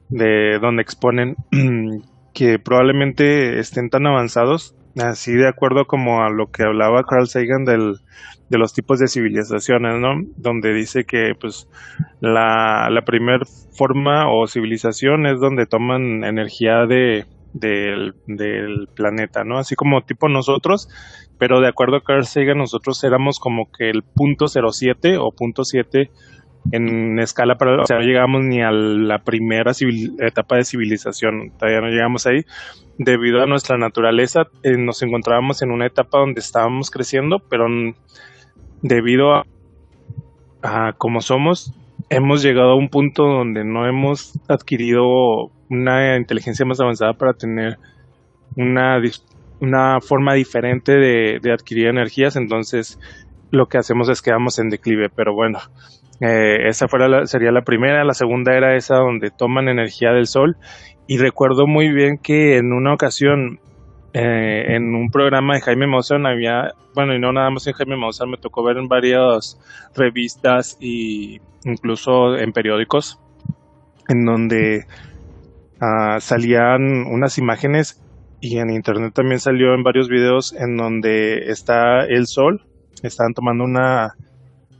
de 0.09 0.59
donde 0.59 0.81
exponen 0.81 1.35
que 2.33 2.59
probablemente 2.59 3.59
estén 3.59 3.89
tan 3.89 4.07
avanzados 4.07 4.75
Así 5.01 5.33
de 5.33 5.47
acuerdo 5.47 5.85
como 5.85 6.21
a 6.21 6.29
lo 6.29 6.51
que 6.51 6.63
hablaba 6.63 7.03
Carl 7.03 7.27
Sagan 7.27 7.65
del, 7.65 7.95
de 8.49 8.57
los 8.59 8.73
tipos 8.73 8.99
de 8.99 9.07
civilizaciones, 9.07 9.99
¿no? 9.99 10.21
Donde 10.37 10.71
dice 10.71 11.03
que 11.03 11.33
pues 11.39 11.67
la, 12.19 12.89
la 12.91 13.01
primer 13.01 13.47
forma 13.75 14.31
o 14.31 14.45
civilización 14.45 15.25
es 15.25 15.39
donde 15.39 15.65
toman 15.65 16.23
energía 16.23 16.85
de, 16.85 17.25
del, 17.53 18.13
del 18.27 18.87
planeta, 18.93 19.43
¿no? 19.43 19.57
Así 19.57 19.75
como 19.75 20.03
tipo 20.03 20.29
nosotros, 20.29 20.87
pero 21.39 21.59
de 21.59 21.69
acuerdo 21.69 21.97
a 21.97 22.03
Carl 22.03 22.25
Sagan 22.25 22.59
nosotros 22.59 23.03
éramos 23.03 23.39
como 23.39 23.71
que 23.71 23.89
el 23.89 24.03
punto 24.03 24.45
07 24.47 25.17
o 25.17 25.31
punto 25.31 25.63
7 25.63 26.11
en 26.71 27.19
escala 27.19 27.55
para, 27.55 27.81
o 27.81 27.85
sea, 27.85 27.97
no 27.97 28.03
llegamos 28.03 28.43
ni 28.43 28.61
a 28.61 28.71
la 28.71 29.19
primera 29.19 29.71
etapa 30.19 30.57
de 30.57 30.63
civilización, 30.63 31.51
todavía 31.57 31.81
no 31.81 31.87
llegamos 31.87 32.25
ahí. 32.25 32.45
Debido 32.97 33.41
a 33.41 33.47
nuestra 33.47 33.77
naturaleza, 33.77 34.43
eh, 34.63 34.77
nos 34.77 35.01
encontrábamos 35.01 35.61
en 35.61 35.71
una 35.71 35.87
etapa 35.87 36.19
donde 36.19 36.39
estábamos 36.39 36.91
creciendo, 36.91 37.39
pero 37.49 37.65
debido 38.81 39.33
a, 39.33 39.45
a 40.61 40.93
como 40.93 41.21
somos, 41.21 41.73
hemos 42.09 42.43
llegado 42.43 42.71
a 42.71 42.77
un 42.77 42.89
punto 42.89 43.23
donde 43.23 43.63
no 43.63 43.87
hemos 43.87 44.39
adquirido 44.47 45.51
una 45.69 46.17
inteligencia 46.17 46.65
más 46.65 46.79
avanzada 46.79 47.13
para 47.13 47.33
tener 47.33 47.77
una, 48.55 49.01
una 49.59 49.99
forma 50.01 50.33
diferente 50.33 50.93
de, 50.93 51.39
de 51.41 51.51
adquirir 51.51 51.87
energías, 51.87 52.35
entonces 52.35 52.99
lo 53.51 53.67
que 53.67 53.77
hacemos 53.77 54.09
es 54.09 54.21
que 54.21 54.31
vamos 54.31 54.59
en 54.59 54.69
declive, 54.69 55.09
pero 55.09 55.33
bueno, 55.33 55.59
Eh, 56.21 56.67
esa 56.67 56.87
fuera 56.87 57.25
sería 57.25 57.51
la 57.51 57.63
primera, 57.63 58.03
la 58.03 58.13
segunda 58.13 58.55
era 58.55 58.75
esa 58.75 58.95
donde 58.95 59.31
toman 59.31 59.67
energía 59.67 60.11
del 60.11 60.27
sol. 60.27 60.57
Y 61.07 61.17
recuerdo 61.17 61.67
muy 61.67 61.91
bien 61.91 62.17
que 62.17 62.57
en 62.57 62.71
una 62.71 62.93
ocasión 62.93 63.59
eh, 64.13 64.75
en 64.75 64.93
un 64.93 65.09
programa 65.09 65.55
de 65.55 65.61
Jaime 65.61 65.87
Maussan 65.87 66.27
había, 66.27 66.73
bueno, 66.93 67.15
y 67.15 67.19
no 67.19 67.33
nada 67.33 67.49
más 67.49 67.65
en 67.65 67.73
Jaime 67.73 67.97
Maussan, 67.97 68.29
me 68.29 68.37
tocó 68.37 68.63
ver 68.63 68.77
en 68.77 68.87
varias 68.87 69.59
revistas 69.95 70.77
y 70.79 71.41
incluso 71.65 72.35
en 72.37 72.53
periódicos, 72.53 73.19
en 74.07 74.23
donde 74.23 74.85
ah, 75.81 76.19
salían 76.19 77.07
unas 77.07 77.39
imágenes 77.39 78.03
y 78.39 78.59
en 78.59 78.69
internet 78.69 79.13
también 79.15 79.39
salió 79.39 79.73
en 79.73 79.83
varios 79.83 80.09
videos 80.09 80.53
en 80.53 80.77
donde 80.77 81.49
está 81.49 82.05
el 82.05 82.27
sol, 82.27 82.61
están 83.01 83.33
tomando 83.33 83.63
una 83.63 84.13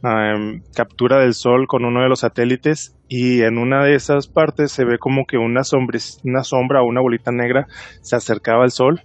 Em, 0.06 0.62
captura 0.76 1.20
del 1.20 1.34
Sol 1.34 1.66
con 1.66 1.86
uno 1.86 2.02
de 2.02 2.10
los 2.10 2.20
satélites 2.20 2.94
y 3.08 3.42
en 3.42 3.58
una 3.58 3.86
de 3.86 3.96
esas 3.96 4.28
partes 4.28 4.74
se 4.74 4.84
ve 4.84 4.98
como 5.00 5.26
que 5.26 5.38
una, 5.38 5.62
una 6.26 6.44
sombra 6.44 6.82
o 6.82 6.86
una 6.86 7.00
bolita 7.00 7.32
negra 7.32 7.68
se 8.02 8.18
acercaba 8.18 8.66
al 8.66 8.72
Sol, 8.72 9.00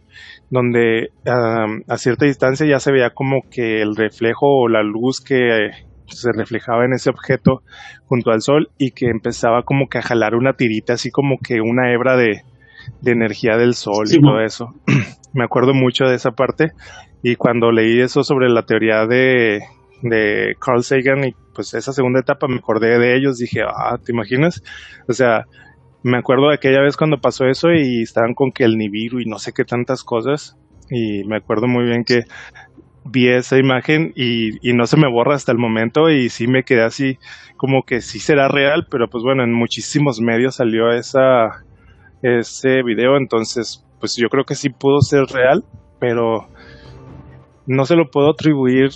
donde 0.51 1.11
a 1.25 1.99
cierta 1.99 2.25
distancia 2.27 2.67
ya 2.67 2.81
se 2.81 2.91
veía 2.91 3.11
como 3.11 3.43
que 3.49 3.81
el 3.81 3.95
reflejo 3.95 4.47
o 4.49 4.69
la 4.69 4.83
luz 4.83 5.21
que 5.21 5.71
se 6.09 6.33
reflejaba 6.33 6.85
en 6.85 6.95
ese 6.95 7.11
objeto 7.11 7.63
junto 8.07 8.33
al 8.33 8.41
Sol 8.41 8.71
y 8.77 8.91
que 8.91 9.07
empezaba 9.07 9.63
como 9.63 9.87
que 9.89 9.99
a 9.99 10.03
jalar 10.03 10.35
una 10.35 10.55
tirita, 10.55 10.95
así 10.95 11.13
como 11.13 11.37
que 11.39 11.61
una 11.61 11.93
hebra 11.93 12.17
de, 12.17 12.43
energía 13.05 13.57
del 13.57 13.75
Sol 13.75 14.07
y 14.11 14.21
todo 14.21 14.41
eso. 14.41 14.75
Me 15.33 15.45
acuerdo 15.45 15.75
mucho 15.75 16.07
de 16.07 16.17
esa 16.17 16.33
parte 16.33 16.73
y 17.23 17.37
cuando 17.37 17.71
leí 17.71 18.01
eso 18.01 18.25
sobre 18.25 18.49
la 18.49 18.63
teoría 18.63 19.07
de 19.07 19.61
de 20.03 20.55
Carl 20.61 20.83
Sagan 20.83 21.25
y 21.25 21.35
pues 21.55 21.75
esa 21.75 21.93
segunda 21.93 22.21
etapa 22.21 22.47
me 22.49 22.57
acordé 22.57 22.99
de 22.99 23.17
ellos, 23.17 23.39
dije, 23.39 23.63
ah, 23.63 23.99
¿te 24.05 24.13
imaginas? 24.13 24.63
O 25.09 25.13
sea, 25.13 25.45
me 26.03 26.19
acuerdo 26.19 26.49
de 26.49 26.55
aquella 26.55 26.81
vez 26.81 26.97
cuando 26.97 27.19
pasó 27.19 27.47
eso 27.47 27.69
y 27.73 28.03
estaban 28.03 28.35
con 28.35 28.53
que 28.53 28.65
el 28.65 28.77
Nibiru 28.77 29.21
y 29.21 29.27
no 29.27 29.39
sé 29.39 29.53
qué 29.53 29.65
tantas 29.65 30.05
cosas 30.05 30.57
y 30.91 31.25
me 31.25 31.37
acuerdo 31.37 31.67
muy 31.67 31.85
bien 31.85 32.05
que 32.05 32.23
vi 33.05 33.29
esa 33.29 33.59
imagen 33.59 34.13
y, 34.15 34.69
y, 34.69 34.75
no 34.75 34.87
se 34.87 34.97
me 34.97 35.11
borra 35.11 35.35
hasta 35.35 35.53
el 35.53 35.59
momento 35.59 36.11
y 36.11 36.29
sí 36.29 36.47
me 36.47 36.63
quedé 36.63 36.83
así 36.83 37.19
como 37.57 37.83
que 37.83 38.01
sí 38.01 38.19
será 38.19 38.49
real, 38.49 38.87
pero 38.91 39.09
pues 39.09 39.25
bueno, 39.25 39.45
en 39.45 39.53
muchísimos 39.53 40.21
medios 40.21 40.57
salió 40.57 40.93
esa, 40.93 41.65
ese 42.23 42.83
video, 42.83 43.17
entonces 43.17 43.85
pues 43.99 44.17
yo 44.17 44.29
creo 44.29 44.45
que 44.45 44.55
sí 44.55 44.69
pudo 44.69 45.01
ser 45.01 45.25
real, 45.25 45.65
pero 45.99 46.49
no 47.67 47.85
se 47.85 47.97
lo 47.97 48.11
puedo 48.11 48.31
atribuir 48.31 48.91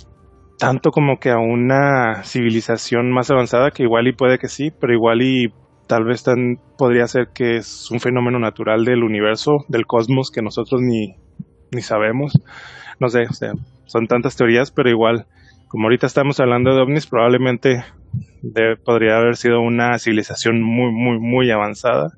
tanto 0.57 0.91
como 0.91 1.19
que 1.19 1.29
a 1.29 1.37
una 1.37 2.23
civilización 2.23 3.11
más 3.11 3.29
avanzada, 3.31 3.71
que 3.71 3.83
igual 3.83 4.07
y 4.07 4.13
puede 4.13 4.37
que 4.37 4.47
sí, 4.47 4.71
pero 4.79 4.93
igual 4.93 5.21
y 5.21 5.53
tal 5.87 6.05
vez 6.05 6.23
tan, 6.23 6.57
podría 6.77 7.07
ser 7.07 7.27
que 7.33 7.57
es 7.57 7.91
un 7.91 7.99
fenómeno 7.99 8.39
natural 8.39 8.85
del 8.85 9.03
universo, 9.03 9.65
del 9.67 9.85
cosmos, 9.85 10.31
que 10.31 10.41
nosotros 10.41 10.81
ni, 10.81 11.15
ni 11.71 11.81
sabemos. 11.81 12.33
No 12.99 13.09
sé, 13.09 13.23
o 13.29 13.33
sea, 13.33 13.53
son 13.85 14.07
tantas 14.07 14.35
teorías, 14.35 14.71
pero 14.71 14.89
igual, 14.89 15.25
como 15.67 15.85
ahorita 15.85 16.07
estamos 16.07 16.39
hablando 16.39 16.73
de 16.73 16.81
ovnis, 16.81 17.07
probablemente 17.07 17.83
podría 18.83 19.17
haber 19.17 19.35
sido 19.35 19.61
una 19.61 19.97
civilización 19.99 20.61
muy, 20.61 20.91
muy, 20.91 21.19
muy 21.19 21.51
avanzada. 21.51 22.09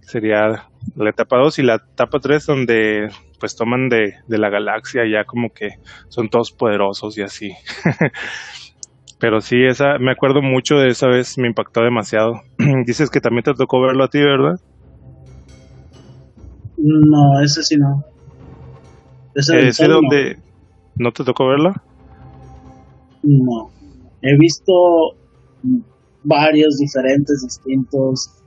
Sería 0.00 0.68
la 0.96 1.10
etapa 1.10 1.38
2 1.38 1.58
y 1.58 1.62
la 1.62 1.76
etapa 1.76 2.18
3 2.20 2.46
donde 2.46 3.08
pues 3.40 3.56
toman 3.56 3.88
de, 3.88 4.14
la 4.28 4.50
galaxia 4.50 5.02
ya 5.10 5.24
como 5.24 5.48
que 5.50 5.70
son 6.08 6.28
todos 6.28 6.52
poderosos 6.52 7.18
y 7.18 7.22
así. 7.22 7.50
Pero 9.18 9.40
sí, 9.40 9.56
esa, 9.66 9.98
me 9.98 10.12
acuerdo 10.12 10.40
mucho 10.42 10.76
de 10.76 10.88
esa 10.88 11.08
vez, 11.08 11.36
me 11.38 11.48
impactó 11.48 11.82
demasiado. 11.82 12.34
Dices 12.86 13.10
que 13.10 13.20
también 13.20 13.42
te 13.42 13.54
tocó 13.54 13.80
verlo 13.80 14.04
a 14.04 14.08
ti, 14.08 14.18
¿verdad? 14.18 14.60
No, 16.78 17.40
ese 17.42 17.62
sí 17.62 17.76
no. 17.76 18.04
Ese, 19.34 19.68
¿Ese 19.68 19.86
donde 19.86 20.38
no 20.96 21.12
te 21.12 21.24
tocó 21.24 21.48
verlo? 21.48 21.72
No. 23.22 23.70
He 24.22 24.36
visto 24.38 24.72
varios 26.24 26.76
diferentes, 26.78 27.42
distintos, 27.42 28.42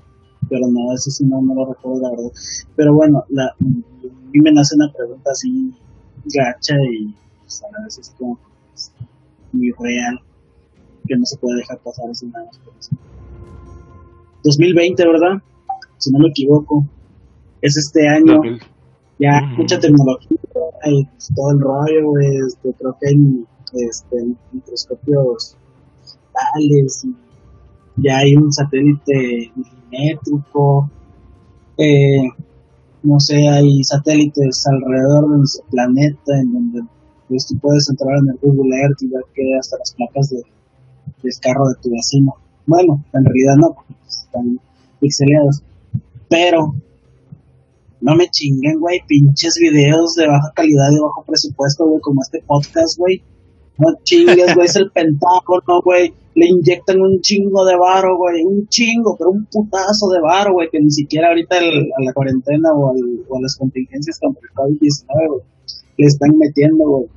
pero 0.49 0.61
no, 0.71 0.93
ese 0.93 1.11
sí 1.11 1.25
no, 1.25 1.41
no 1.41 1.53
lo 1.53 1.73
recuerdo, 1.73 2.01
la 2.01 2.09
verdad. 2.09 2.31
Pero 2.75 2.93
bueno, 2.95 3.23
la, 3.29 3.53
mí 4.33 4.39
me 4.41 4.51
nace 4.51 4.75
una 4.75 4.91
pregunta 4.91 5.31
así 5.31 5.73
gacha 6.25 6.75
y 6.91 7.13
pues, 7.41 7.63
a 7.63 7.83
veces 7.83 8.13
como 8.17 8.39
muy 9.51 9.71
real, 9.79 10.19
que 11.07 11.15
no 11.15 11.25
se 11.25 11.37
puede 11.37 11.57
dejar 11.57 11.77
pasar 11.79 12.09
así 12.09 12.25
nada 12.27 12.45
más 12.45 12.57
por 12.59 12.73
eso. 12.79 12.91
2020, 14.43 15.07
¿verdad? 15.07 15.41
Si 15.97 16.11
no 16.11 16.19
me 16.19 16.29
equivoco. 16.29 16.85
Es 17.61 17.77
este 17.77 18.07
año. 18.09 18.41
Ya, 19.19 19.41
mucha 19.57 19.79
tecnología, 19.79 20.37
y 20.85 21.05
pues, 21.05 21.31
todo 21.33 21.51
el 21.51 21.61
rollo, 21.61 22.09
güey. 22.09 22.37
Este, 22.47 22.73
creo 22.73 22.97
que 22.99 23.07
hay 23.07 23.45
este, 23.87 24.35
microscopios 24.51 25.55
digitales 26.01 27.05
y 27.05 27.15
ya 28.01 28.17
hay 28.17 28.35
un 28.35 28.51
satélite 28.51 29.51
milimétrico, 29.55 30.89
eh, 31.77 32.27
no 33.03 33.19
sé, 33.19 33.35
hay 33.47 33.83
satélites 33.83 34.65
alrededor 34.65 35.29
de 35.29 35.37
nuestro 35.37 35.65
planeta 35.69 36.39
en 36.41 36.53
donde 36.53 36.81
pues, 37.27 37.45
tú 37.47 37.57
puedes 37.59 37.89
entrar 37.89 38.17
en 38.17 38.29
el 38.29 38.39
Google 38.41 38.75
Earth 38.77 39.01
y 39.01 39.07
ver 39.07 39.23
que 39.33 39.43
hasta 39.59 39.77
las 39.77 39.93
placas 39.93 40.29
de, 40.29 40.41
del 41.21 41.33
carro 41.41 41.67
de 41.67 41.75
tu 41.81 41.89
vecino. 41.91 42.33
Bueno, 42.65 43.03
en 43.13 43.25
realidad 43.25 43.55
no, 43.57 43.73
porque 43.75 43.93
pues, 44.01 44.25
están 44.25 44.59
pixeleados. 44.99 45.63
Pero, 46.29 46.75
no 47.99 48.15
me 48.15 48.27
chinguen, 48.29 48.79
güey, 48.79 48.99
pinches 49.07 49.55
videos 49.59 50.15
de 50.15 50.27
baja 50.27 50.51
calidad 50.55 50.91
y 50.91 50.99
bajo 50.99 51.23
presupuesto, 51.25 51.85
güey, 51.85 52.01
como 52.01 52.21
este 52.21 52.41
podcast, 52.45 52.97
güey. 52.97 53.21
No 53.77 53.87
chingues, 54.03 54.55
güey, 54.55 54.67
es 54.67 54.75
el 54.75 54.91
Pentágono, 54.91 55.81
güey 55.83 56.13
le 56.35 56.47
inyectan 56.47 56.99
un 56.99 57.21
chingo 57.21 57.65
de 57.65 57.75
varo, 57.77 58.17
güey, 58.17 58.43
un 58.43 58.67
chingo, 58.67 59.15
pero 59.17 59.31
un 59.31 59.45
putazo 59.45 60.09
de 60.09 60.21
varo, 60.21 60.53
güey, 60.53 60.69
que 60.71 60.79
ni 60.79 60.89
siquiera 60.89 61.29
ahorita 61.29 61.57
a 61.57 62.03
la 62.03 62.13
cuarentena 62.13 62.69
o, 62.73 62.89
a 62.91 63.41
las 63.41 63.55
contingencias 63.55 64.19
contra 64.19 64.41
el 64.41 64.55
COVID-19, 64.55 65.27
güey, 65.29 65.41
le 65.97 66.05
están 66.05 66.31
metiendo, 66.37 66.83
güey. 66.85 67.07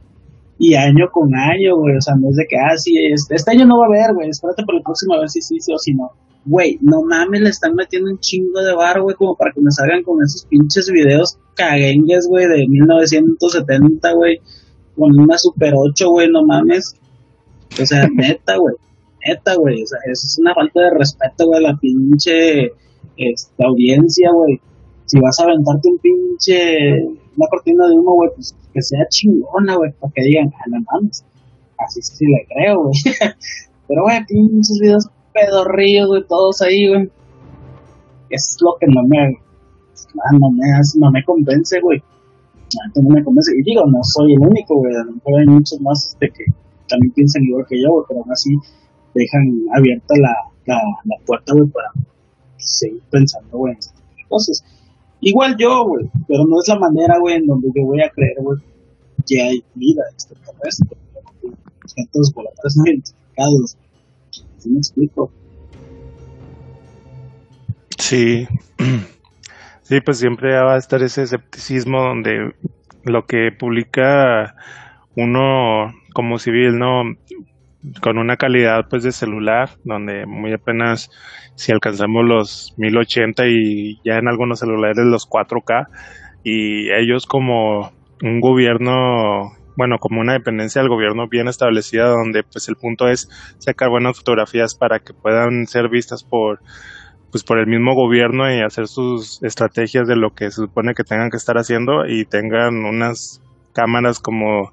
Y 0.58 0.74
año 0.74 1.06
con 1.12 1.34
año, 1.34 1.76
güey, 1.76 1.96
o 1.96 2.00
sea, 2.00 2.14
no 2.16 2.30
es 2.30 2.36
de 2.36 2.46
que, 2.46 2.56
ah, 2.56 2.74
este, 2.74 3.34
este 3.34 3.50
año 3.50 3.66
no 3.66 3.78
va 3.78 3.86
a 3.86 3.88
haber, 3.88 4.14
güey, 4.14 4.28
espérate 4.28 4.64
por 4.64 4.76
el 4.76 4.82
próximo 4.82 5.14
a 5.14 5.20
ver 5.20 5.28
si 5.28 5.40
sí, 5.40 5.60
sí 5.60 5.72
o 5.72 5.78
si 5.78 5.94
no. 5.94 6.10
Güey, 6.44 6.78
no 6.80 7.02
mames, 7.02 7.40
le 7.40 7.48
están 7.48 7.74
metiendo 7.74 8.10
un 8.10 8.18
chingo 8.18 8.60
de 8.62 8.74
varo, 8.74 9.02
güey, 9.02 9.16
como 9.16 9.34
para 9.34 9.52
que 9.52 9.60
me 9.60 9.70
salgan 9.70 10.02
con 10.02 10.22
esos 10.22 10.46
pinches 10.46 10.90
videos 10.90 11.38
caguengues, 11.54 12.26
güey, 12.28 12.46
de 12.46 12.66
1970, 12.68 14.12
güey, 14.12 14.40
con 14.96 15.18
una 15.18 15.38
Super 15.38 15.74
8, 15.76 16.08
güey, 16.10 16.28
no 16.28 16.44
mames. 16.44 16.94
O 17.80 17.86
sea, 17.86 18.08
neta, 18.14 18.56
güey 18.56 18.74
neta, 19.26 19.54
güey. 19.56 19.82
O 19.82 19.86
sea, 19.86 19.98
eso 20.06 20.26
es 20.26 20.38
una 20.38 20.54
falta 20.54 20.80
de 20.80 20.90
respeto, 20.98 21.46
güey, 21.46 21.58
a 21.58 21.72
la 21.72 21.76
pinche 21.76 22.72
este, 23.16 23.64
audiencia, 23.64 24.30
güey. 24.32 24.60
Si 25.06 25.20
vas 25.20 25.38
a 25.40 25.44
aventarte 25.44 25.88
un 25.88 25.98
pinche, 25.98 27.04
una 27.36 27.46
cortina 27.50 27.86
de 27.86 27.94
humo, 27.94 28.14
güey, 28.14 28.30
pues 28.34 28.56
que 28.72 28.82
sea 28.82 29.06
chingona, 29.08 29.76
güey, 29.76 29.92
para 30.00 30.12
que 30.12 30.22
digan, 30.22 30.52
ah, 30.54 30.64
no 30.68 30.78
mames. 30.92 31.24
Así 31.78 32.02
sí 32.02 32.24
le 32.24 32.46
creo, 32.48 32.82
güey. 32.82 32.94
Pero, 33.88 34.02
güey, 34.02 34.24
pinches 34.26 34.78
videos 34.80 35.08
pedorrillos, 35.32 36.08
güey, 36.08 36.24
todos 36.26 36.62
ahí, 36.62 36.88
güey. 36.88 37.10
Es 38.30 38.56
lo 38.60 38.76
que 38.80 38.86
no 38.88 39.02
me, 39.06 39.38
no 40.32 40.50
me, 40.50 40.66
no 40.96 41.10
me 41.12 41.24
convence, 41.24 41.80
güey. 41.80 42.02
No 42.94 43.08
me 43.10 43.22
convence. 43.22 43.52
Y 43.56 43.62
digo, 43.62 43.82
no 43.86 43.98
soy 44.02 44.34
el 44.34 44.40
único, 44.40 44.76
güey. 44.76 44.94
A 44.94 45.04
lo 45.04 45.12
mejor 45.12 45.40
hay 45.40 45.46
muchos 45.46 45.80
más 45.80 46.06
este, 46.12 46.30
que 46.30 46.44
también 46.88 47.12
piensan 47.12 47.42
igual 47.44 47.64
que 47.68 47.80
yo, 47.80 47.90
güey, 47.90 48.04
pero 48.08 48.20
aún 48.20 48.32
así 48.32 48.50
dejan 49.14 49.66
abierta 49.74 50.14
la, 50.18 50.34
la, 50.66 51.16
puerta, 51.24 51.52
güey, 51.54 51.68
para 51.68 51.88
seguir 52.58 53.02
pensando, 53.10 53.58
güey, 53.58 53.72
en 53.72 53.78
este 53.78 53.96
cosas. 54.28 54.64
Igual 55.20 55.56
yo, 55.58 55.84
güey, 55.86 56.10
pero 56.28 56.44
no 56.44 56.60
es 56.60 56.68
la 56.68 56.78
manera, 56.78 57.18
güey, 57.18 57.36
en 57.36 57.46
donde 57.46 57.68
yo 57.74 57.84
voy 57.84 58.00
a 58.02 58.10
creer, 58.10 58.36
güey, 58.40 58.58
que 59.26 59.40
hay 59.40 59.64
vida 59.74 60.02
extraterrestre, 60.12 60.96
objetos 61.82 62.32
voladores 62.34 62.76
no 62.76 62.84
identificados. 62.86 63.76
¿Sí 64.58 64.68
me 64.68 64.78
explico? 64.78 65.30
Sí. 67.98 68.46
Sí, 69.88 70.00
pues 70.00 70.18
siempre 70.18 70.52
va 70.60 70.74
a 70.74 70.78
estar 70.78 71.00
ese 71.04 71.22
escepticismo 71.22 72.02
donde 72.02 72.56
lo 73.04 73.24
que 73.24 73.52
publica 73.56 74.56
uno 75.14 75.94
como 76.12 76.38
civil, 76.38 76.76
¿no? 76.76 77.04
con 78.02 78.18
una 78.18 78.36
calidad 78.36 78.88
pues 78.90 79.04
de 79.04 79.12
celular 79.12 79.70
donde 79.84 80.26
muy 80.26 80.52
apenas 80.52 81.08
si 81.54 81.70
alcanzamos 81.70 82.24
los 82.24 82.74
1080 82.78 83.46
y 83.46 84.00
ya 84.04 84.16
en 84.16 84.26
algunos 84.26 84.58
celulares 84.58 85.04
los 85.04 85.28
4K 85.30 85.86
y 86.42 86.90
ellos 86.90 87.26
como 87.26 87.92
un 88.24 88.40
gobierno 88.40 89.52
bueno, 89.76 89.98
como 90.00 90.20
una 90.20 90.32
dependencia 90.32 90.82
del 90.82 90.88
gobierno 90.88 91.28
bien 91.28 91.46
establecida 91.46 92.08
donde 92.08 92.42
pues 92.42 92.68
el 92.68 92.74
punto 92.74 93.06
es 93.06 93.28
sacar 93.58 93.88
buenas 93.88 94.16
fotografías 94.16 94.74
para 94.74 94.98
que 94.98 95.14
puedan 95.14 95.66
ser 95.68 95.88
vistas 95.88 96.24
por 96.24 96.58
pues 97.30 97.44
por 97.44 97.58
el 97.58 97.66
mismo 97.66 97.94
gobierno 97.94 98.50
y 98.52 98.60
hacer 98.60 98.86
sus 98.86 99.42
estrategias 99.42 100.06
de 100.06 100.16
lo 100.16 100.30
que 100.30 100.50
se 100.50 100.62
supone 100.62 100.94
que 100.94 101.04
tengan 101.04 101.30
que 101.30 101.36
estar 101.36 101.56
haciendo 101.56 102.06
y 102.06 102.24
tengan 102.24 102.84
unas 102.84 103.42
cámaras 103.72 104.20
como 104.20 104.72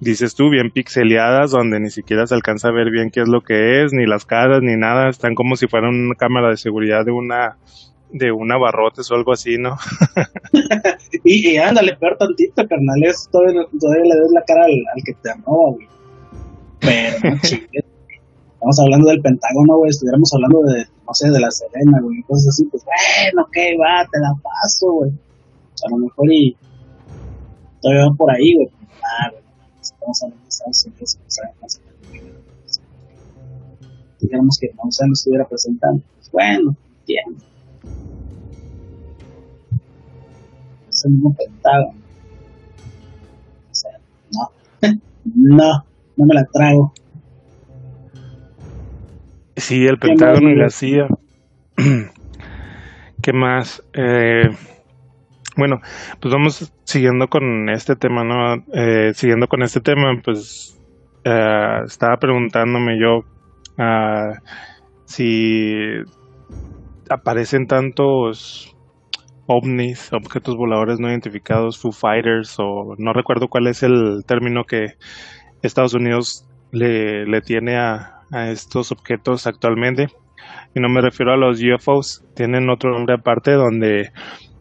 dices 0.00 0.34
tú, 0.34 0.50
bien 0.50 0.70
pixeleadas, 0.70 1.50
donde 1.50 1.78
ni 1.78 1.90
siquiera 1.90 2.26
se 2.26 2.34
alcanza 2.34 2.68
a 2.68 2.72
ver 2.72 2.90
bien 2.90 3.10
qué 3.10 3.20
es 3.20 3.28
lo 3.28 3.42
que 3.42 3.84
es, 3.84 3.92
ni 3.92 4.06
las 4.06 4.24
caras, 4.24 4.60
ni 4.62 4.76
nada, 4.76 5.10
están 5.10 5.34
como 5.34 5.56
si 5.56 5.68
fueran 5.68 5.94
una 5.94 6.14
cámara 6.14 6.48
de 6.48 6.56
seguridad 6.56 7.04
de 7.04 7.12
una 7.12 7.56
de 8.12 8.32
una 8.32 8.58
barrotes 8.58 9.08
o 9.10 9.14
algo 9.14 9.32
así, 9.32 9.56
¿no? 9.56 9.76
y, 11.24 11.56
ándale, 11.58 11.96
peor 11.96 12.16
tantito, 12.18 12.66
carnal, 12.66 13.04
es 13.04 13.28
todavía, 13.30 13.62
todavía 13.78 14.02
le 14.02 14.20
des 14.20 14.32
la 14.34 14.42
cara 14.44 14.64
al, 14.64 15.02
que 15.04 15.12
te 15.22 15.30
amó, 15.30 15.74
güey. 15.74 15.86
Pero 16.80 17.18
no 17.22 17.36
Estamos 18.60 18.80
hablando 18.80 19.08
del 19.08 19.22
Pentágono, 19.22 19.78
güey, 19.78 19.90
estuviéramos 19.90 20.30
hablando 20.34 20.60
de, 20.64 20.84
no 21.10 21.14
sé, 21.14 21.28
de 21.28 21.40
la 21.40 21.50
Serena, 21.50 21.98
güey, 22.00 22.22
cosas 22.22 22.50
así, 22.50 22.64
pues 22.66 22.84
bueno, 22.84 23.42
ok, 23.42 23.56
va, 23.82 24.06
te 24.08 24.20
la 24.20 24.32
paso, 24.40 24.92
güey. 24.92 25.10
A 25.10 25.90
lo 25.90 25.96
mejor 25.96 26.32
y 26.32 26.56
todavía 27.82 28.06
va 28.06 28.14
por 28.14 28.30
ahí, 28.30 28.54
güey. 28.54 28.68
Ah, 29.02 29.28
güey, 29.32 29.42
estamos 29.80 30.22
hablando 30.22 30.44
de 30.44 30.48
Estados 30.48 30.84
Unidos, 30.86 31.16
que 31.16 31.30
saben 31.30 31.54
más 31.60 31.80
digamos 34.20 34.58
que 34.60 34.68
no 34.68 34.90
se 34.92 35.08
nos 35.08 35.18
estuviera 35.18 35.48
presentando. 35.48 36.02
Pues 36.14 36.30
bueno, 36.30 36.76
entiendo. 37.00 37.44
Es 40.88 41.04
el 41.04 41.12
mismo 41.12 41.34
Pentágono. 41.34 41.98
O 43.70 43.74
sea, 43.74 43.98
no, 44.30 44.50
no, 45.24 45.84
no 46.16 46.24
me 46.24 46.34
la 46.34 46.44
trago. 46.44 46.92
Sí, 49.60 49.86
el 49.86 49.98
Pentágono 49.98 50.48
y 50.48 50.56
la 50.56 50.70
CIA. 50.70 51.06
¿Qué 53.22 53.32
más? 53.34 53.82
Eh, 53.92 54.48
bueno, 55.54 55.80
pues 56.18 56.32
vamos 56.32 56.72
siguiendo 56.84 57.28
con 57.28 57.68
este 57.68 57.94
tema, 57.94 58.24
¿no? 58.24 58.54
Eh, 58.72 59.12
siguiendo 59.12 59.48
con 59.48 59.62
este 59.62 59.80
tema, 59.80 60.18
pues 60.24 60.80
eh, 61.24 61.80
estaba 61.84 62.16
preguntándome 62.16 62.98
yo 62.98 63.18
uh, 63.78 64.32
si 65.04 65.74
aparecen 67.10 67.66
tantos 67.66 68.74
ovnis, 69.46 70.10
objetos 70.14 70.56
voladores 70.56 71.00
no 71.00 71.10
identificados, 71.10 71.78
Foo 71.78 71.92
Fighters, 71.92 72.56
o 72.58 72.94
no 72.96 73.12
recuerdo 73.12 73.48
cuál 73.48 73.66
es 73.66 73.82
el 73.82 74.24
término 74.26 74.64
que 74.64 74.94
Estados 75.60 75.92
Unidos 75.92 76.48
le, 76.72 77.26
le 77.26 77.42
tiene 77.42 77.76
a, 77.76 78.19
a 78.32 78.50
estos 78.50 78.92
objetos 78.92 79.46
actualmente. 79.46 80.08
Y 80.74 80.80
no 80.80 80.88
me 80.88 81.00
refiero 81.00 81.32
a 81.32 81.36
los 81.36 81.60
UFOs, 81.62 82.24
tienen 82.34 82.70
otro 82.70 82.90
nombre 82.92 83.16
aparte 83.16 83.52
donde 83.52 84.10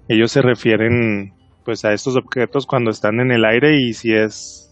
ellos 0.08 0.32
se 0.32 0.42
refieren 0.42 1.34
pues 1.64 1.86
a 1.86 1.94
estos 1.94 2.16
objetos 2.16 2.66
cuando 2.66 2.90
están 2.90 3.20
en 3.20 3.32
el 3.32 3.46
aire 3.46 3.80
y 3.80 3.94
si 3.94 4.14
es 4.14 4.72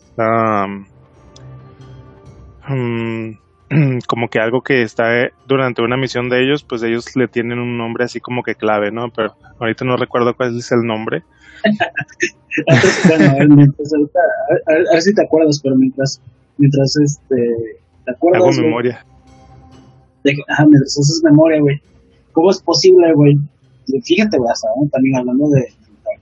mm, 2.67 3.31
como 4.07 4.29
que 4.29 4.39
algo 4.39 4.61
que 4.61 4.81
está 4.81 5.29
durante 5.47 5.83
una 5.83 5.97
misión 5.97 6.29
de 6.29 6.43
ellos, 6.43 6.63
pues 6.63 6.81
ellos 6.83 7.15
le 7.15 7.27
tienen 7.27 7.59
un 7.59 7.77
nombre 7.77 8.05
así 8.05 8.19
como 8.19 8.41
que 8.41 8.55
clave, 8.55 8.91
¿no? 8.91 9.09
Pero 9.15 9.35
ahorita 9.59 9.85
no 9.85 9.95
recuerdo 9.95 10.33
cuál 10.35 10.57
es 10.57 10.71
el 10.71 10.81
nombre. 10.85 11.21
bueno, 13.07 13.25
a 13.25 13.33
ver, 13.33 13.47
a, 14.67 14.93
ver, 14.93 15.01
si 15.01 15.13
te 15.13 15.23
acuerdas, 15.23 15.59
pero 15.61 15.75
mientras, 15.75 16.21
mientras 16.57 16.95
este, 17.03 17.35
¿Te 18.07 18.13
acuerdas? 18.13 18.57
Hago 18.57 18.67
memoria. 18.67 19.05
De, 20.23 20.31
ah, 20.47 20.65
me 20.65 20.79
deshaces 20.79 21.21
memoria, 21.25 21.59
güey. 21.59 21.75
¿Cómo 22.31 22.51
es 22.51 22.61
posible, 22.61 23.13
güey? 23.13 23.35
Fíjate, 24.01 24.37
güey, 24.37 24.49
hasta 24.49 24.69
también 24.93 25.17
hablando 25.17 25.49
de, 25.49 25.59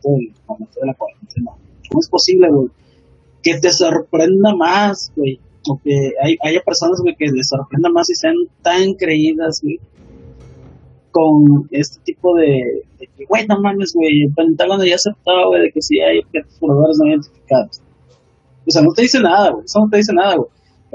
del 0.03 0.33
momento 0.47 0.79
de 0.79 0.87
la 0.87 0.93
cuarentena. 0.95 1.51
¿Cómo 1.87 1.99
es 1.99 2.09
posible, 2.09 2.49
güey? 2.49 2.69
Que 3.43 3.59
te 3.59 3.69
sorprenda 3.69 4.55
más, 4.55 5.11
güey. 5.15 5.39
O 5.69 5.77
que 5.77 6.13
hay, 6.23 6.37
haya 6.41 6.61
personas, 6.61 7.01
güey, 7.01 7.15
que 7.15 7.27
les 7.27 7.49
sorprenda 7.49 7.89
más 7.89 8.09
y 8.09 8.15
sean 8.15 8.33
tan 8.63 8.95
creídas, 8.95 9.61
güey. 9.61 9.79
Con 11.11 11.67
este 11.69 11.99
tipo 12.03 12.35
de, 12.35 12.81
de 12.97 13.07
que, 13.15 13.25
güey, 13.25 13.45
no 13.45 13.61
mames, 13.61 13.93
güey, 13.93 14.23
el 14.23 14.33
Pentágono 14.33 14.83
ya 14.83 14.95
aceptaba, 14.95 15.45
güey, 15.49 15.61
de 15.61 15.71
que 15.71 15.83
sí 15.83 15.99
hay 15.99 16.17
objetos 16.17 16.59
voladores 16.59 16.97
no 16.99 17.09
identificados. 17.09 17.81
O 18.67 18.71
sea, 18.71 18.81
no 18.81 18.91
te 18.91 19.03
dice 19.03 19.19
nada, 19.19 19.51
güey. 19.51 19.65
Eso 19.65 19.81
no 19.81 19.89
te 19.89 19.97
dice 19.97 20.11
nada, 20.11 20.35
güey 20.35 20.49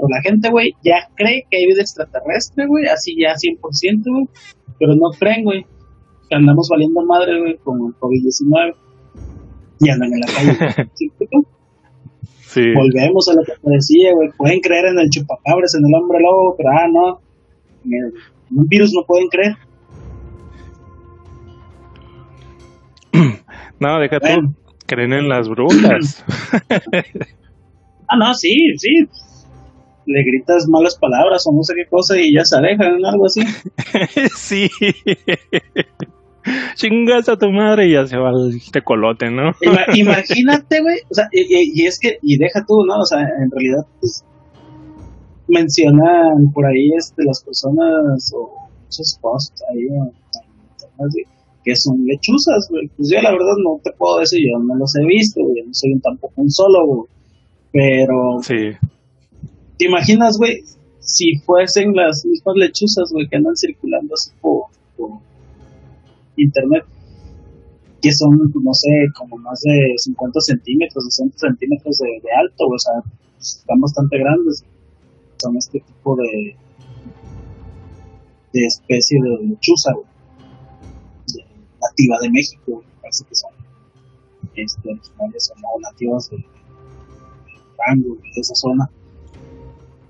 la 0.09 0.21
gente, 0.21 0.49
güey, 0.49 0.73
ya 0.83 1.09
cree 1.15 1.45
que 1.49 1.57
hay 1.57 1.65
vida 1.67 1.81
extraterrestre, 1.81 2.65
güey, 2.67 2.85
así 2.85 3.15
ya 3.19 3.33
100%, 3.33 4.03
güey, 4.05 4.27
pero 4.79 4.95
no 4.95 5.09
creen, 5.17 5.43
güey, 5.43 5.65
que 6.29 6.35
andamos 6.35 6.67
valiendo 6.69 7.05
madre, 7.05 7.39
güey, 7.39 7.57
con 7.57 7.77
el 7.77 7.93
COVID-19 7.99 8.75
y 9.81 9.89
andan 9.89 10.13
en 10.13 10.19
la 10.19 10.27
calle. 10.27 10.89
¿sí? 12.51 12.73
Volvemos 12.73 13.29
a 13.29 13.33
lo 13.33 13.43
que 13.43 13.53
te 13.53 13.69
decía, 13.69 14.13
güey, 14.13 14.29
pueden 14.37 14.59
creer 14.59 14.85
en 14.87 14.99
el 14.99 15.09
chupacabres, 15.09 15.75
en 15.75 15.85
el 15.85 16.01
hombre 16.01 16.19
lobo, 16.21 16.55
pero 16.57 16.69
ah, 16.69 16.87
no, 16.91 17.19
en, 17.85 18.13
un 18.55 18.67
virus 18.67 18.93
no 18.93 19.03
pueden 19.05 19.27
creer. 19.27 19.55
No, 23.79 23.99
déjate, 23.99 24.37
creen 24.85 25.11
en 25.11 25.27
las 25.27 25.49
brujas. 25.49 26.23
ah, 28.09 28.15
no, 28.15 28.31
sí, 28.35 28.55
sí, 28.77 29.07
le 30.05 30.23
gritas 30.23 30.67
malas 30.67 30.97
palabras 30.97 31.45
o 31.47 31.53
no 31.53 31.63
sé 31.63 31.73
qué 31.75 31.89
cosa 31.89 32.17
y 32.17 32.33
ya 32.33 32.43
se 32.43 32.57
alejan, 32.57 33.05
algo 33.05 33.25
así. 33.25 33.41
sí. 34.35 34.69
Chingas 36.75 37.29
a 37.29 37.37
tu 37.37 37.51
madre 37.51 37.87
y 37.87 37.93
ya 37.93 38.05
se 38.07 38.17
va 38.17 38.31
el 38.31 38.59
tecolote, 38.71 39.29
¿no? 39.29 39.51
imagínate, 39.93 40.81
güey. 40.81 40.97
O 41.09 41.13
sea, 41.13 41.27
y, 41.31 41.85
es 41.85 41.99
que, 41.99 42.17
y 42.21 42.37
deja 42.37 42.65
tú, 42.65 42.83
¿no? 42.85 42.99
O 42.99 43.05
sea, 43.05 43.19
en 43.19 43.51
realidad, 43.51 43.85
pues, 43.99 44.25
mencionan 45.47 46.51
por 46.53 46.65
ahí 46.65 46.89
este, 46.97 47.23
las 47.25 47.43
personas 47.43 48.31
o 48.33 48.49
muchos 48.83 49.19
posts 49.21 49.63
ahí 49.69 49.87
que 51.63 51.75
son 51.75 52.03
lechuzas, 52.05 52.67
güey. 52.69 52.87
Pues 52.97 53.09
yo 53.13 53.21
la 53.21 53.31
verdad 53.31 53.55
no 53.63 53.79
te 53.83 53.91
puedo 53.91 54.19
decir, 54.19 54.39
yo 54.41 54.57
no 54.63 54.75
los 54.75 54.95
he 54.95 55.05
visto, 55.05 55.41
yo 55.41 55.63
no 55.65 55.73
soy 55.73 55.93
un, 55.93 56.01
tampoco 56.01 56.33
un 56.37 56.49
solo, 56.49 57.07
Pero 57.71 58.41
sí. 58.41 58.71
¿Te 59.81 59.87
imaginas, 59.87 60.37
güey, 60.37 60.63
si 60.99 61.39
fuesen 61.39 61.95
las 61.95 62.23
mismas 62.23 62.55
lechuzas, 62.55 63.11
güey, 63.11 63.27
que 63.27 63.37
andan 63.37 63.57
circulando 63.57 64.13
así 64.13 64.29
por, 64.39 64.65
internet, 66.35 66.85
que 67.99 68.13
son, 68.13 68.37
no 68.53 68.73
sé, 68.75 68.89
como 69.17 69.37
más 69.37 69.59
de 69.61 69.95
50 69.97 70.39
centímetros, 70.39 71.05
60 71.05 71.35
centímetros 71.35 71.97
de, 71.97 72.21
alto, 72.39 72.67
o 72.67 72.77
sea, 72.77 72.93
están 73.39 73.79
bastante 73.79 74.19
grandes. 74.19 74.63
Son 75.41 75.57
este 75.57 75.79
tipo 75.79 76.15
de, 76.15 76.55
de 78.53 78.65
especie 78.67 79.19
de 79.19 79.47
lechuza, 79.47 79.93
güey, 79.93 80.05
nativa 81.81 82.19
de 82.21 82.29
México, 82.29 82.83
parece 83.01 83.25
que 83.25 83.33
son 83.33 83.49
este, 84.53 84.99
son 85.39 85.81
nativas 85.81 86.29
de, 86.29 86.37
de 86.37 86.43
Rango, 87.79 88.13
de 88.13 88.41
esa 88.41 88.53
zona 88.53 88.87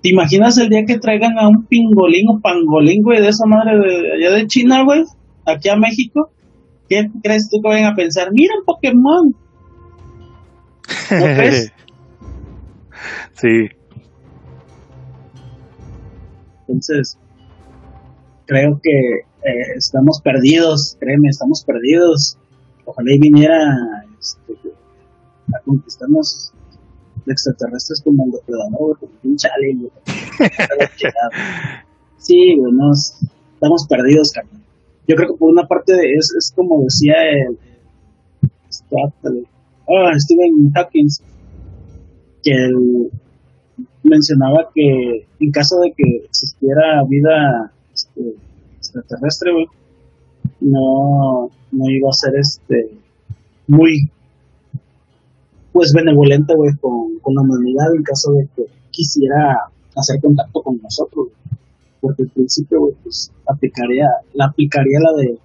¿Te 0.01 0.09
imaginas 0.09 0.57
el 0.57 0.69
día 0.69 0.83
que 0.85 0.97
traigan 0.97 1.37
a 1.37 1.47
un 1.47 1.65
pingolín 1.65 2.27
o 2.29 2.41
pangolín, 2.41 3.03
güey, 3.03 3.21
de 3.21 3.29
esa 3.29 3.45
madre 3.45 3.77
de 3.77 4.13
allá 4.13 4.35
de 4.35 4.47
China, 4.47 4.83
güey, 4.83 5.03
aquí 5.45 5.69
a 5.69 5.75
México? 5.75 6.31
¿Qué 6.89 7.07
crees 7.23 7.49
tú 7.49 7.61
que 7.61 7.69
vayan 7.69 7.93
a 7.93 7.95
pensar? 7.95 8.29
Mira 8.31 8.55
un 8.59 8.65
Pokémon. 8.65 9.35
¿No 11.11 11.25
crees? 11.35 11.71
sí. 13.33 13.69
Entonces, 16.61 17.17
creo 18.45 18.79
que 18.81 18.89
eh, 18.89 19.73
estamos 19.75 20.19
perdidos, 20.23 20.97
créeme, 20.99 21.27
estamos 21.29 21.63
perdidos. 21.65 22.37
Ojalá 22.85 23.13
y 23.13 23.19
viniera 23.19 23.55
este, 24.19 24.53
a 25.53 25.59
conquistarnos 25.63 26.53
extraterrestres 27.27 28.01
como 28.03 28.25
el 28.25 28.31
depredador, 28.31 28.97
un 29.23 29.35
chale, 29.35 29.77
Sí, 32.17 32.55
güey, 32.57 32.73
estamos 33.53 33.87
perdidos, 33.87 34.31
carnal. 34.31 34.61
Yo 35.07 35.15
creo 35.15 35.29
que 35.29 35.37
por 35.37 35.51
una 35.51 35.67
parte 35.67 35.93
es, 35.93 36.33
es 36.37 36.53
como 36.55 36.83
decía 36.83 37.15
el, 37.47 37.57
ah, 39.87 40.13
Stephen 40.17 40.71
Hawking, 40.73 41.07
que 42.43 42.51
él 42.51 43.11
mencionaba 44.03 44.69
que 44.73 45.27
en 45.39 45.51
caso 45.51 45.79
de 45.79 45.93
que 45.93 46.25
existiera 46.25 47.03
vida 47.07 47.71
este, 47.93 48.35
extraterrestre, 48.77 49.51
güey, 49.51 49.65
no, 50.59 51.49
no 51.71 51.89
iba 51.89 52.09
a 52.09 52.13
ser 52.13 52.33
este 52.39 52.91
muy 53.67 54.11
pues 55.73 55.93
benevolente, 55.93 56.53
güey, 56.55 56.75
con, 56.79 57.19
con 57.19 57.35
la 57.35 57.41
humanidad 57.41 57.93
en 57.95 58.03
caso 58.03 58.31
de 58.33 58.47
que 58.55 58.65
quisiera 58.91 59.71
hacer 59.95 60.21
contacto 60.21 60.61
con 60.61 60.81
nosotros. 60.81 61.29
Porque 61.99 62.23
al 62.23 62.29
principio, 62.29 62.79
güey, 62.79 62.93
pues 63.03 63.31
aplicaría, 63.47 64.07
la 64.33 64.45
aplicaría 64.45 64.99
la 64.99 65.21
de 65.21 65.39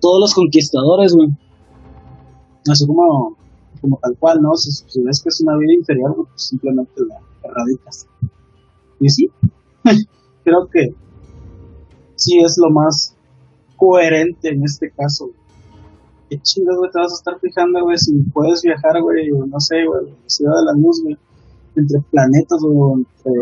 todos 0.00 0.20
los 0.20 0.34
conquistadores, 0.34 1.14
güey. 1.14 1.30
Así 2.70 2.86
como, 2.86 3.36
como 3.80 3.98
tal 4.02 4.16
cual, 4.18 4.40
¿no? 4.42 4.54
Si, 4.54 5.02
ves 5.02 5.22
que 5.22 5.28
es 5.28 5.40
una 5.42 5.56
vida 5.56 5.74
inferior, 5.74 6.14
pues 6.16 6.48
simplemente 6.48 6.92
la 7.08 7.20
erradicas. 7.42 8.06
Y 9.00 9.08
sí, 9.08 9.30
creo 10.44 10.66
que 10.68 10.94
sí 12.16 12.38
es 12.40 12.56
lo 12.58 12.70
más 12.70 13.14
coherente 13.76 14.48
en 14.48 14.64
este 14.64 14.90
caso. 14.90 15.30
¿Qué 16.28 16.38
chingados, 16.40 16.78
güey, 16.78 16.90
te 16.90 16.98
vas 16.98 17.12
a 17.12 17.20
estar 17.20 17.38
fijando, 17.40 17.82
güey, 17.82 17.98
si 17.98 18.12
puedes 18.32 18.62
viajar, 18.62 19.00
güey, 19.02 19.28
no 19.30 19.60
sé, 19.60 19.84
güey, 19.86 20.10
la 20.10 20.28
ciudad 20.28 20.52
de 20.52 20.64
la 20.66 20.72
luz, 20.80 21.02
güey, 21.02 21.18
entre 21.76 22.00
planetas, 22.10 22.60
o 22.64 22.96
entre 22.96 23.32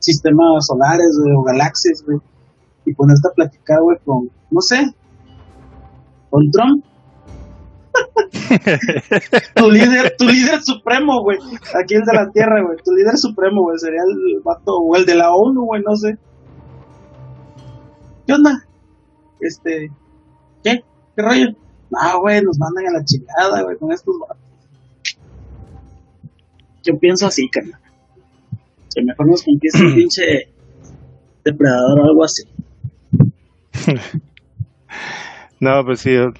sistemas 0.00 0.66
solares, 0.66 1.16
güey, 1.22 1.34
o 1.36 1.42
galaxias, 1.42 2.02
güey, 2.04 2.18
y 2.84 2.94
ponerte 2.94 3.28
a 3.30 3.34
platicar, 3.34 3.80
güey, 3.80 3.96
con, 4.04 4.30
no 4.50 4.60
sé, 4.60 4.94
con 6.30 6.50
Trump. 6.50 6.84
tu 9.56 9.70
líder, 9.70 10.14
tu 10.18 10.26
líder 10.26 10.60
supremo, 10.62 11.22
güey. 11.22 11.38
Aquí 11.82 11.94
el 11.94 12.02
de 12.02 12.12
la 12.12 12.30
Tierra, 12.30 12.62
güey. 12.62 12.76
Tu 12.84 12.92
líder 12.92 13.16
supremo, 13.16 13.62
güey. 13.62 13.78
Sería 13.78 14.02
el 14.06 14.42
vato, 14.44 14.72
o 14.76 14.96
el 14.96 15.06
de 15.06 15.14
la 15.14 15.30
ONU, 15.32 15.64
güey, 15.64 15.82
no 15.82 15.96
sé. 15.96 16.18
¿Qué 18.26 18.32
onda? 18.34 18.50
Este, 19.40 19.90
¿qué? 20.62 20.80
¿Qué 21.16 21.22
rollo? 21.22 21.46
No, 21.90 22.20
güey, 22.20 22.42
nos 22.42 22.58
mandan 22.58 22.88
a 22.88 22.98
la 22.98 23.04
chingada, 23.04 23.62
güey, 23.62 23.78
con 23.78 23.90
estos 23.90 24.18
vatos. 24.18 24.36
Yo 26.84 26.98
pienso 26.98 27.26
así, 27.26 27.48
carnal. 27.48 27.80
Que 28.94 29.02
mejor 29.02 29.28
nos 29.28 29.42
conquista 29.42 29.80
un 29.80 29.94
pinche 29.96 30.50
depredador 31.42 32.00
o 32.00 32.04
algo 32.04 32.24
así. 32.24 32.42
no, 35.60 35.84
pues 35.84 36.00
sí, 36.00 36.18
uh, 36.18 36.32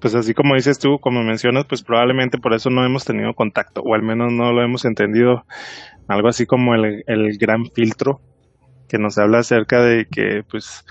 pues 0.00 0.14
así 0.14 0.32
como 0.32 0.54
dices 0.54 0.78
tú, 0.78 0.98
como 1.00 1.24
mencionas, 1.24 1.64
pues 1.68 1.82
probablemente 1.82 2.38
por 2.38 2.54
eso 2.54 2.70
no 2.70 2.86
hemos 2.86 3.04
tenido 3.04 3.34
contacto, 3.34 3.82
o 3.82 3.94
al 3.94 4.02
menos 4.02 4.32
no 4.32 4.52
lo 4.52 4.62
hemos 4.62 4.84
entendido. 4.84 5.44
Algo 6.06 6.28
así 6.28 6.46
como 6.46 6.74
el, 6.74 7.02
el 7.06 7.36
gran 7.36 7.66
filtro 7.66 8.20
que 8.88 8.98
nos 8.98 9.18
habla 9.18 9.38
acerca 9.38 9.82
de 9.82 10.06
que, 10.06 10.42
pues, 10.50 10.84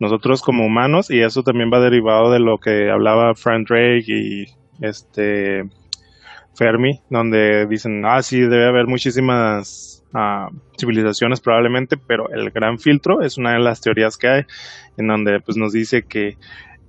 nosotros 0.00 0.42
como 0.42 0.66
humanos, 0.66 1.10
y 1.10 1.20
eso 1.20 1.42
también 1.42 1.70
va 1.72 1.80
derivado 1.80 2.30
de 2.30 2.40
lo 2.40 2.58
que 2.58 2.90
hablaba 2.90 3.34
Frank 3.34 3.68
Drake 3.68 4.06
y 4.06 4.46
este 4.80 5.64
Fermi, 6.54 7.00
donde 7.10 7.66
dicen, 7.66 8.04
ah, 8.04 8.22
sí, 8.22 8.40
debe 8.40 8.66
haber 8.66 8.86
muchísimas 8.86 10.04
uh, 10.14 10.52
civilizaciones 10.78 11.40
probablemente, 11.40 11.96
pero 11.96 12.30
el 12.30 12.50
gran 12.50 12.78
filtro 12.78 13.22
es 13.22 13.38
una 13.38 13.52
de 13.52 13.60
las 13.60 13.80
teorías 13.80 14.16
que 14.16 14.28
hay, 14.28 14.42
en 14.96 15.06
donde 15.08 15.40
pues 15.40 15.56
nos 15.56 15.72
dice 15.72 16.02
que 16.02 16.36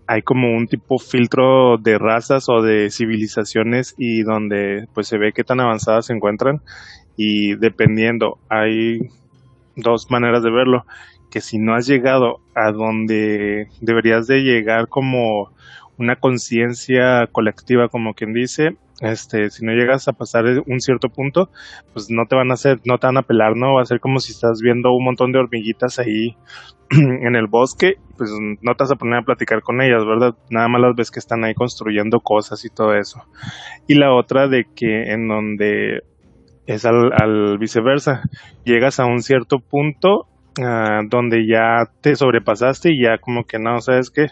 hay 0.08 0.24
como 0.24 0.56
un 0.56 0.68
tipo 0.68 0.98
filtro 0.98 1.78
de 1.78 2.00
razas 2.00 2.50
o 2.50 2.64
de 2.64 2.90
civilizaciones 2.90 3.94
y 3.96 4.24
donde 4.24 4.88
pues 4.96 5.08
se 5.08 5.20
ve 5.20 5.34
qué 5.34 5.44
tan 5.44 5.60
avanzadas 5.60 6.08
se 6.08 6.14
encuentran 6.14 6.62
y 7.16 7.56
dependiendo 7.56 8.40
hay 8.50 9.02
dos 9.82 10.10
maneras 10.10 10.44
de 10.44 10.52
verlo 10.52 10.86
que 11.32 11.42
si 11.42 11.60
no 11.60 11.76
has 11.76 11.88
llegado 11.88 12.40
a 12.56 12.72
donde 12.72 13.68
deberías 13.82 14.28
de 14.28 14.40
llegar 14.40 14.88
como 14.88 15.52
una 15.98 16.16
conciencia 16.16 17.28
colectiva 17.32 17.90
como 17.90 18.14
quien 18.14 18.34
dice 18.34 18.78
este, 19.02 19.50
si 19.50 19.66
no 19.66 19.72
llegas 19.72 20.08
a 20.08 20.14
pasar 20.14 20.46
un 20.66 20.80
cierto 20.82 21.10
punto, 21.10 21.50
pues 21.94 22.10
no 22.10 22.26
te 22.26 22.36
van 22.36 22.52
a 22.52 22.56
hacer, 22.56 22.80
no 22.86 22.98
te 22.98 23.08
van 23.08 23.18
a 23.18 23.22
pelar, 23.22 23.56
¿no? 23.56 23.76
Va 23.76 23.82
a 23.82 23.86
ser 23.86 24.00
como 24.00 24.20
si 24.20 24.34
estás 24.34 24.60
viendo 24.62 24.92
un 24.92 25.06
montón 25.06 25.32
de 25.32 25.40
hormiguitas 25.40 26.00
ahí 26.00 26.36
en 26.90 27.36
el 27.36 27.48
bosque, 27.48 27.96
pues 28.18 28.32
no 28.62 28.76
te 28.76 28.84
vas 28.84 28.92
a 28.92 28.96
poner 28.96 29.20
a 29.20 29.24
platicar 29.24 29.62
con 29.62 29.82
ellas, 29.82 30.06
¿verdad? 30.06 30.36
Nada 30.50 30.68
más 30.68 30.82
las 30.82 30.96
ves 30.96 31.12
que 31.12 31.20
están 31.20 31.44
ahí 31.46 31.54
construyendo 31.54 32.20
cosas 32.20 32.66
y 32.66 32.70
todo 32.70 32.94
eso. 32.94 33.24
Y 33.88 33.96
la 33.96 34.14
otra 34.14 34.48
de 34.48 34.66
que 34.76 35.14
en 35.14 35.28
donde 35.28 36.02
es 36.70 36.86
al, 36.86 37.58
viceversa, 37.58 38.22
llegas 38.64 39.00
a 39.00 39.06
un 39.06 39.24
cierto 39.24 39.58
punto 39.58 40.28
uh, 40.60 41.08
donde 41.10 41.48
ya 41.48 41.90
te 42.02 42.16
sobrepasaste 42.16 42.94
y 42.94 43.04
ya 43.04 43.18
como 43.18 43.44
que 43.46 43.58
no, 43.58 43.82
sabes 43.82 44.12
que 44.12 44.28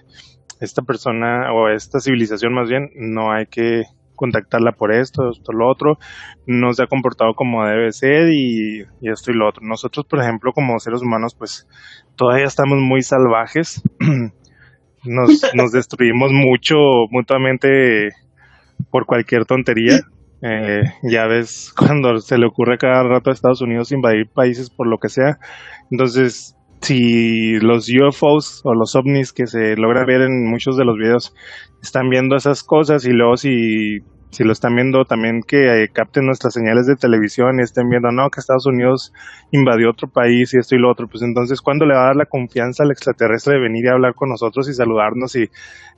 esta 0.62 0.84
persona 0.84 1.52
o 1.52 1.70
esta 1.70 2.00
civilización 2.00 2.54
más 2.54 2.70
bien 2.70 2.92
no 2.96 3.32
hay 3.32 3.48
que 3.48 3.86
contactarla 4.14 4.74
por 4.74 4.94
esto, 4.94 5.32
esto, 5.32 5.52
lo 5.52 5.68
otro, 5.68 5.98
no 6.46 6.74
se 6.74 6.84
ha 6.84 6.88
comportado 6.88 7.34
como 7.34 7.66
debe 7.66 7.92
ser 7.92 8.30
y, 8.32 8.84
esto 9.02 9.32
y 9.32 9.36
lo 9.36 9.48
otro. 9.48 9.64
Nosotros, 9.66 10.06
por 10.08 10.20
ejemplo, 10.20 10.52
como 10.54 10.78
seres 10.78 11.02
humanos, 11.02 11.36
pues 11.36 11.68
todavía 12.16 12.46
estamos 12.46 12.78
muy 12.80 13.02
salvajes, 13.02 13.82
nos, 15.06 15.42
nos 15.56 15.72
destruimos 15.72 16.32
mucho 16.32 16.76
mutuamente 17.10 18.10
por 18.92 19.08
cualquier 19.08 19.46
tontería. 19.46 20.02
Eh, 20.42 20.84
ya 21.04 21.26
ves 21.26 21.74
cuando 21.78 22.20
se 22.20 22.38
le 22.38 22.46
ocurre 22.46 22.78
cada 22.78 23.04
rato 23.04 23.30
a 23.30 23.34
Estados 23.34 23.62
Unidos 23.62 23.92
invadir 23.92 24.30
países 24.30 24.70
por 24.70 24.88
lo 24.88 24.98
que 25.00 25.10
sea. 25.10 25.40
Entonces, 25.92 26.56
si 26.82 27.60
los 27.60 27.90
UFOs 27.90 28.62
o 28.64 28.74
los 28.74 28.96
ovnis 28.96 29.34
que 29.34 29.48
se 29.48 29.76
logra 29.76 30.06
ver 30.06 30.22
en 30.22 30.50
muchos 30.50 30.78
de 30.78 30.86
los 30.86 30.98
videos 30.98 31.34
están 31.82 32.10
viendo 32.10 32.36
esas 32.36 32.64
cosas 32.64 33.06
y 33.06 33.12
luego 33.12 33.38
si, 33.38 34.00
si 34.32 34.44
lo 34.44 34.52
están 34.52 34.76
viendo 34.76 35.06
también 35.06 35.42
que 35.42 35.84
eh, 35.84 35.90
capten 35.92 36.26
nuestras 36.26 36.54
señales 36.54 36.86
de 36.86 36.96
televisión 36.96 37.60
y 37.60 37.64
estén 37.64 37.90
viendo, 37.90 38.12
no, 38.12 38.30
que 38.30 38.40
Estados 38.40 38.66
Unidos 38.66 39.14
invadió 39.52 39.90
otro 39.90 40.10
país 40.10 40.54
y 40.54 40.58
esto 40.58 40.76
y 40.76 40.80
lo 40.80 40.92
otro, 40.92 41.08
pues 41.08 41.24
entonces, 41.24 41.62
¿cuándo 41.62 41.86
le 41.86 41.96
va 41.96 42.04
a 42.04 42.06
dar 42.08 42.16
la 42.16 42.26
confianza 42.26 42.84
al 42.84 42.92
extraterrestre 42.92 43.56
de 43.56 43.62
venir 43.62 43.86
y 43.86 43.90
hablar 43.90 44.14
con 44.16 44.30
nosotros 44.30 44.70
y 44.70 44.74
saludarnos? 44.74 45.36
Y 45.36 45.50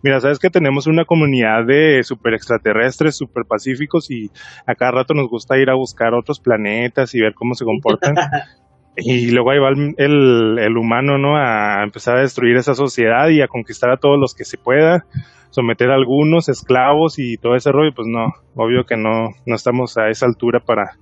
mira, 0.03 0.19
sabes 0.19 0.39
que 0.39 0.49
tenemos 0.49 0.87
una 0.87 1.05
comunidad 1.05 1.65
de 1.65 2.03
super 2.03 2.33
extraterrestres, 2.33 3.17
super 3.17 3.45
pacíficos 3.45 4.11
y 4.11 4.29
a 4.67 4.75
cada 4.75 4.91
rato 4.91 5.13
nos 5.13 5.27
gusta 5.27 5.57
ir 5.57 5.69
a 5.69 5.75
buscar 5.75 6.13
otros 6.13 6.39
planetas 6.39 7.15
y 7.15 7.21
ver 7.21 7.33
cómo 7.33 7.55
se 7.55 7.65
comportan. 7.65 8.15
y 8.95 9.31
luego 9.31 9.51
ahí 9.51 9.59
va 9.59 9.69
el, 9.69 10.59
el, 10.59 10.77
humano, 10.77 11.17
¿no? 11.17 11.37
A 11.37 11.83
empezar 11.83 12.17
a 12.17 12.21
destruir 12.21 12.57
esa 12.57 12.75
sociedad 12.75 13.29
y 13.29 13.41
a 13.41 13.47
conquistar 13.47 13.89
a 13.89 13.97
todos 13.97 14.19
los 14.19 14.33
que 14.33 14.45
se 14.45 14.57
pueda, 14.57 15.05
someter 15.49 15.89
a 15.91 15.95
algunos 15.95 16.49
esclavos 16.49 17.19
y 17.19 17.37
todo 17.37 17.55
ese 17.55 17.71
rollo, 17.71 17.91
pues 17.95 18.07
no, 18.07 18.33
obvio 18.55 18.85
que 18.85 18.97
no, 18.97 19.29
no 19.45 19.55
estamos 19.55 19.97
a 19.97 20.09
esa 20.09 20.25
altura 20.25 20.59
para 20.59 20.97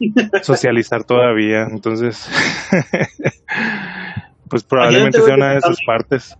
socializar 0.42 1.04
todavía, 1.04 1.66
entonces, 1.70 2.28
pues 4.50 4.64
probablemente 4.64 5.20
sea 5.20 5.34
una 5.34 5.54
de 5.54 5.60
sus 5.60 5.78
partes. 5.86 6.36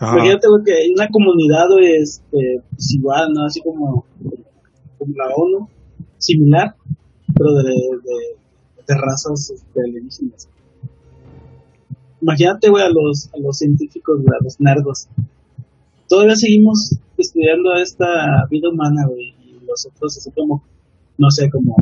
Imagínate, 0.00 0.46
que 0.64 0.72
hay 0.72 0.92
una 0.94 1.08
comunidad, 1.08 1.66
este, 1.80 2.60
pues 2.70 2.94
igual, 2.94 3.32
¿no? 3.32 3.46
Así 3.46 3.62
como, 3.62 4.04
como 4.98 5.14
la 5.14 5.24
ONU, 5.34 5.68
similar, 6.18 6.74
pero 7.34 7.54
de 7.54 7.72
de 8.86 8.94
razas 8.94 9.50
este, 9.50 9.80
alienígenas. 9.80 10.48
Imagínate, 12.20 12.70
güey, 12.70 12.84
a 12.84 12.88
los, 12.88 13.28
a 13.34 13.38
los 13.38 13.58
científicos, 13.58 14.20
güey, 14.22 14.34
a 14.38 14.42
los 14.42 14.60
nerdos. 14.60 15.08
Todavía 16.08 16.36
seguimos 16.36 16.96
estudiando 17.16 17.74
esta 17.74 18.46
vida 18.50 18.68
humana, 18.68 19.06
güey, 19.08 19.34
y 19.44 19.64
los 19.66 19.86
otros 19.86 20.16
así 20.16 20.30
como, 20.32 20.62
no 21.18 21.30
sé, 21.30 21.50
como, 21.50 21.74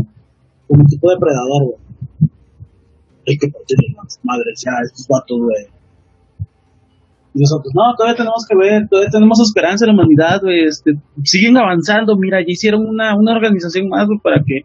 como 0.66 0.83
un 0.83 0.87
tipo 0.87 1.11
de 1.11 1.18
predador, 1.18 1.64
güey. 1.64 1.79
Hay 3.27 3.39
que 3.39 3.49
partir 3.49 3.79
las 3.97 4.20
madres, 4.22 4.62
ya, 4.64 4.72
estos 4.85 5.07
vatos, 5.09 5.39
güey. 5.39 5.66
Y 7.35 7.41
nosotros, 7.41 7.72
no, 7.75 7.95
todavía 7.97 8.16
tenemos 8.16 8.47
que 8.49 8.57
ver, 8.57 8.89
todavía 8.89 9.11
tenemos 9.11 9.41
esperanza 9.41 9.85
en 9.85 9.89
la 9.89 9.95
humanidad, 9.95 10.41
güey, 10.41 10.64
este, 10.64 10.93
siguen 11.25 11.57
avanzando, 11.57 12.16
mira, 12.16 12.41
ya 12.41 12.47
hicieron 12.49 12.87
una, 12.87 13.16
una 13.16 13.35
organización 13.35 13.89
más, 13.89 14.07
güey, 14.07 14.20
para 14.20 14.43
que 14.45 14.62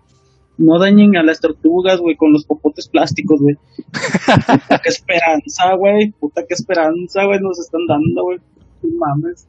no 0.60 0.78
dañen 0.78 1.16
a 1.16 1.24
las 1.24 1.40
tortugas, 1.40 2.00
güey, 2.00 2.16
con 2.16 2.34
los 2.34 2.46
popotes 2.46 2.88
plásticos, 2.90 3.40
güey. 3.42 3.56
puta, 3.88 4.82
qué 4.84 4.90
esperanza, 4.90 5.74
güey. 5.76 6.12
Puta, 6.12 6.44
qué 6.48 6.54
esperanza, 6.54 7.26
güey, 7.26 7.40
nos 7.40 7.60
están 7.60 7.88
dando, 7.88 8.24
güey. 8.24 8.40
Mames. 8.88 9.48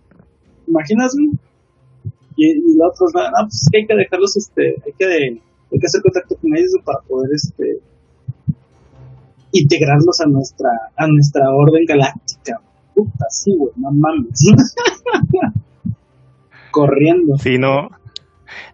¿Imaginas, 0.67 1.15
y 2.37 2.77
los 2.77 2.93
otros, 2.93 3.11
no, 3.15 3.21
pues 3.43 3.63
es 3.63 3.69
que 3.71 3.79
hay 3.79 3.87
que 3.87 3.95
dejarlos, 3.97 4.37
este, 4.37 4.75
hay 4.85 4.93
que, 4.99 5.07
hay 5.07 5.79
que 5.79 5.87
hacer 5.87 6.01
contacto 6.03 6.37
con 6.37 6.57
ellos 6.57 6.75
para 6.85 7.01
poder, 7.01 7.31
este, 7.35 7.81
integrarlos 9.53 10.21
a 10.21 10.27
nuestra, 10.27 10.71
a 10.97 11.07
nuestra 11.07 11.51
orden 11.51 11.85
galáctica. 11.87 12.61
Puta, 12.95 13.27
sí, 13.31 13.55
güey, 13.57 13.73
no 13.77 13.91
mames. 13.93 14.45
Corriendo. 16.71 17.37
Sí, 17.39 17.59
no, 17.59 17.89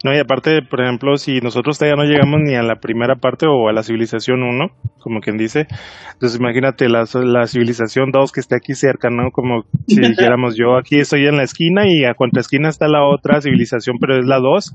No, 0.05 0.14
y 0.14 0.18
aparte, 0.18 0.62
por 0.62 0.81
ejemplo, 0.83 1.16
si 1.16 1.41
nosotros 1.41 1.79
todavía 1.79 2.03
no 2.03 2.09
llegamos 2.09 2.41
ni 2.43 2.55
a 2.55 2.62
la 2.62 2.77
primera 2.77 3.16
parte 3.16 3.47
o 3.47 3.68
a 3.68 3.72
la 3.72 3.83
civilización 3.83 4.43
1, 4.43 4.66
como 4.99 5.20
quien 5.20 5.37
dice, 5.37 5.66
entonces 6.12 6.39
imagínate 6.39 6.89
la, 6.89 7.05
la 7.24 7.47
civilización 7.47 8.11
2 8.11 8.33
que 8.33 8.41
esté 8.41 8.57
aquí 8.57 8.74
cerca, 8.74 9.11
¿no? 9.11 9.31
Como 9.31 9.64
si 9.87 10.01
dijéramos 10.01 10.57
yo 10.57 10.77
aquí 10.77 10.99
estoy 10.99 11.27
en 11.27 11.37
la 11.37 11.45
esquina 11.45 11.85
y 11.87 12.05
a 12.05 12.14
cuánta 12.14 12.41
esquina 12.41 12.68
está 12.68 12.89
la 12.89 13.05
otra 13.05 13.41
civilización, 13.41 13.97
pero 14.01 14.18
es 14.18 14.27
la 14.27 14.39
2 14.39 14.74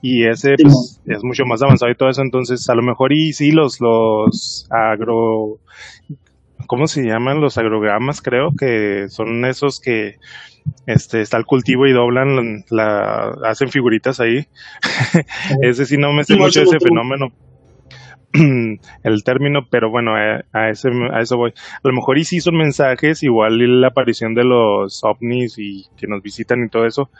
y 0.00 0.26
ese 0.26 0.54
pues, 0.62 1.00
es 1.06 1.22
mucho 1.22 1.44
más 1.46 1.62
avanzado 1.62 1.90
y 1.90 1.96
todo 1.96 2.08
eso, 2.08 2.22
entonces 2.22 2.68
a 2.68 2.74
lo 2.74 2.82
mejor 2.82 3.12
y 3.12 3.32
sí 3.32 3.50
los, 3.50 3.80
los 3.80 4.66
agro... 4.70 5.58
¿Cómo 6.68 6.86
se 6.86 7.02
llaman? 7.02 7.40
Los 7.40 7.58
agrogramas, 7.58 8.22
creo 8.22 8.50
que 8.56 9.08
son 9.08 9.44
esos 9.44 9.80
que 9.80 10.14
este 10.86 11.20
está 11.20 11.36
el 11.36 11.44
cultivo 11.44 11.86
y 11.86 11.92
doblan 11.92 12.64
la, 12.70 13.32
hacen 13.44 13.70
figuritas 13.70 14.20
ahí. 14.20 14.46
Ese 15.62 15.86
sí 15.86 15.96
no 15.96 16.12
me 16.12 16.24
sé 16.24 16.36
mucho 16.36 16.62
ese 16.62 16.78
fenómeno. 16.80 17.32
El 19.02 19.24
término 19.24 19.66
pero 19.70 19.90
bueno 19.90 20.14
a, 20.16 20.70
ese 20.70 20.88
a 21.12 21.20
eso 21.20 21.36
voy. 21.36 21.50
A 21.50 21.88
lo 21.88 21.92
mejor 21.92 22.18
y 22.18 22.24
sí 22.24 22.40
son 22.40 22.56
mensajes 22.56 23.22
igual 23.22 23.58
la 23.80 23.88
aparición 23.88 24.34
de 24.34 24.44
los 24.44 25.04
ovnis 25.04 25.58
y 25.58 25.84
que 25.96 26.06
nos 26.06 26.22
visitan 26.22 26.64
y 26.64 26.70
todo 26.70 26.86
eso 26.86 27.10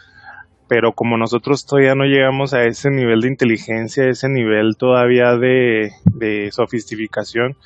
pero 0.72 0.94
como 0.94 1.18
nosotros 1.18 1.66
todavía 1.66 1.94
no 1.94 2.04
llegamos 2.04 2.54
a 2.54 2.64
ese 2.64 2.88
nivel 2.88 3.20
de 3.20 3.28
inteligencia, 3.28 4.08
ese 4.08 4.30
nivel 4.30 4.78
todavía 4.78 5.36
de, 5.36 5.90
de 6.06 6.50
sofisticación, 6.50 7.58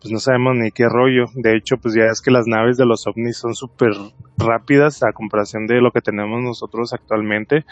pues 0.00 0.10
no 0.10 0.18
sabemos 0.18 0.56
ni 0.56 0.70
qué 0.70 0.88
rollo. 0.88 1.26
De 1.34 1.58
hecho, 1.58 1.76
pues 1.76 1.94
ya 1.94 2.04
es 2.04 2.22
que 2.22 2.30
las 2.30 2.46
naves 2.46 2.78
de 2.78 2.86
los 2.86 3.06
ovnis 3.06 3.36
son 3.36 3.54
súper 3.54 3.90
rápidas 4.38 5.02
a 5.02 5.12
comparación 5.12 5.66
de 5.66 5.82
lo 5.82 5.90
que 5.90 6.00
tenemos 6.00 6.42
nosotros 6.42 6.94
actualmente. 6.94 7.66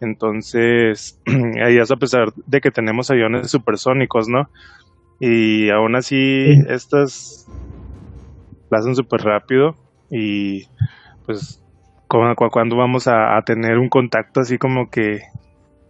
Entonces, 0.00 1.20
es 1.26 1.90
a 1.90 1.96
pesar 1.96 2.32
de 2.46 2.62
que 2.62 2.70
tenemos 2.70 3.10
aviones 3.10 3.50
supersónicos, 3.50 4.26
¿no? 4.30 4.48
Y 5.20 5.68
aún 5.68 5.96
así, 5.96 6.46
estas 6.66 7.46
las 8.70 8.80
hacen 8.80 8.96
súper 8.96 9.20
rápido 9.20 9.74
y 10.10 10.64
pues 11.26 11.59
cuando 12.50 12.76
vamos 12.76 13.06
a, 13.06 13.40
tener 13.46 13.78
un 13.78 13.88
contacto 13.88 14.40
así 14.40 14.58
como 14.58 14.90
que 14.90 15.20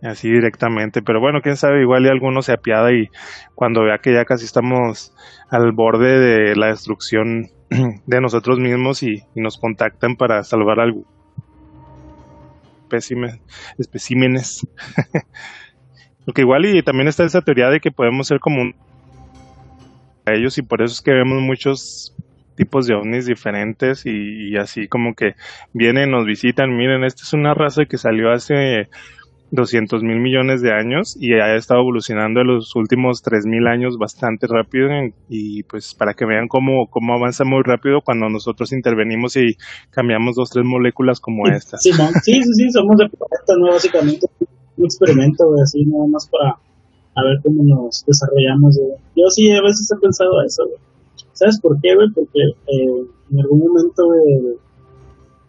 así 0.03 0.31
directamente, 0.31 1.03
pero 1.03 1.21
bueno, 1.21 1.41
quién 1.43 1.57
sabe, 1.57 1.81
igual 1.83 2.05
y 2.05 2.09
alguno 2.09 2.43
se 2.43 2.53
apiada 2.53 2.93
y 2.93 3.09
cuando 3.55 3.85
vea 3.85 3.99
que 3.99 4.13
ya 4.13 4.25
casi 4.25 4.45
estamos 4.45 5.15
al 5.51 5.73
borde 5.73 6.19
de 6.19 6.57
la 6.57 6.69
destrucción 6.69 7.49
de 8.07 8.21
nosotros 8.21 8.59
mismos 8.59 9.03
y, 9.03 9.23
nos 9.35 9.59
contactan 9.59 10.17
para 10.17 10.43
salvar 10.45 10.81
algo 10.81 11.05
especímenes. 13.79 14.67
Lo 16.27 16.35
que 16.35 16.43
igual 16.43 16.67
y 16.67 16.83
también 16.83 17.09
está 17.09 17.25
esa 17.25 17.41
teoría 17.41 17.69
de 17.69 17.81
que 17.81 17.93
podemos 17.93 18.27
ser 18.27 18.41
como 18.41 18.63
un... 18.63 18.75
a 20.27 20.33
ellos 20.33 20.59
y 20.59 20.63
por 20.63 20.83
eso 20.83 20.93
es 20.93 21.01
que 21.01 21.13
vemos 21.13 21.41
muchos 21.41 22.15
tipos 22.57 22.87
de 22.87 22.95
ovnis 22.95 23.27
diferentes 23.27 24.05
y, 24.05 24.57
así 24.57 24.89
como 24.89 25.15
que 25.15 25.35
vienen, 25.73 26.11
nos 26.11 26.27
visitan, 26.27 26.77
miren, 26.77 27.05
esta 27.05 27.23
es 27.23 27.33
una 27.33 27.55
raza 27.55 27.85
que 27.87 27.97
salió 27.97 28.31
hace 28.31 28.89
200 29.53 30.03
mil 30.03 30.21
millones 30.21 30.63
de 30.63 30.73
años 30.73 31.17
y 31.19 31.33
ha 31.35 31.57
estado 31.57 31.81
evolucionando 31.81 32.41
en 32.41 32.49
los 32.49 32.77
últimos 32.77 33.23
3 33.23 33.47
mil 33.47 33.67
años 33.67 33.97
bastante 33.99 34.47
rápido 34.47 34.89
y 35.29 35.65
pues 35.65 35.95
para 35.95 36.15
que 36.15 36.25
vean 36.25 36.47
cómo, 36.49 36.87
cómo 36.89 37.15
avanza 37.15 37.45
muy 37.45 37.63
rápido 37.65 38.01
cuando 38.05 38.29
nosotros 38.29 38.73
intervenimos 38.73 39.37
y 39.37 39.57
cambiamos 39.91 40.37
dos, 40.37 40.51
tres 40.51 40.65
moléculas 40.65 41.19
como 41.21 41.49
esta. 41.49 41.79
Sí, 41.79 41.93
sí, 41.93 42.43
sí, 42.43 42.71
somos 42.71 42.97
de 42.97 43.09
planeta, 43.09 43.55
¿no? 43.59 43.73
Básicamente 43.73 44.27
un 44.77 44.85
experimento, 44.85 45.45
así 45.63 45.85
nada 45.85 46.07
más 46.09 46.29
para 46.29 46.57
a 47.15 47.23
ver 47.25 47.39
cómo 47.43 47.63
nos 47.65 48.05
desarrollamos. 48.07 48.79
Yo 49.17 49.25
sí 49.29 49.51
a 49.51 49.63
veces 49.63 49.91
he 49.91 50.01
pensado 50.01 50.31
eso, 50.47 50.63
¿Sabes 51.41 51.59
por 51.59 51.81
qué, 51.81 51.95
güey? 51.95 52.11
Porque 52.11 52.39
eh, 52.39 53.07
en 53.31 53.41
algún 53.41 53.61
momento, 53.61 54.03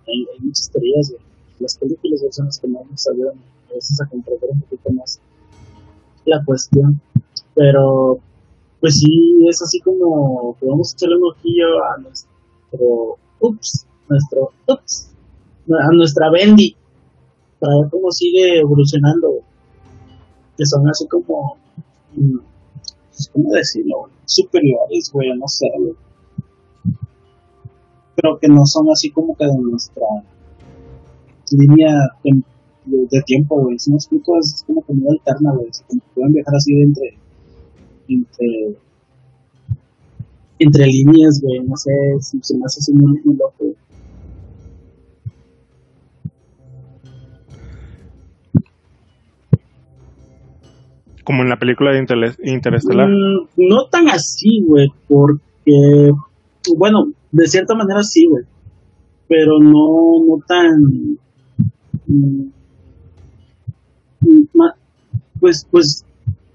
hay, 0.08 0.26
muchas 0.39 0.72
teorías. 0.72 1.14
Las 1.60 1.78
películas 1.78 2.22
son 2.32 2.46
las 2.46 2.60
que 2.60 2.68
más 2.70 2.89
nos 2.89 3.10
ayudan 3.10 3.36
a 3.70 3.74
veces 3.74 4.00
a 4.00 4.08
comprender 4.08 4.52
un 4.52 4.62
poquito 4.62 4.89
más 4.94 5.20
la 6.24 6.42
cuestión. 6.46 7.02
Pero, 7.56 8.20
pues 8.80 9.00
sí, 9.00 9.46
es 9.50 9.62
así 9.62 9.82
como 9.82 10.56
a 10.62 10.66
echarle 10.66 11.18
un 11.18 11.30
ojillo 11.30 11.84
a 11.84 11.98
nuestro, 11.98 13.18
ups, 13.42 13.86
nuestro, 14.08 14.54
ups, 14.70 15.12
a 15.68 15.92
nuestra 15.94 16.32
Bendy, 16.32 16.74
para 17.60 17.74
ver 17.82 17.89
cómo 17.92 18.12
sigue 18.12 18.60
evolucionando, 18.60 19.42
Que 20.58 20.66
son 20.66 20.88
así 20.88 21.06
como, 21.10 21.58
mm, 22.16 22.51
¿cómo 23.30 23.51
decirlo? 23.51 24.09
Superiores, 24.26 25.11
güey, 25.11 25.38
no 25.38 25.47
sé, 25.47 25.67
Pero 28.15 28.38
que 28.39 28.47
no 28.47 28.65
son 28.65 28.89
así 28.91 29.11
como 29.11 29.36
que 29.36 29.45
de 29.45 29.57
nuestra 29.57 30.05
línea 31.51 31.93
de, 32.86 33.22
tiempo, 33.26 33.61
güey. 33.61 33.78
Si 33.80 33.91
no 33.91 33.97
explico, 33.97 34.38
es 34.39 34.63
como 34.65 34.84
que 34.84 34.93
muy 34.93 35.09
alterna, 35.09 35.53
güey. 35.53 35.69
Pueden 36.15 36.34
viajar 36.34 36.55
así 36.55 36.74
de 36.74 36.84
entre, 36.84 37.17
entre, 38.07 38.78
entre 40.59 40.86
líneas, 40.86 41.41
güey. 41.41 41.59
No 41.61 41.76
sé, 41.76 41.91
si 42.19 42.39
se 42.41 42.57
me 42.57 42.65
hace 42.65 42.80
así 42.80 42.93
muy, 42.93 43.19
muy 43.24 43.36
loco. 43.36 43.65
Como 51.24 51.43
en 51.43 51.49
la 51.49 51.57
película 51.57 51.91
de 51.91 51.99
Interestelar. 52.43 53.07
Mm, 53.07 53.47
no 53.57 53.86
tan 53.89 54.09
así, 54.09 54.63
güey, 54.65 54.88
porque, 55.07 56.11
bueno, 56.78 57.11
de 57.32 57.47
cierta 57.47 57.76
manera 57.76 58.03
sí, 58.03 58.26
güey, 58.28 58.43
pero 59.28 59.59
no, 59.59 60.26
no 60.28 60.43
tan, 60.47 61.17
mm, 62.07 62.51
pues, 65.39 65.67
pues, 65.72 66.05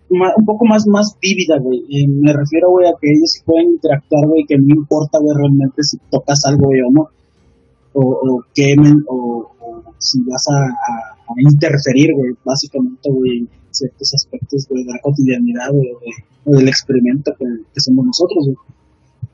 un 0.09 0.47
poco 0.47 0.65
más, 0.67 0.87
más 0.87 1.17
vívida, 1.21 1.59
güey. 1.59 1.83
Me 2.09 2.33
refiero, 2.33 2.71
güey, 2.71 2.87
a 2.87 2.93
que 3.01 3.11
ellos 3.11 3.43
pueden 3.45 3.73
interactuar, 3.73 4.27
güey, 4.27 4.45
que 4.47 4.57
no 4.57 4.75
importa, 4.75 5.19
güey, 5.19 5.37
realmente 5.37 5.83
si 5.83 5.99
tocas 6.11 6.45
algo, 6.47 6.67
güey, 6.67 6.81
o 6.81 6.91
no, 6.93 7.09
o, 7.93 8.01
o 8.01 8.45
quemen, 8.55 9.03
o, 9.09 9.51
si 9.99 10.21
vas 10.23 10.47
a, 10.49 10.59
a 10.61 11.51
interferir, 11.51 12.11
güey, 12.15 12.35
básicamente, 12.45 13.11
güey, 13.11 13.49
ciertos 13.79 14.15
aspectos 14.15 14.67
de 14.69 14.85
la 14.85 14.99
cotidianidad 15.03 15.71
o, 15.71 16.51
del 16.57 16.69
experimento 16.69 17.33
que, 17.39 17.81
somos 17.81 18.07
nosotros, 18.07 18.49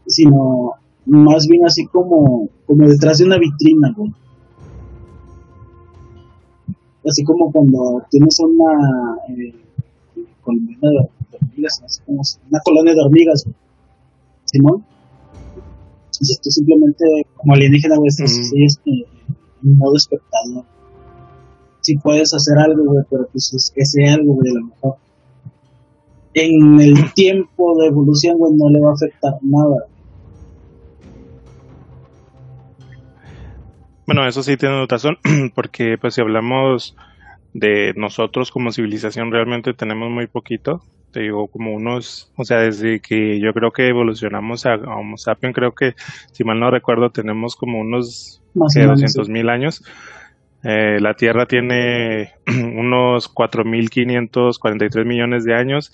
sino 0.07 0.73
más 1.07 1.47
bien 1.47 1.65
así 1.67 1.87
como, 1.87 2.49
como 2.67 2.89
detrás 2.89 3.19
de 3.19 3.25
una 3.25 3.39
vitrina, 3.39 3.93
güey. 3.97 4.13
Así 7.05 7.25
como 7.25 7.51
cuando 7.51 8.03
tienes 8.11 8.39
una 8.41 9.17
eh, 9.29 9.55
colonia 10.41 10.79
de 10.81 11.09
hormigas, 11.37 12.03
una 12.07 12.61
colonia 12.65 12.95
de 12.95 13.01
hormigas, 13.01 13.45
Simón. 14.45 14.85
Entonces 16.07 16.41
tú 16.41 16.51
simplemente, 16.51 17.05
como 17.37 17.55
alienígena, 17.55 17.97
güey, 17.97 18.09
estás 18.09 18.33
mm. 18.53 19.67
en 19.67 19.77
modo 19.77 19.97
espectador 19.97 20.65
si 21.83 21.97
puedes 21.97 22.33
hacer 22.35 22.59
algo, 22.59 22.85
güey, 22.85 23.05
pero 23.11 23.29
pues 23.31 23.73
ese 23.77 24.09
algo, 24.09 24.35
güey, 24.35 24.51
a 24.51 24.61
lo 24.61 24.67
mejor 24.67 24.97
en 26.35 26.81
el 26.81 27.13
tiempo 27.15 27.79
de 27.79 27.89
evolución, 27.89 28.39
güey, 28.39 28.55
no 28.57 28.71
le 28.71 28.81
va 28.81 28.91
a 28.91 28.95
afectar 28.95 29.35
nada. 29.43 29.87
Bueno, 34.07 34.27
eso 34.27 34.43
sí 34.43 34.57
tiene 34.57 34.87
razón, 34.87 35.19
porque 35.55 35.97
pues 36.01 36.15
si 36.15 36.21
hablamos 36.21 36.97
de 37.55 37.93
nosotros 37.97 38.51
como 38.51 38.73
civilización 38.73 39.31
realmente 39.31 39.75
tenemos 39.75 40.11
muy 40.11 40.27
poquito, 40.27 40.83
te 41.13 41.21
digo 41.21 41.47
como 41.49 41.75
unos, 41.75 42.33
o 42.37 42.45
sea, 42.45 42.59
desde 42.59 43.01
que 43.01 43.39
yo 43.39 43.53
creo 43.53 43.71
que 43.71 43.89
evolucionamos 43.89 44.65
a, 44.67 44.75
Homo 44.75 45.19
sapiens, 45.19 45.55
creo 45.55 45.73
que 45.73 45.95
si 46.33 46.45
mal 46.45 46.59
no 46.59 46.71
recuerdo 46.71 47.11
tenemos 47.11 47.55
como 47.55 47.79
unos 47.79 48.43
200 48.55 49.29
mil 49.29 49.49
años, 49.51 49.85
eh, 50.65 51.01
la 51.01 51.15
Tierra 51.15 51.47
tiene 51.47 52.33
unos 52.47 53.33
4.543 53.33 55.05
millones 55.05 55.45
de 55.45 55.55
años 55.55 55.93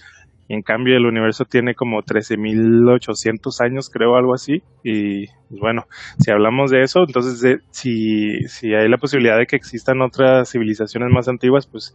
en 0.48 0.62
cambio 0.62 0.96
el 0.96 1.04
universo 1.04 1.44
tiene 1.44 1.74
como 1.74 2.02
13.800 2.02 3.60
años, 3.60 3.90
creo, 3.90 4.16
algo 4.16 4.32
así. 4.32 4.62
Y 4.82 5.26
pues, 5.26 5.60
bueno, 5.60 5.84
si 6.18 6.30
hablamos 6.30 6.70
de 6.70 6.82
eso, 6.82 7.00
entonces 7.06 7.60
si, 7.70 8.40
si 8.48 8.74
hay 8.74 8.88
la 8.88 8.96
posibilidad 8.96 9.36
de 9.36 9.46
que 9.46 9.56
existan 9.56 10.00
otras 10.00 10.50
civilizaciones 10.50 11.10
más 11.12 11.28
antiguas, 11.28 11.66
pues 11.66 11.94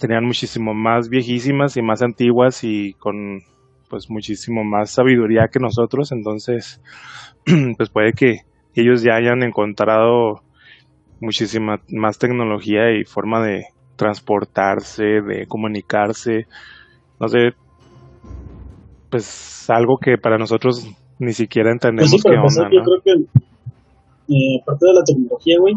tenían 0.00 0.24
muchísimo 0.24 0.74
más 0.74 1.08
viejísimas 1.08 1.76
y 1.76 1.82
más 1.82 2.02
antiguas 2.02 2.62
y 2.62 2.92
con 2.94 3.40
pues 3.88 4.10
muchísimo 4.10 4.62
más 4.62 4.92
sabiduría 4.92 5.48
que 5.52 5.58
nosotros. 5.58 6.12
Entonces, 6.12 6.80
pues 7.76 7.90
puede 7.90 8.12
que 8.12 8.42
ellos 8.74 9.02
ya 9.02 9.16
hayan 9.16 9.42
encontrado 9.42 10.45
muchísima 11.20 11.80
más 11.88 12.18
tecnología 12.18 12.92
y 12.92 13.04
forma 13.04 13.44
de, 13.44 13.66
transportarse, 13.96 15.22
de 15.22 15.46
comunicarse, 15.48 16.46
no 17.18 17.28
sé, 17.28 17.54
pues 19.10 19.68
algo 19.70 19.98
que 19.98 20.18
para 20.18 20.38
nosotros 20.38 20.86
ni 21.18 21.32
siquiera 21.32 21.72
entendemos 21.72 22.10
pues 22.10 22.22
sí, 22.22 22.28
qué 22.28 22.36
onda, 22.36 22.70
Yo 22.70 22.82
creo 22.82 23.00
que 23.02 23.12
eh, 24.28 24.62
parte 24.64 24.86
de 24.86 24.92
la 24.92 25.02
tecnología, 25.04 25.56
güey, 25.58 25.74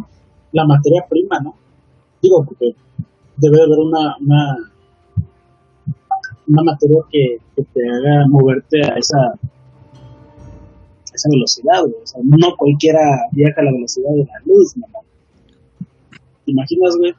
la 0.52 0.66
materia 0.66 1.06
prima, 1.10 1.40
¿no? 1.40 1.56
Digo, 2.22 2.44
porque 2.46 2.76
debe 3.38 3.58
de 3.58 3.64
haber 3.64 3.80
una, 3.80 4.16
una, 4.20 4.58
una 6.48 6.64
materia 6.64 6.98
que, 7.10 7.38
que 7.56 7.64
te 7.64 7.80
haga 7.88 8.26
moverte 8.28 8.82
a 8.84 8.98
esa, 8.98 9.34
esa 11.14 11.30
velocidad, 11.32 11.82
güey. 11.82 12.04
O 12.04 12.08
sea, 12.08 12.22
no 12.26 12.56
cualquiera 12.58 13.00
viaja 13.32 13.62
a 13.62 13.64
la 13.64 13.72
velocidad 13.72 14.12
de 14.12 14.26
la 14.26 14.40
luz, 14.46 14.76
¿no? 14.76 14.88
¿Te 16.50 16.54
imaginas, 16.54 16.98
güey? 16.98 17.14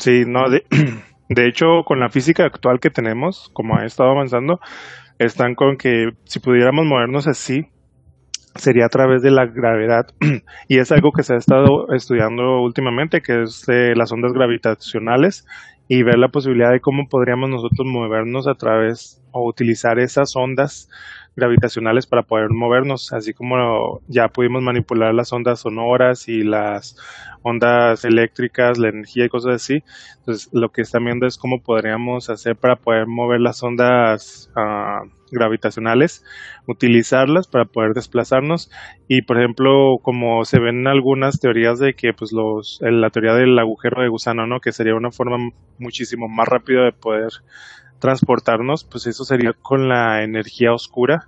Sí, 0.00 0.24
no, 0.26 0.50
de, 0.50 0.64
de 1.28 1.48
hecho, 1.48 1.84
con 1.84 2.00
la 2.00 2.08
física 2.08 2.44
actual 2.44 2.80
que 2.80 2.90
tenemos, 2.90 3.50
como 3.52 3.76
ha 3.76 3.84
estado 3.84 4.10
avanzando, 4.10 4.58
están 5.18 5.54
con 5.54 5.76
que 5.76 6.10
si 6.24 6.40
pudiéramos 6.40 6.86
movernos 6.86 7.28
así, 7.28 7.66
sería 8.56 8.86
a 8.86 8.88
través 8.88 9.22
de 9.22 9.30
la 9.30 9.46
gravedad. 9.46 10.06
y 10.68 10.78
es 10.78 10.90
algo 10.90 11.12
que 11.12 11.22
se 11.22 11.34
ha 11.34 11.38
estado 11.38 11.92
estudiando 11.94 12.60
últimamente, 12.62 13.20
que 13.20 13.42
es 13.42 13.64
las 13.68 14.10
ondas 14.10 14.32
gravitacionales, 14.32 15.46
y 15.86 16.02
ver 16.02 16.18
la 16.18 16.28
posibilidad 16.28 16.72
de 16.72 16.80
cómo 16.80 17.08
podríamos 17.08 17.48
nosotros 17.50 17.86
movernos 17.86 18.48
a 18.48 18.54
través 18.54 19.22
o 19.30 19.46
utilizar 19.46 20.00
esas 20.00 20.34
ondas 20.34 20.88
gravitacionales 21.36 22.06
para 22.06 22.22
poder 22.22 22.50
movernos, 22.50 23.12
así 23.12 23.32
como 23.32 24.00
ya 24.06 24.28
pudimos 24.28 24.62
manipular 24.62 25.14
las 25.14 25.32
ondas 25.32 25.60
sonoras 25.60 26.28
y 26.28 26.42
las 26.44 26.96
ondas 27.42 28.04
eléctricas, 28.04 28.78
la 28.78 28.88
energía 28.88 29.26
y 29.26 29.28
cosas 29.28 29.56
así. 29.56 29.82
Entonces, 30.18 30.48
lo 30.52 30.70
que 30.70 30.82
están 30.82 31.04
viendo 31.04 31.26
es 31.26 31.36
cómo 31.36 31.60
podríamos 31.62 32.30
hacer 32.30 32.56
para 32.56 32.76
poder 32.76 33.06
mover 33.06 33.40
las 33.40 33.62
ondas 33.62 34.50
uh, 34.56 35.08
gravitacionales, 35.30 36.24
utilizarlas 36.66 37.48
para 37.48 37.66
poder 37.66 37.92
desplazarnos 37.92 38.70
y, 39.08 39.22
por 39.22 39.38
ejemplo, 39.38 39.96
como 40.02 40.44
se 40.44 40.60
ven 40.60 40.86
algunas 40.86 41.40
teorías 41.40 41.78
de 41.78 41.94
que, 41.94 42.12
pues, 42.14 42.32
los, 42.32 42.78
la 42.80 43.10
teoría 43.10 43.34
del 43.34 43.58
agujero 43.58 44.02
de 44.02 44.08
gusano, 44.08 44.46
¿no? 44.46 44.60
Que 44.60 44.72
sería 44.72 44.94
una 44.94 45.10
forma 45.10 45.36
muchísimo 45.78 46.28
más 46.28 46.48
rápida 46.48 46.84
de 46.84 46.92
poder 46.92 47.30
transportarnos, 48.04 48.84
pues 48.84 49.06
eso 49.06 49.24
sería 49.24 49.54
con 49.54 49.88
la 49.88 50.22
energía 50.22 50.74
oscura, 50.74 51.26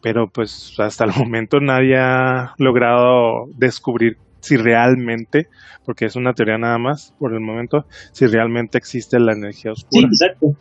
pero 0.00 0.28
pues 0.28 0.72
hasta 0.78 1.06
el 1.06 1.10
momento 1.18 1.58
nadie 1.58 1.96
ha 1.98 2.54
logrado 2.56 3.46
descubrir 3.56 4.16
si 4.38 4.56
realmente, 4.56 5.48
porque 5.84 6.04
es 6.04 6.14
una 6.14 6.32
teoría 6.32 6.56
nada 6.56 6.78
más 6.78 7.12
por 7.18 7.34
el 7.34 7.40
momento, 7.40 7.84
si 8.12 8.26
realmente 8.26 8.78
existe 8.78 9.18
la 9.18 9.32
energía 9.32 9.72
oscura. 9.72 10.06
Sí, 10.08 10.24
exacto. 10.24 10.54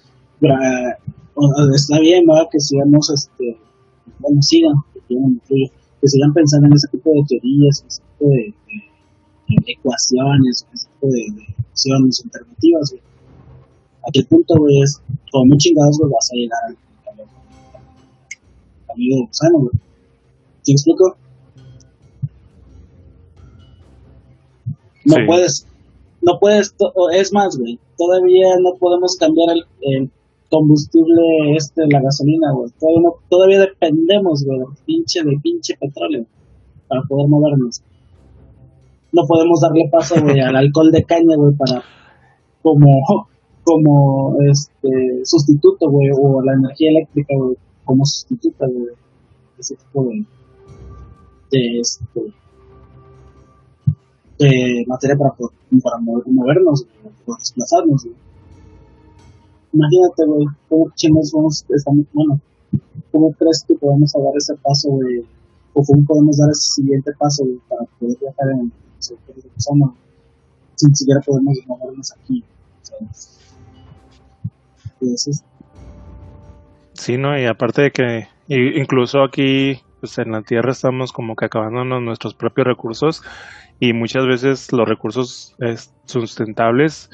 está 1.76 2.00
bien, 2.00 2.24
Que 2.52 2.60
sigamos, 2.60 3.12
este, 3.12 3.56
bueno, 4.18 4.42
sigan, 4.42 4.74
que 5.08 6.08
sigan 6.08 6.34
pensando 6.34 6.66
en 6.66 6.74
ese 6.74 6.88
tipo 6.88 7.12
de 7.12 7.22
teorías, 7.30 7.86
ese 7.88 8.02
tipo 8.02 8.32
de, 8.32 8.54
ecuaciones, 9.72 10.66
ese 10.74 10.88
tipo 10.88 11.08
de, 11.14 11.26
de 11.36 12.26
alternativas, 12.26 12.96
Aquí 14.08 14.20
el 14.20 14.28
punto, 14.28 14.56
güey, 14.58 14.82
es 14.82 15.02
como 15.32 15.56
chingados, 15.58 15.98
güey, 16.00 16.12
vas 16.12 16.30
a 16.32 16.36
llegar 16.36 16.60
al, 16.68 16.78
amigo 18.94 19.26
gusano, 19.28 19.60
güey. 19.60 19.72
¿Sí 20.62 20.72
me 20.72 20.76
explico? 20.76 21.16
No 25.06 25.16
puedes, 25.26 25.68
no 26.22 26.40
puedes, 26.40 26.76
es 27.14 27.34
más, 27.34 27.58
güey, 27.58 27.80
todavía 27.98 28.48
no 28.62 28.76
podemos 28.80 29.16
cambiar 29.18 29.56
el, 29.82 30.10
combustible 30.50 31.56
este, 31.58 31.82
la 31.90 32.02
gasolina, 32.02 32.52
güey. 32.54 32.72
Todavía, 32.80 33.02
no, 33.02 33.16
todavía 33.30 33.60
dependemos, 33.60 34.46
güey, 34.46 34.60
pinche, 34.86 35.24
de 35.24 35.38
pinche 35.42 35.76
petróleo 35.80 36.26
para 36.88 37.02
poder 37.04 37.28
movernos. 37.28 37.82
No 39.12 39.24
podemos 39.28 39.62
darle 39.62 39.90
paso, 39.92 40.16
güey, 40.22 40.40
al 40.40 40.56
alcohol 40.56 40.92
de 40.92 41.04
caña, 41.04 41.36
güey, 41.36 41.56
para 41.56 41.84
como 42.62 43.28
como 43.64 44.38
este 44.52 45.26
sustituto, 45.26 45.90
güey, 45.90 46.10
o 46.14 46.42
la 46.42 46.54
energía 46.54 46.92
eléctrica, 46.92 47.34
güey, 47.38 47.58
como 47.86 48.06
sustituta, 48.06 48.68
güey, 48.68 48.94
ese 49.58 49.76
tipo 49.76 50.04
de, 50.06 50.26
de, 51.52 51.80
este, 51.80 52.22
de 54.40 54.86
materia 54.88 55.16
para, 55.16 55.32
para 55.32 55.98
mover, 56.00 56.28
movernos, 56.28 56.86
para 57.26 57.38
desplazarnos. 57.38 58.08
Imagínate, 59.72 60.26
güey, 60.28 60.46
cómo 60.70 60.92
chingos 60.96 61.32
vamos, 61.34 61.66
estamos, 61.70 62.06
bueno, 62.14 62.40
¿cómo 63.12 63.32
crees 63.34 63.64
que 63.68 63.76
podemos 63.76 64.12
dar 64.12 64.38
ese 64.38 64.56
paso, 64.56 64.90
güey? 64.90 65.26
O 65.74 65.84
cómo 65.84 66.06
podemos 66.06 66.38
dar 66.38 66.50
ese 66.52 66.82
siguiente 66.82 67.12
paso, 67.18 67.46
para 67.68 67.86
poder 68.00 68.18
viajar 68.20 68.52
en 68.52 68.60
el 68.60 68.72
sector 69.00 69.36
de 69.36 69.42
persona, 69.42 69.94
sin 70.76 70.96
siquiera 70.96 71.22
podemos 71.22 71.58
movernos 71.66 72.12
aquí, 72.12 72.44
¿sabes? 72.82 73.40
Sí, 76.94 77.18
¿no? 77.18 77.38
Y 77.40 77.46
aparte 77.46 77.84
de 77.84 77.92
que 77.92 78.28
incluso 78.48 79.24
aquí 79.24 79.82
pues 80.00 80.18
en 80.18 80.32
la 80.32 80.42
Tierra 80.42 80.72
estamos 80.72 81.12
como 81.14 81.36
que 81.36 81.46
acabándonos 81.46 82.02
nuestros 82.02 82.34
propios 82.34 82.68
recursos 82.68 83.24
y 83.80 83.94
muchas 83.94 84.26
veces 84.26 84.72
los 84.74 84.88
recursos 84.88 85.56
sustentables 86.06 87.10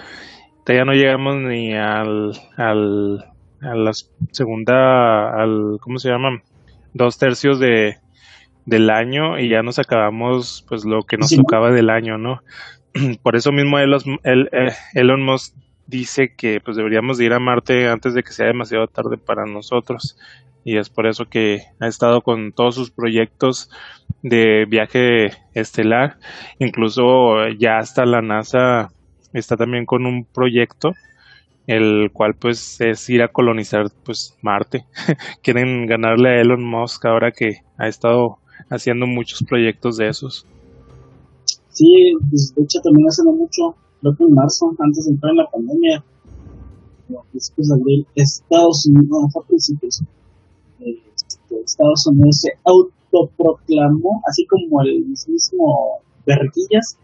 ya 0.73 0.85
no 0.85 0.93
llegamos 0.93 1.37
ni 1.37 1.73
al, 1.73 2.31
al 2.57 3.25
a 3.61 3.75
la 3.75 3.91
segunda 4.31 5.33
al 5.41 5.77
¿cómo 5.81 5.99
se 5.99 6.09
llama? 6.09 6.41
dos 6.93 7.17
tercios 7.17 7.59
de 7.59 7.97
del 8.65 8.89
año 8.89 9.39
y 9.39 9.49
ya 9.49 9.63
nos 9.63 9.79
acabamos 9.79 10.63
pues 10.67 10.85
lo 10.85 11.03
que 11.03 11.17
nos 11.17 11.35
tocaba 11.35 11.71
del 11.71 11.89
año, 11.89 12.19
¿no? 12.19 12.41
Por 13.23 13.35
eso 13.35 13.51
mismo 13.51 13.79
Elon, 13.79 14.01
eh, 14.23 14.71
Elon 14.93 15.23
Musk 15.23 15.55
dice 15.89 16.33
que 16.35 16.59
pues 16.63 16.77
deberíamos 16.77 17.17
de 17.17 17.25
ir 17.25 17.33
a 17.33 17.39
Marte 17.39 17.87
antes 17.89 18.13
de 18.13 18.23
que 18.23 18.31
sea 18.31 18.47
demasiado 18.47 18.87
tarde 18.87 19.17
para 19.17 19.45
nosotros. 19.45 20.17
Y 20.63 20.77
es 20.77 20.89
por 20.89 21.07
eso 21.07 21.25
que 21.25 21.63
ha 21.79 21.87
estado 21.87 22.21
con 22.21 22.51
todos 22.51 22.75
sus 22.75 22.91
proyectos 22.91 23.69
de 24.21 24.65
viaje 24.69 25.31
estelar. 25.53 26.17
Incluso 26.59 27.47
ya 27.57 27.77
hasta 27.77 28.05
la 28.05 28.21
NASA 28.21 28.89
está 29.33 29.55
también 29.57 29.85
con 29.85 30.05
un 30.05 30.25
proyecto 30.25 30.91
el 31.65 32.09
cual 32.11 32.33
pues 32.33 32.81
es 32.81 33.07
ir 33.11 33.21
a 33.21 33.27
colonizar 33.27 33.85
pues 34.03 34.35
Marte. 34.41 34.85
Quieren 35.43 35.85
ganarle 35.85 36.29
a 36.29 36.41
Elon 36.41 36.63
Musk 36.63 37.05
ahora 37.05 37.31
que 37.31 37.61
ha 37.77 37.87
estado 37.87 38.37
haciendo 38.69 39.05
muchos 39.05 39.43
proyectos 39.43 39.97
de 39.97 40.07
esos. 40.07 40.47
Sí 41.69 42.13
pues 42.29 42.53
de 42.55 42.63
hecho 42.63 42.79
también 42.81 43.07
hace 43.07 43.23
mucho 43.23 43.75
creo 44.01 44.15
que 44.15 44.23
en 44.23 44.33
marzo, 44.33 44.73
antes 44.79 45.05
de 45.05 45.11
entrar 45.11 45.31
en 45.31 45.37
la 45.37 45.49
pandemia, 45.49 46.03
a 47.17 47.23
principios 47.31 47.67
de 47.67 47.73
abril, 47.75 48.07
Estados 48.15 48.85
Unidos, 48.87 49.07
no, 49.09 49.29
fue 49.29 49.43
a 49.43 49.47
principios, 49.47 50.03
este, 50.79 51.61
Estados 51.65 52.07
Unidos 52.07 52.37
se 52.41 52.51
autoproclamó, 52.63 54.21
así 54.27 54.45
como 54.45 54.81
el 54.81 55.05
mismo 55.05 55.99
Berrequillas, 56.25 56.97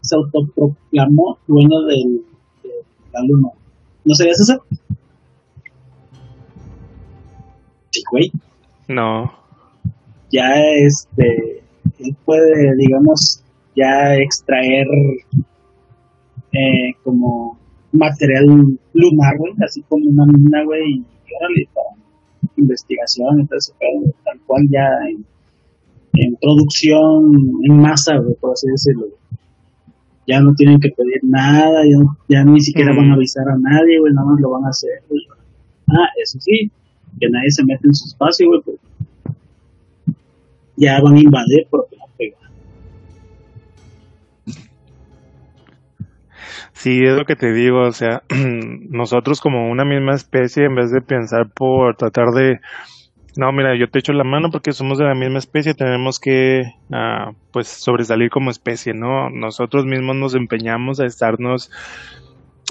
se 0.00 0.16
autoproclamó 0.16 1.38
dueño 1.46 1.80
del, 1.86 2.22
de 2.62 2.70
la 3.12 3.20
luna. 3.26 3.50
¿No 4.04 4.14
sabías 4.14 4.40
eso? 4.40 4.62
Sí, 7.90 8.02
güey. 8.10 8.32
No. 8.88 9.32
Ya 10.32 10.48
este, 10.86 11.62
él 11.98 12.16
puede, 12.24 12.76
digamos, 12.76 13.42
ya 13.76 14.14
extraer 14.16 14.86
eh, 16.52 16.94
como 17.04 17.58
material 17.92 18.44
lunar, 18.92 19.38
güey, 19.38 19.52
así 19.64 19.82
como 19.82 20.04
una 20.08 20.26
mina, 20.26 20.64
güey, 20.64 20.94
y 20.94 21.04
órale, 21.36 21.68
para 21.74 22.00
investigación, 22.56 23.40
entonces, 23.40 23.74
tal 24.24 24.40
cual 24.46 24.62
ya 24.70 24.88
en, 25.08 26.36
producción 26.40 27.32
en 27.62 27.78
masa, 27.78 28.16
güey, 28.18 28.34
por 28.40 28.52
así 28.52 28.68
decirlo. 28.70 29.06
Ya 30.26 30.40
no 30.40 30.52
tienen 30.54 30.78
que 30.78 30.90
pedir 30.90 31.20
nada, 31.24 31.82
ya, 32.28 32.44
ni 32.44 32.60
siquiera 32.60 32.94
van 32.94 33.10
a 33.10 33.14
avisar 33.14 33.48
a 33.48 33.56
nadie, 33.58 33.98
güey, 33.98 34.12
nada 34.12 34.26
más 34.26 34.40
lo 34.40 34.50
van 34.50 34.64
a 34.64 34.68
hacer, 34.68 35.02
güey. 35.08 35.22
Ah, 35.88 36.08
eso 36.22 36.38
sí, 36.40 36.70
que 37.18 37.28
nadie 37.28 37.50
se 37.50 37.64
mete 37.64 37.88
en 37.88 37.94
su 37.94 38.06
espacio, 38.06 38.46
güey, 38.48 38.60
porque 38.64 38.80
ya 40.76 41.00
van 41.00 41.16
a 41.16 41.20
invadir 41.20 41.66
porque 41.68 41.96
Sí, 46.80 47.04
es 47.04 47.14
lo 47.14 47.26
que 47.26 47.36
te 47.36 47.52
digo, 47.52 47.82
o 47.82 47.92
sea, 47.92 48.22
nosotros 48.88 49.42
como 49.42 49.70
una 49.70 49.84
misma 49.84 50.14
especie, 50.14 50.64
en 50.64 50.74
vez 50.74 50.90
de 50.90 51.02
pensar 51.02 51.50
por 51.54 51.94
tratar 51.94 52.28
de 52.28 52.58
no, 53.36 53.52
mira, 53.52 53.78
yo 53.78 53.90
te 53.90 53.98
echo 53.98 54.14
la 54.14 54.24
mano 54.24 54.48
porque 54.50 54.72
somos 54.72 54.96
de 54.96 55.04
la 55.04 55.14
misma 55.14 55.40
especie, 55.40 55.74
tenemos 55.74 56.18
que, 56.18 56.62
uh, 56.88 57.34
pues, 57.52 57.68
sobresalir 57.68 58.30
como 58.30 58.50
especie, 58.50 58.94
¿no? 58.94 59.28
Nosotros 59.28 59.84
mismos 59.84 60.16
nos 60.16 60.34
empeñamos 60.34 61.00
a 61.00 61.04
estarnos 61.04 61.70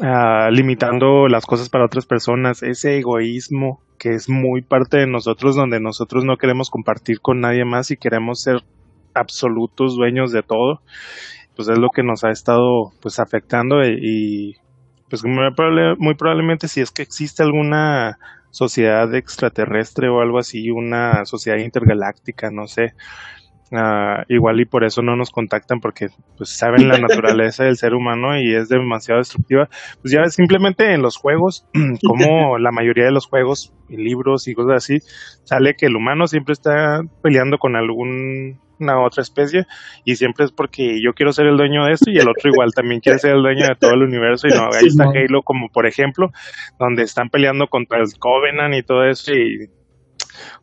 uh, 0.02 0.50
limitando 0.50 1.28
las 1.28 1.46
cosas 1.46 1.70
para 1.70 1.86
otras 1.86 2.08
personas, 2.08 2.64
ese 2.64 2.98
egoísmo 2.98 3.80
que 4.00 4.10
es 4.16 4.28
muy 4.28 4.64
parte 4.64 4.98
de 4.98 5.08
nosotros, 5.08 5.56
donde 5.56 5.80
nosotros 5.80 6.26
no 6.26 6.38
queremos 6.38 6.72
compartir 6.72 7.22
con 7.22 7.42
nadie 7.42 7.64
más 7.64 7.92
y 7.92 7.98
queremos 7.98 8.42
ser 8.42 8.64
absolutos 9.14 9.96
dueños 9.96 10.32
de 10.32 10.42
todo, 10.42 10.82
pues 11.60 11.68
es 11.68 11.78
lo 11.78 11.90
que 11.90 12.04
nos 12.04 12.24
ha 12.24 12.30
estado, 12.30 12.94
pues, 13.02 13.20
afectando 13.20 13.84
y, 13.84 14.00
y 14.02 14.56
pues 15.10 15.26
muy, 15.26 15.44
muy 15.98 16.16
probablemente 16.16 16.70
si 16.70 16.80
es 16.80 16.90
que 16.90 17.02
existe 17.02 17.44
alguna 17.44 18.18
sociedad 18.50 19.14
extraterrestre 19.14 20.08
o 20.08 20.22
algo 20.22 20.40
así, 20.40 20.72
una 20.72 21.26
sociedad 21.26 21.58
intergaláctica, 21.58 22.50
no 22.50 22.68
sé. 22.68 22.94
Uh, 23.74 24.24
igual 24.30 24.62
y 24.62 24.66
por 24.66 24.86
eso 24.86 25.02
no 25.02 25.18
nos 25.18 25.32
contactan 25.32 25.82
porque 25.82 26.08
pues 26.38 26.50
saben 26.50 26.88
la 26.88 26.98
naturaleza 26.98 27.66
del 27.66 27.76
ser 27.76 27.94
humano 27.94 28.40
y 28.40 28.56
es 28.56 28.70
demasiado 28.70 29.20
destructiva. 29.20 29.68
Pues 30.02 30.14
ya 30.14 30.24
simplemente 30.30 30.94
en 30.94 31.02
los 31.02 31.18
juegos, 31.18 31.68
como 32.08 32.58
la 32.58 32.72
mayoría 32.72 33.04
de 33.04 33.12
los 33.12 33.28
juegos 33.28 33.74
y 33.90 33.98
libros 33.98 34.48
y 34.48 34.54
cosas 34.54 34.78
así, 34.78 35.00
sale 35.44 35.76
que 35.76 35.88
el 35.88 35.98
humano 35.98 36.26
siempre 36.26 36.54
está 36.54 37.02
peleando 37.22 37.58
con 37.58 37.76
algún 37.76 38.62
una 38.80 39.04
otra 39.04 39.22
especie 39.22 39.66
y 40.06 40.16
siempre 40.16 40.46
es 40.46 40.52
porque 40.52 41.02
yo 41.02 41.14
quiero 41.14 41.34
ser 41.34 41.48
el 41.48 41.58
dueño 41.58 41.86
de 41.86 41.94
esto 41.94 42.10
y 42.10 42.18
el 42.18 42.30
otro 42.30 42.50
igual 42.50 42.74
también 42.74 43.02
quiere 43.02 43.20
ser 43.20 43.36
el 43.36 43.42
dueño 43.42 43.68
de 43.68 43.76
todo 43.76 43.92
el 43.92 44.04
universo 44.04 44.48
y 44.48 44.52
no, 44.52 44.70
ahí 44.74 44.88
está 44.88 45.06
Halo 45.06 45.42
como 45.44 45.70
por 45.70 45.86
ejemplo 45.86 46.32
donde 46.80 47.04
están 47.04 47.30
peleando 47.30 47.68
contra 47.68 48.00
el 48.00 48.08
Covenant 48.20 48.76
y 48.76 48.84
todo 48.84 49.04
eso 49.04 49.34
y 49.34 49.70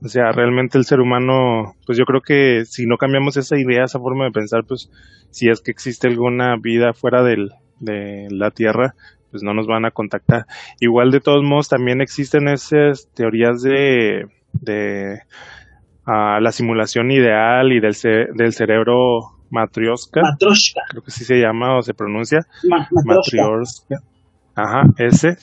o 0.03 0.09
sea, 0.09 0.33
realmente 0.33 0.79
el 0.79 0.85
ser 0.85 1.01
humano, 1.01 1.75
pues 1.85 1.99
yo 1.99 2.05
creo 2.05 2.21
que 2.21 2.65
si 2.65 2.87
no 2.87 2.97
cambiamos 2.97 3.37
esa 3.37 3.59
idea, 3.59 3.85
esa 3.85 3.99
forma 3.99 4.25
de 4.25 4.31
pensar, 4.31 4.65
pues 4.65 4.91
si 5.31 5.49
es 5.49 5.61
que 5.61 5.71
existe 5.71 6.09
alguna 6.09 6.57
vida 6.57 6.93
fuera 6.93 7.23
del, 7.23 7.53
de 7.81 8.29
la 8.31 8.51
Tierra, 8.51 8.95
pues 9.31 9.43
no 9.43 9.55
nos 9.55 9.67
van 9.67 9.85
a 9.85 9.91
contactar. 9.91 10.47
Igual 10.81 11.11
de 11.11 11.21
todos 11.21 11.43
modos 11.43 11.69
también 11.69 12.01
existen 12.01 12.49
esas 12.49 13.09
teorías 13.15 13.63
de, 13.63 14.27
de 14.53 15.21
a 16.07 16.41
la 16.41 16.53
simulación 16.53 17.11
ideal 17.11 17.73
y 17.73 17.81
del, 17.81 17.95
del 18.35 18.53
cerebro 18.53 19.37
matrioska. 19.51 20.21
Matroshka. 20.23 20.83
Creo 20.89 21.03
que 21.03 21.11
sí 21.11 21.25
se 21.25 21.37
llama 21.37 21.77
o 21.77 21.83
se 21.83 21.95
pronuncia. 21.95 22.41
matrioshka. 23.05 23.97
Ajá, 24.55 24.83
ese. 24.99 25.37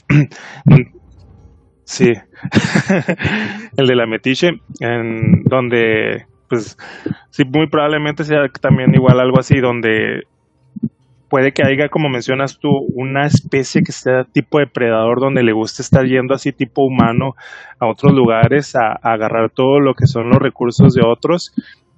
sí. 1.83 2.11
el 3.77 3.87
de 3.87 3.95
la 3.95 4.07
metiche, 4.07 4.49
en 4.79 5.43
donde, 5.43 6.25
pues, 6.49 6.77
sí, 7.29 7.43
muy 7.45 7.67
probablemente 7.69 8.23
sea 8.23 8.47
también 8.59 8.93
igual 8.95 9.19
algo 9.19 9.39
así, 9.39 9.59
donde 9.59 10.23
puede 11.33 11.51
que 11.51 11.63
haya, 11.65 11.89
como 11.89 12.09
mencionas 12.09 12.59
tú, 12.59 12.69
una 12.93 13.25
especie 13.25 13.81
que 13.81 13.91
sea 13.91 14.23
tipo 14.23 14.59
depredador 14.59 15.19
donde 15.19 15.41
le 15.41 15.51
guste 15.51 15.81
estar 15.81 16.05
yendo 16.05 16.35
así 16.35 16.51
tipo 16.51 16.85
humano 16.85 17.33
a 17.79 17.87
otros 17.87 18.13
lugares 18.13 18.75
a, 18.75 18.91
agarrar 19.01 19.49
todo 19.49 19.79
lo 19.79 19.95
que 19.95 20.05
son 20.05 20.29
los 20.29 20.37
recursos 20.37 20.93
de 20.93 21.01
otros, 21.03 21.51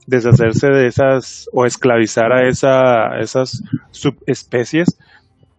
deshacerse 0.07 0.69
de 0.69 0.87
esas 0.87 1.49
o 1.51 1.65
esclavizar 1.65 2.31
a 2.31 2.47
esa, 2.47 3.19
esas 3.19 3.61
subespecies. 3.91 4.97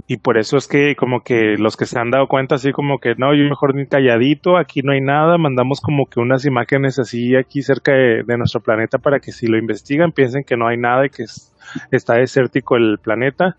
Y 0.07 0.17
por 0.17 0.39
eso 0.39 0.57
es 0.57 0.69
que 0.69 0.97
como 0.97 1.21
que 1.21 1.57
los 1.59 1.77
que 1.77 1.85
se 1.85 1.99
han 1.99 2.11
dado 2.11 2.29
cuenta 2.29 2.55
así 2.55 2.73
como 2.73 2.99
que 2.99 3.15
no, 3.19 3.35
yo 3.35 3.45
mejor 3.45 3.75
ni 3.75 3.87
calladito, 3.87 4.57
aquí 4.57 4.81
no 4.81 4.93
hay 4.93 5.03
nada, 5.03 5.37
mandamos 5.37 5.83
como 5.83 6.07
que 6.07 6.19
unas 6.19 6.47
imágenes 6.47 6.99
así 6.99 7.37
aquí 7.37 7.61
cerca 7.61 7.93
de, 7.93 8.23
de 8.27 8.39
nuestro 8.39 8.63
planeta 8.63 8.97
para 8.97 9.21
que 9.21 9.33
si 9.33 9.47
lo 9.47 9.59
investigan 9.59 10.13
piensen 10.13 10.45
que 10.45 10.57
no 10.57 10.67
hay 10.67 10.79
nada 10.79 11.05
y 11.05 11.11
que 11.11 11.25
es 11.25 11.53
está 11.91 12.15
desértico 12.15 12.77
el 12.77 12.99
planeta 12.99 13.57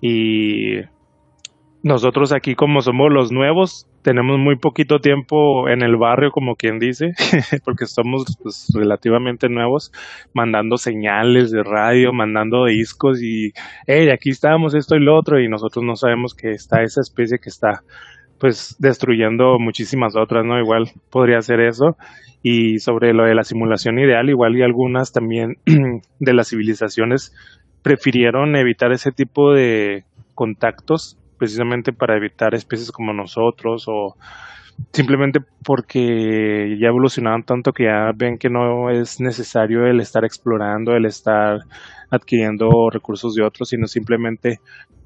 y 0.00 0.80
nosotros 1.82 2.32
aquí 2.32 2.54
como 2.54 2.80
somos 2.80 3.12
los 3.12 3.30
nuevos 3.30 3.86
tenemos 4.02 4.38
muy 4.38 4.56
poquito 4.56 5.00
tiempo 5.00 5.68
en 5.68 5.82
el 5.82 5.96
barrio 5.96 6.30
como 6.30 6.56
quien 6.56 6.78
dice 6.78 7.12
porque 7.64 7.86
somos 7.86 8.38
pues, 8.42 8.68
relativamente 8.74 9.48
nuevos 9.48 9.92
mandando 10.32 10.76
señales 10.78 11.50
de 11.50 11.62
radio 11.62 12.12
mandando 12.12 12.64
discos 12.66 13.22
y 13.22 13.52
hey 13.86 14.08
aquí 14.10 14.30
estamos 14.30 14.74
esto 14.74 14.96
y 14.96 15.00
lo 15.00 15.16
otro 15.16 15.40
y 15.40 15.48
nosotros 15.48 15.84
no 15.84 15.96
sabemos 15.96 16.34
que 16.34 16.52
está 16.52 16.82
esa 16.82 17.00
especie 17.00 17.38
que 17.38 17.50
está 17.50 17.82
pues 18.44 18.76
destruyendo 18.78 19.58
muchísimas 19.58 20.16
otras 20.16 20.44
no 20.44 20.60
igual 20.60 20.90
podría 21.08 21.40
ser 21.40 21.60
eso. 21.60 21.96
Y 22.42 22.78
sobre 22.78 23.14
lo 23.14 23.24
de 23.24 23.34
la 23.34 23.42
simulación 23.42 23.98
ideal, 23.98 24.28
igual 24.28 24.54
y 24.54 24.62
algunas 24.62 25.12
también 25.12 25.56
de 26.20 26.34
las 26.34 26.50
civilizaciones 26.50 27.34
prefirieron 27.82 28.54
evitar 28.54 28.92
ese 28.92 29.12
tipo 29.12 29.54
de 29.54 30.04
contactos 30.34 31.16
precisamente 31.38 31.94
para 31.94 32.18
evitar 32.18 32.54
especies 32.54 32.92
como 32.92 33.14
nosotros 33.14 33.86
o 33.88 34.14
simplemente 34.92 35.40
porque 35.64 36.76
ya 36.78 36.88
evolucionaron 36.88 37.44
tanto 37.44 37.72
que 37.72 37.84
ya 37.84 38.10
ven 38.14 38.36
que 38.36 38.50
no 38.50 38.90
es 38.90 39.22
necesario 39.22 39.86
el 39.86 40.00
estar 40.00 40.22
explorando, 40.22 40.94
el 40.94 41.06
estar 41.06 41.60
adquiriendo 42.10 42.90
recursos 42.92 43.34
de 43.36 43.42
otros, 43.42 43.70
sino 43.70 43.86
simplemente 43.86 44.58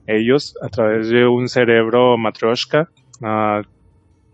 ellos 0.09 0.57
a 0.61 0.69
través 0.71 1.09
de 1.09 1.29
un 1.29 1.47
cerebro 1.47 2.19
matryoshka 2.19 2.89
uh, 3.21 3.63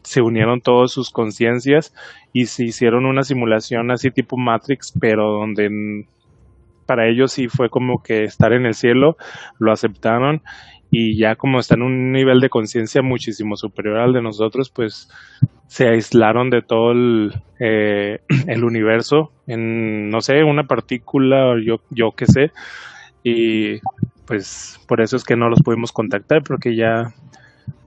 se 0.03 0.21
unieron 0.21 0.61
todas 0.61 0.93
sus 0.93 1.11
conciencias 1.11 1.95
y 2.33 2.47
se 2.47 2.65
hicieron 2.65 3.07
una 3.07 3.23
simulación 3.23 3.91
así 3.91 4.11
tipo 4.11 4.37
Matrix, 4.37 4.93
pero 5.01 5.31
donde 5.33 6.07
para 6.87 7.09
ellos 7.09 7.33
sí 7.33 7.49
fue 7.49 7.71
como 7.71 8.03
que 8.03 8.25
estar 8.25 8.53
en 8.53 8.67
el 8.67 8.75
cielo, 8.75 9.17
lo 9.59 9.73
aceptaron 9.73 10.43
y 10.91 11.17
ya 11.17 11.35
como 11.35 11.59
están 11.59 11.81
en 11.81 11.87
un 11.87 12.13
nivel 12.13 12.41
de 12.41 12.51
conciencia 12.51 13.03
muchísimo 13.03 13.57
superior 13.57 13.99
al 13.99 14.13
de 14.13 14.23
nosotros, 14.23 14.71
pues 14.71 15.09
se 15.67 15.89
aislaron 15.89 16.51
de 16.51 16.63
todo 16.63 16.93
el, 16.93 17.33
eh, 17.59 18.21
el 18.47 18.63
universo 18.63 19.33
en, 19.47 20.11
no 20.11 20.21
sé, 20.21 20.45
una 20.45 20.65
partícula, 20.65 21.55
yo, 21.65 21.81
yo 21.91 22.13
qué 22.13 22.27
sé, 22.27 22.53
y 23.23 23.81
pues 24.27 24.81
por 24.87 25.01
eso 25.01 25.17
es 25.17 25.25
que 25.25 25.37
no 25.37 25.49
los 25.49 25.63
pudimos 25.63 25.93
contactar, 25.93 26.43
porque 26.45 26.77
ya 26.77 27.15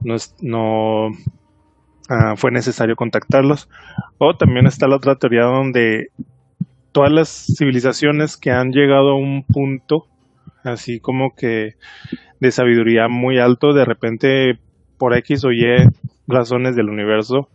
no, 0.02 0.16
no 0.42 1.10
Ah, 2.08 2.36
fue 2.36 2.50
necesario 2.50 2.96
contactarlos. 2.96 3.68
O 4.16 4.34
también 4.34 4.66
está 4.66 4.88
la 4.88 4.96
otra 4.96 5.16
teoría 5.16 5.42
donde 5.42 6.08
todas 6.92 7.12
las 7.12 7.28
civilizaciones 7.28 8.38
que 8.38 8.50
han 8.50 8.72
llegado 8.72 9.10
a 9.10 9.18
un 9.18 9.44
punto 9.44 10.06
así 10.64 11.00
como 11.00 11.34
que 11.34 11.74
de 12.40 12.50
sabiduría 12.50 13.08
muy 13.08 13.38
alto, 13.38 13.74
de 13.74 13.84
repente 13.84 14.58
por 14.96 15.16
X 15.16 15.44
o 15.44 15.52
Y 15.52 15.64
razones 16.26 16.74
del 16.76 16.88
universo 16.88 17.48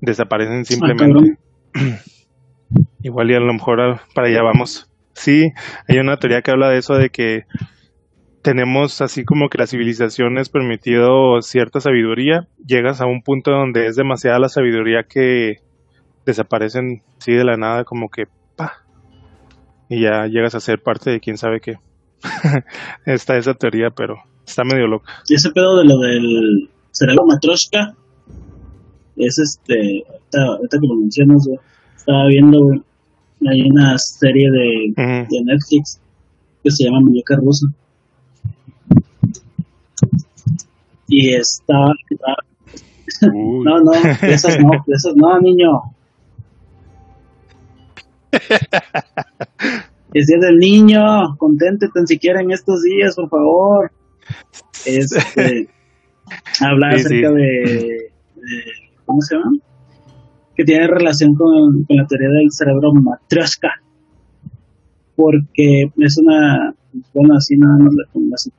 desaparecen 0.00 0.64
simplemente. 0.64 1.38
Igual 3.02 3.30
y 3.30 3.34
a 3.34 3.40
lo 3.40 3.52
mejor 3.52 4.00
para 4.14 4.28
allá 4.28 4.42
vamos. 4.42 4.90
Sí, 5.14 5.50
hay 5.88 5.98
una 5.98 6.18
teoría 6.18 6.42
que 6.42 6.50
habla 6.50 6.68
de 6.68 6.78
eso, 6.78 6.94
de 6.94 7.08
que 7.08 7.44
tenemos 8.42 9.00
así 9.00 9.24
como 9.24 9.48
que 9.48 9.58
la 9.58 9.66
civilización 9.66 10.38
es 10.38 10.48
permitido 10.48 11.40
cierta 11.42 11.80
sabiduría, 11.80 12.48
llegas 12.64 13.00
a 13.00 13.06
un 13.06 13.22
punto 13.22 13.50
donde 13.50 13.86
es 13.86 13.96
demasiada 13.96 14.38
la 14.38 14.48
sabiduría 14.48 15.04
que 15.08 15.56
desaparecen 16.24 17.02
sí 17.18 17.32
de 17.32 17.44
la 17.44 17.56
nada 17.56 17.84
como 17.84 18.08
que 18.08 18.24
pa 18.56 18.84
y 19.88 20.02
ya 20.02 20.26
llegas 20.26 20.54
a 20.54 20.60
ser 20.60 20.82
parte 20.82 21.10
de 21.10 21.20
quién 21.20 21.36
sabe 21.36 21.60
qué. 21.60 21.76
está 23.06 23.36
esa 23.36 23.54
teoría, 23.54 23.90
pero 23.90 24.16
está 24.46 24.64
medio 24.64 24.86
loca. 24.86 25.10
Y 25.28 25.34
ese 25.34 25.50
pedo 25.50 25.78
de 25.78 25.84
lo 25.84 25.98
del 25.98 26.68
cerebro 26.90 27.24
matroshka 27.26 27.94
es 29.16 29.38
este, 29.38 30.04
ahorita, 30.34 30.78
que 30.78 30.86
lo 30.86 30.94
mencionas, 30.96 31.48
estaba 31.96 32.26
viendo, 32.28 32.58
hay 33.48 33.62
una 33.70 33.96
serie 33.98 34.50
de, 34.50 34.92
de 34.96 35.44
Netflix 35.44 36.00
que 36.62 36.70
se 36.70 36.84
llama 36.84 37.00
Muñeca 37.00 37.36
Rusa 37.36 37.66
y 41.08 41.34
está... 41.34 41.92
No, 43.32 43.80
no, 43.80 43.92
esas 44.22 44.60
no, 44.60 44.70
esas 44.86 45.16
no, 45.16 45.40
niño. 45.40 45.80
Es 50.12 50.26
día 50.26 50.38
del 50.40 50.58
niño, 50.58 51.36
contente 51.38 51.88
tan 51.92 52.06
siquiera 52.06 52.40
en 52.42 52.50
estos 52.50 52.82
días, 52.82 53.16
por 53.16 53.30
favor. 53.30 53.90
Este, 54.84 55.68
habla 56.60 56.90
acerca 56.90 57.30
De, 57.32 58.12
¿cómo 59.06 59.20
se 59.22 59.36
llama? 59.36 59.52
Que 60.54 60.64
tiene 60.64 60.86
relación 60.86 61.34
con, 61.34 61.84
con 61.84 61.96
la 61.96 62.06
teoría 62.06 62.28
del 62.28 62.50
cerebro 62.50 62.92
matrioshka. 62.92 63.70
Porque 65.16 65.90
es 65.98 66.18
una, 66.18 66.74
bueno, 67.14 67.34
así 67.36 67.56
nada 67.56 67.76
más 67.78 67.94
la, 67.94 68.04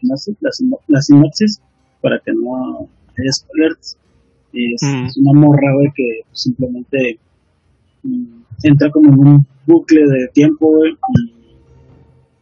la, 0.02 0.78
la 0.88 1.02
sinopsis 1.02 1.62
para 2.02 2.20
que 2.20 2.32
no 2.34 2.88
haya 3.18 3.32
spoilers. 3.32 3.98
Es, 4.54 4.82
mm. 4.82 5.06
es 5.06 5.18
una 5.18 5.40
morra, 5.40 5.74
güey, 5.76 5.92
que 5.96 6.22
simplemente 6.32 7.20
entra 8.64 8.90
como 8.92 9.14
en 9.14 9.20
un 9.20 9.48
bucle 9.66 10.02
de 10.02 10.28
tiempo, 10.34 10.68
güey, 10.68 10.94
y 10.94 11.34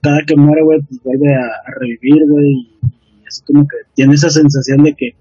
cada 0.02 0.20
que 0.26 0.36
muere, 0.36 0.64
güey, 0.64 0.82
pues 0.82 1.02
vuelve 1.04 1.36
a, 1.36 1.50
revivir, 1.80 2.24
güey, 2.30 2.46
y, 2.46 2.70
es 3.28 3.44
como 3.46 3.68
que 3.68 3.76
tiene 3.94 4.14
esa 4.14 4.30
sensación 4.30 4.84
de 4.84 4.94
que 4.94 5.12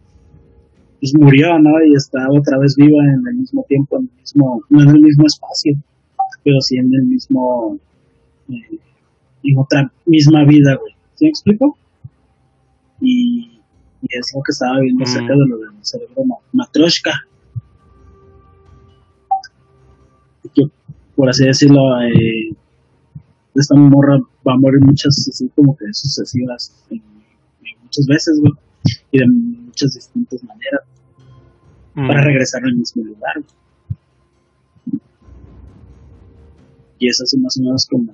pues 1.00 1.12
murió, 1.18 1.58
¿no? 1.58 1.72
Y 1.84 1.94
está 1.94 2.26
otra 2.30 2.58
vez 2.58 2.76
viva 2.76 3.04
en 3.04 3.26
el 3.28 3.34
mismo 3.34 3.64
tiempo, 3.68 3.98
en 3.98 4.04
el 4.04 4.20
mismo, 4.20 4.62
no 4.70 4.82
en 4.82 4.88
el 4.88 5.00
mismo 5.00 5.26
espacio, 5.26 5.74
pero 6.42 6.60
sí 6.60 6.76
en 6.76 6.94
el 6.94 7.02
mismo, 7.02 7.78
eh, 8.48 8.78
en 9.42 9.58
otra 9.58 9.92
misma 10.06 10.44
vida, 10.44 10.76
güey. 10.76 10.94
¿Sí 11.16 11.24
me 11.24 11.30
explico? 11.30 11.76
Y, 13.00 13.35
es 14.10 14.32
lo 14.34 14.42
que 14.42 14.52
estaba 14.52 14.80
viendo 14.80 15.00
mm. 15.00 15.08
acerca 15.08 15.32
de 15.32 15.48
lo 15.48 15.58
del 15.58 15.70
cerebro 15.82 16.22
matroshka. 16.52 17.12
Que, 20.54 20.62
por 21.14 21.28
así 21.28 21.44
decirlo, 21.44 21.80
eh, 22.02 22.54
esta 23.54 23.74
morra 23.76 24.18
va 24.46 24.54
a 24.54 24.58
morir 24.58 24.80
muchas, 24.82 25.28
así 25.28 25.50
como 25.54 25.76
que 25.76 25.86
sucesivas, 25.92 26.84
muchas 27.82 28.06
veces, 28.06 28.40
güey, 28.40 28.52
y 29.12 29.18
de 29.18 29.26
muchas 29.28 29.94
distintas 29.94 30.42
maneras, 30.44 30.82
mm. 31.94 32.06
para 32.06 32.22
regresar 32.22 32.62
al 32.64 32.74
mismo 32.74 33.04
lugar, 33.04 33.42
Y 36.98 37.08
eso 37.08 37.24
así 37.24 37.38
más 37.38 37.58
o 37.58 37.62
menos 37.62 37.86
como 37.86 38.12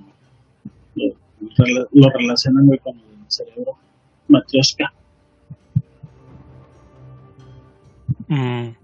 lo, 0.95 1.87
lo 1.91 2.09
relacionan, 2.09 2.67
con 2.83 2.95
el 2.95 3.03
cerebro 3.27 3.77
matrioshka. 4.27 4.93
Mm. 8.33 8.75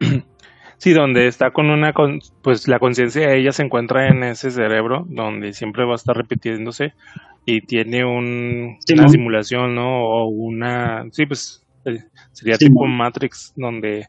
Sí, 0.78 0.92
donde 0.92 1.26
está 1.26 1.52
con 1.52 1.70
una, 1.70 1.94
pues 2.42 2.68
la 2.68 2.78
conciencia 2.78 3.26
de 3.26 3.40
ella 3.40 3.50
se 3.50 3.62
encuentra 3.62 4.08
en 4.08 4.22
ese 4.22 4.50
cerebro, 4.50 5.06
donde 5.08 5.54
siempre 5.54 5.86
va 5.86 5.92
a 5.92 5.96
estar 5.96 6.14
repitiéndose 6.14 6.92
y 7.46 7.62
tiene 7.62 8.04
un, 8.04 8.76
una 8.92 9.08
simulación, 9.08 9.74
¿no? 9.74 10.04
O 10.04 10.26
una, 10.26 11.06
sí, 11.12 11.24
pues 11.24 11.64
eh, 11.86 12.04
sería 12.32 12.58
tipo 12.58 12.84
Matrix, 12.84 13.54
donde 13.56 14.06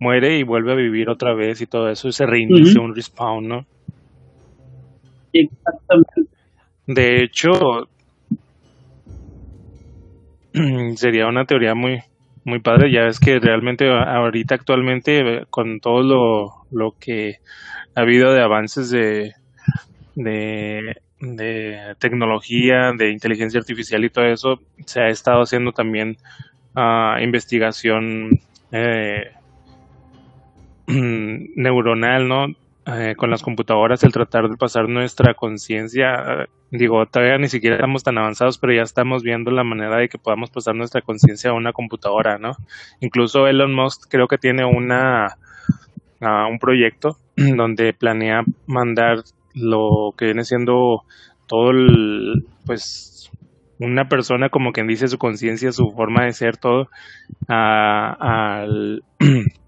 muere 0.00 0.38
y 0.38 0.42
vuelve 0.42 0.72
a 0.72 0.76
vivir 0.76 1.10
otra 1.10 1.34
vez 1.34 1.60
y 1.60 1.66
todo 1.66 1.90
eso, 1.90 2.08
y 2.08 2.12
se 2.12 2.24
reinicia 2.24 2.80
un 2.80 2.94
respawn, 2.94 3.46
¿no? 3.46 3.66
Exactamente. 5.34 6.22
De 6.86 7.22
hecho, 7.22 7.50
sería 10.96 11.26
una 11.26 11.44
teoría 11.44 11.74
muy, 11.74 12.00
muy 12.46 12.60
padre. 12.60 12.90
Ya 12.92 13.02
ves 13.02 13.20
que 13.20 13.38
realmente 13.40 13.90
ahorita 13.90 14.54
actualmente 14.54 15.44
con 15.50 15.80
todo 15.80 16.02
lo, 16.02 16.66
lo 16.70 16.94
que 16.98 17.40
ha 17.94 18.00
habido 18.00 18.32
de 18.32 18.40
avances 18.40 18.90
de, 18.90 19.34
de, 20.14 20.94
tecnología, 21.98 22.92
de 22.96 23.10
inteligencia 23.10 23.58
artificial 23.58 24.04
y 24.04 24.10
todo 24.10 24.26
eso, 24.26 24.60
se 24.86 25.00
ha 25.00 25.08
estado 25.08 25.42
haciendo 25.42 25.72
también 25.72 26.16
uh, 26.76 27.20
investigación 27.20 28.38
eh, 28.70 29.32
neuronal, 30.86 32.28
¿no? 32.28 32.46
Eh, 32.88 33.16
con 33.16 33.30
las 33.30 33.42
computadoras, 33.42 34.04
el 34.04 34.12
tratar 34.12 34.48
de 34.48 34.56
pasar 34.56 34.88
nuestra 34.88 35.34
conciencia, 35.34 36.46
digo, 36.70 37.04
todavía 37.06 37.36
ni 37.36 37.48
siquiera 37.48 37.74
estamos 37.74 38.04
tan 38.04 38.16
avanzados, 38.16 38.58
pero 38.58 38.74
ya 38.74 38.82
estamos 38.82 39.24
viendo 39.24 39.50
la 39.50 39.64
manera 39.64 39.96
de 39.96 40.08
que 40.08 40.18
podamos 40.18 40.50
pasar 40.50 40.76
nuestra 40.76 41.00
conciencia 41.02 41.50
a 41.50 41.54
una 41.54 41.72
computadora, 41.72 42.38
¿no? 42.38 42.52
Incluso 43.00 43.48
Elon 43.48 43.74
Musk 43.74 44.08
creo 44.08 44.28
que 44.28 44.38
tiene 44.38 44.64
una, 44.64 45.36
uh, 46.20 46.48
un 46.48 46.60
proyecto 46.60 47.16
donde 47.36 47.92
planea 47.92 48.44
mandar 48.68 49.24
lo 49.52 50.14
que 50.16 50.26
viene 50.26 50.44
siendo 50.44 51.02
todo 51.48 51.70
el, 51.70 52.46
pues, 52.66 53.32
una 53.80 54.08
persona 54.08 54.48
como 54.48 54.70
quien 54.70 54.86
dice 54.86 55.08
su 55.08 55.18
conciencia, 55.18 55.72
su 55.72 55.90
forma 55.90 56.24
de 56.24 56.32
ser, 56.32 56.56
todo, 56.56 56.88
al 57.48 59.02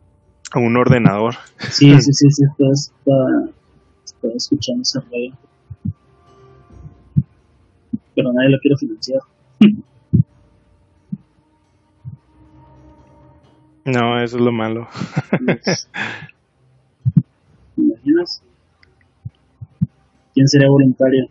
a 0.53 0.59
un 0.59 0.77
ordenador. 0.77 1.35
Sí, 1.59 1.95
sí, 2.01 2.13
sí, 2.13 2.31
sí, 2.31 2.45
está, 2.45 3.51
está, 4.05 4.29
escuchando 4.37 4.83
ese 4.83 5.01
radio. 5.01 5.33
Pero 8.15 8.33
nadie 8.33 8.51
lo 8.51 8.59
quiere 8.59 8.77
financiar. 8.77 9.21
No, 13.85 14.23
eso 14.23 14.37
es 14.37 14.43
lo 14.43 14.53
malo. 14.53 14.87
¿Te 17.75 17.81
imaginas? 17.81 18.43
¿Quién 20.35 20.47
sería 20.47 20.69
voluntario? 20.69 21.31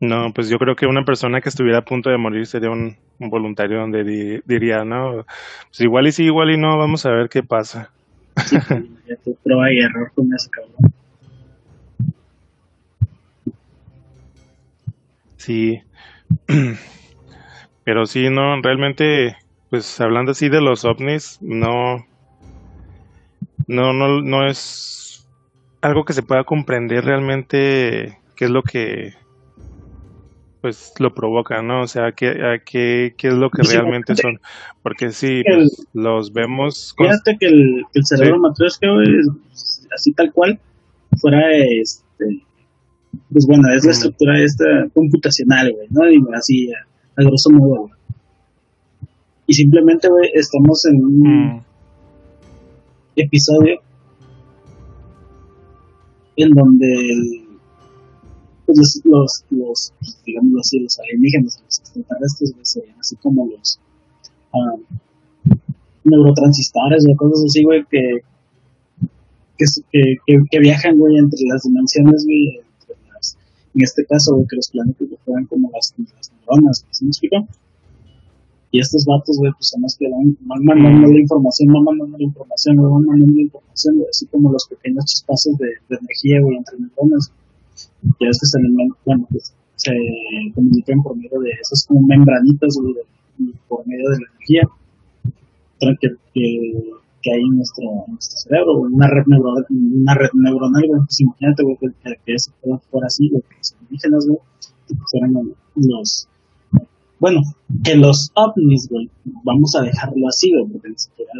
No, 0.00 0.32
pues 0.34 0.48
yo 0.48 0.58
creo 0.58 0.74
que 0.74 0.86
una 0.86 1.04
persona 1.04 1.40
que 1.40 1.48
estuviera 1.48 1.78
a 1.78 1.84
punto 1.84 2.10
de 2.10 2.18
morir 2.18 2.46
sería 2.46 2.70
un, 2.70 2.96
voluntario 3.18 3.80
donde 3.80 4.42
diría, 4.44 4.84
no, 4.84 5.24
pues 5.68 5.80
igual 5.80 6.06
y 6.06 6.12
sí, 6.12 6.24
igual 6.24 6.50
y 6.50 6.58
no, 6.58 6.78
vamos 6.78 7.04
a 7.06 7.10
ver 7.10 7.28
qué 7.28 7.42
pasa. 7.42 7.90
Sí, 8.46 8.56
ya 9.08 9.16
prueba 9.42 9.72
y 9.72 9.78
error 9.78 10.12
con 10.14 10.32
ese 10.32 10.48
cabrón. 10.50 10.92
Sí, 15.36 15.80
pero 17.84 18.06
sí, 18.06 18.28
no, 18.30 18.60
realmente, 18.60 19.36
pues 19.70 20.00
hablando 20.00 20.32
así 20.32 20.48
de 20.48 20.60
los 20.60 20.84
ovnis, 20.84 21.38
no, 21.40 22.06
no, 23.66 23.92
no, 23.92 24.20
no 24.20 24.46
es 24.46 25.26
algo 25.80 26.04
que 26.04 26.12
se 26.12 26.22
pueda 26.22 26.44
comprender 26.44 27.04
realmente 27.04 28.18
qué 28.36 28.44
es 28.44 28.50
lo 28.50 28.62
que 28.62 29.14
pues 30.60 30.92
lo 30.98 31.14
provoca, 31.14 31.62
¿no? 31.62 31.82
O 31.82 31.86
sea, 31.86 32.12
¿qué, 32.12 32.60
qué, 32.64 33.14
qué 33.16 33.28
es 33.28 33.34
lo 33.34 33.50
que 33.50 33.62
realmente 33.62 34.14
son? 34.16 34.40
Porque 34.82 35.10
sí, 35.10 35.42
pues, 35.44 35.86
los 35.92 36.32
vemos... 36.32 36.94
Fíjate 36.96 37.36
que 37.38 37.46
el, 37.46 37.82
el 37.94 38.04
cerebro 38.04 38.40
sí. 38.56 38.64
es 38.64 39.86
así 39.94 40.12
tal 40.12 40.32
cual, 40.32 40.58
fuera 41.20 41.40
este... 41.52 42.42
Pues 43.30 43.46
bueno, 43.46 43.62
es 43.74 43.84
la 43.84 43.92
estructura 43.92 44.42
esta 44.42 44.64
computacional, 44.92 45.72
güey, 45.72 45.86
¿no? 45.90 46.06
Digo, 46.06 46.28
así, 46.34 46.70
a, 46.72 47.22
grosso 47.22 47.50
modo, 47.50 47.80
güey. 47.82 47.92
Y 49.46 49.54
simplemente, 49.54 50.08
güey, 50.08 50.30
estamos 50.34 50.84
en 50.86 51.04
un 51.04 51.56
mm. 51.56 51.64
episodio 53.16 53.80
en 56.36 56.50
donde 56.50 56.86
el 56.86 57.37
pues 58.68 59.00
los, 59.04 59.44
los, 59.48 59.92
digamos 60.26 60.60
así, 60.60 60.78
los 60.80 60.98
alienígenas, 60.98 61.62
los 61.64 61.78
extraterrestres, 61.78 62.52
serían 62.62 63.00
así 63.00 63.16
como 63.16 63.46
los 63.46 63.80
um, 64.52 64.82
neurotransistores 66.04 67.06
o 67.08 67.16
cosas 67.16 67.44
así, 67.46 67.64
güey, 67.64 67.82
que, 67.90 68.20
que, 69.56 69.64
que, 70.26 70.42
que, 70.50 70.58
viajan, 70.58 70.98
güey, 70.98 71.16
entre 71.16 71.40
las 71.48 71.62
dimensiones, 71.62 72.26
güey, 72.26 72.58
entre 72.58 72.96
las, 73.10 73.38
en 73.74 73.82
este 73.82 74.04
caso, 74.04 74.34
güey, 74.34 74.46
que 74.48 74.56
los 74.56 74.68
planetas 74.68 75.08
fueran 75.24 75.46
como 75.46 75.70
las, 75.72 75.94
las 75.96 76.30
neuronas, 76.32 76.84
¿sí 76.90 77.04
me 77.06 77.08
explico? 77.08 77.48
Y 78.70 78.80
estos 78.80 79.06
vatos, 79.06 79.38
güey, 79.38 79.50
pues 79.52 79.68
son 79.68 79.80
los 79.80 79.96
que 79.96 80.10
van, 80.10 80.36
van 80.42 80.62
mandando 80.62 81.08
la 81.08 81.20
información, 81.20 81.72
van 81.72 81.84
mandando 81.84 82.18
la 82.18 82.24
información, 82.24 82.76
van 82.76 83.06
mandando 83.06 83.32
la 83.32 83.42
información, 83.42 83.96
güey, 83.96 84.08
así 84.10 84.26
como 84.26 84.52
los 84.52 84.68
pequeños 84.68 85.06
chispazos 85.06 85.56
de, 85.56 85.68
de 85.88 85.96
energía, 85.96 86.42
güey, 86.42 86.58
entre 86.58 86.78
neuronas 86.78 87.32
ya 88.02 88.28
es 88.28 88.38
que 88.40 88.46
se, 88.46 88.58
bueno, 89.04 89.26
pues, 89.30 89.54
se 89.76 89.92
comunican 90.54 91.02
por 91.02 91.16
medio 91.16 91.40
de 91.40 91.50
esas 91.50 91.86
como 91.86 92.06
membranitas 92.06 92.76
por 93.68 93.86
medio 93.86 94.10
de 94.10 94.16
la 94.16 94.26
energía 94.26 94.62
que, 96.00 97.30
hay 97.30 97.40
en 97.40 97.56
nuestro, 97.56 97.84
cerebro, 98.18 98.80
una 98.80 99.06
red 99.06 99.24
neuronal, 99.26 99.66
una 99.68 100.14
red 100.14 100.30
neuronal, 100.34 100.82
pues 101.04 101.20
imagínate, 101.20 101.62
que, 101.80 102.16
que 102.24 102.34
eso 102.34 102.52
fuera 102.90 103.06
así, 103.06 103.28
que 103.28 103.36
los 103.36 103.76
indígenas, 103.82 104.26
fueran 105.10 105.32
los, 105.74 106.28
bueno, 107.18 107.40
que 107.84 107.96
los 107.96 108.30
ovnis, 108.34 108.88
vamos 109.44 109.74
a 109.76 109.82
dejarlo 109.82 110.28
así, 110.28 110.50
porque 110.72 110.88
ni 110.88 110.98
siquiera 110.98 111.32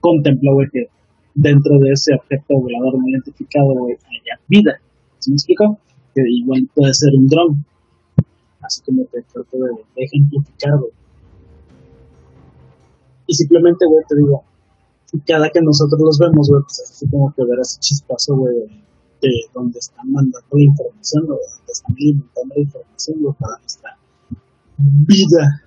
contempla, 0.00 0.52
que 0.72 0.88
dentro 1.34 1.78
de 1.78 1.90
ese 1.90 2.14
objeto 2.14 2.60
volador 2.60 2.98
no 2.98 3.08
identificado, 3.08 3.72
haya 3.88 4.40
vida 4.48 4.80
me 5.30 5.34
explico? 5.34 5.78
Que 6.14 6.22
igual 6.26 6.68
puede 6.74 6.94
ser 6.94 7.10
un 7.16 7.26
dron. 7.26 7.64
Así 8.60 8.82
como 8.82 9.04
te 9.04 9.22
trato 9.22 9.56
de, 9.56 10.04
ejemplificar, 10.04 10.74
Y 13.26 13.34
simplemente, 13.34 13.86
güey, 13.86 14.04
te 14.08 14.16
digo, 14.16 14.44
cada 15.26 15.48
que 15.50 15.60
nosotros 15.62 16.00
los 16.02 16.18
vemos, 16.18 16.48
güey, 16.48 16.62
pues 16.62 16.82
así 16.82 17.08
como 17.08 17.32
que 17.34 17.44
ver 17.44 17.58
ese 17.60 17.78
chispazo, 17.80 18.36
güey, 18.36 18.54
de 19.22 19.30
donde 19.54 19.78
están 19.78 20.10
mandando 20.10 20.48
la 20.52 20.62
información, 20.62 21.24
o 21.24 21.28
donde 21.28 21.72
están 21.72 21.94
alimentando 21.94 22.54
la 22.54 22.62
información, 22.62 23.36
para 23.38 23.58
nuestra 23.58 23.98
vida 24.78 25.62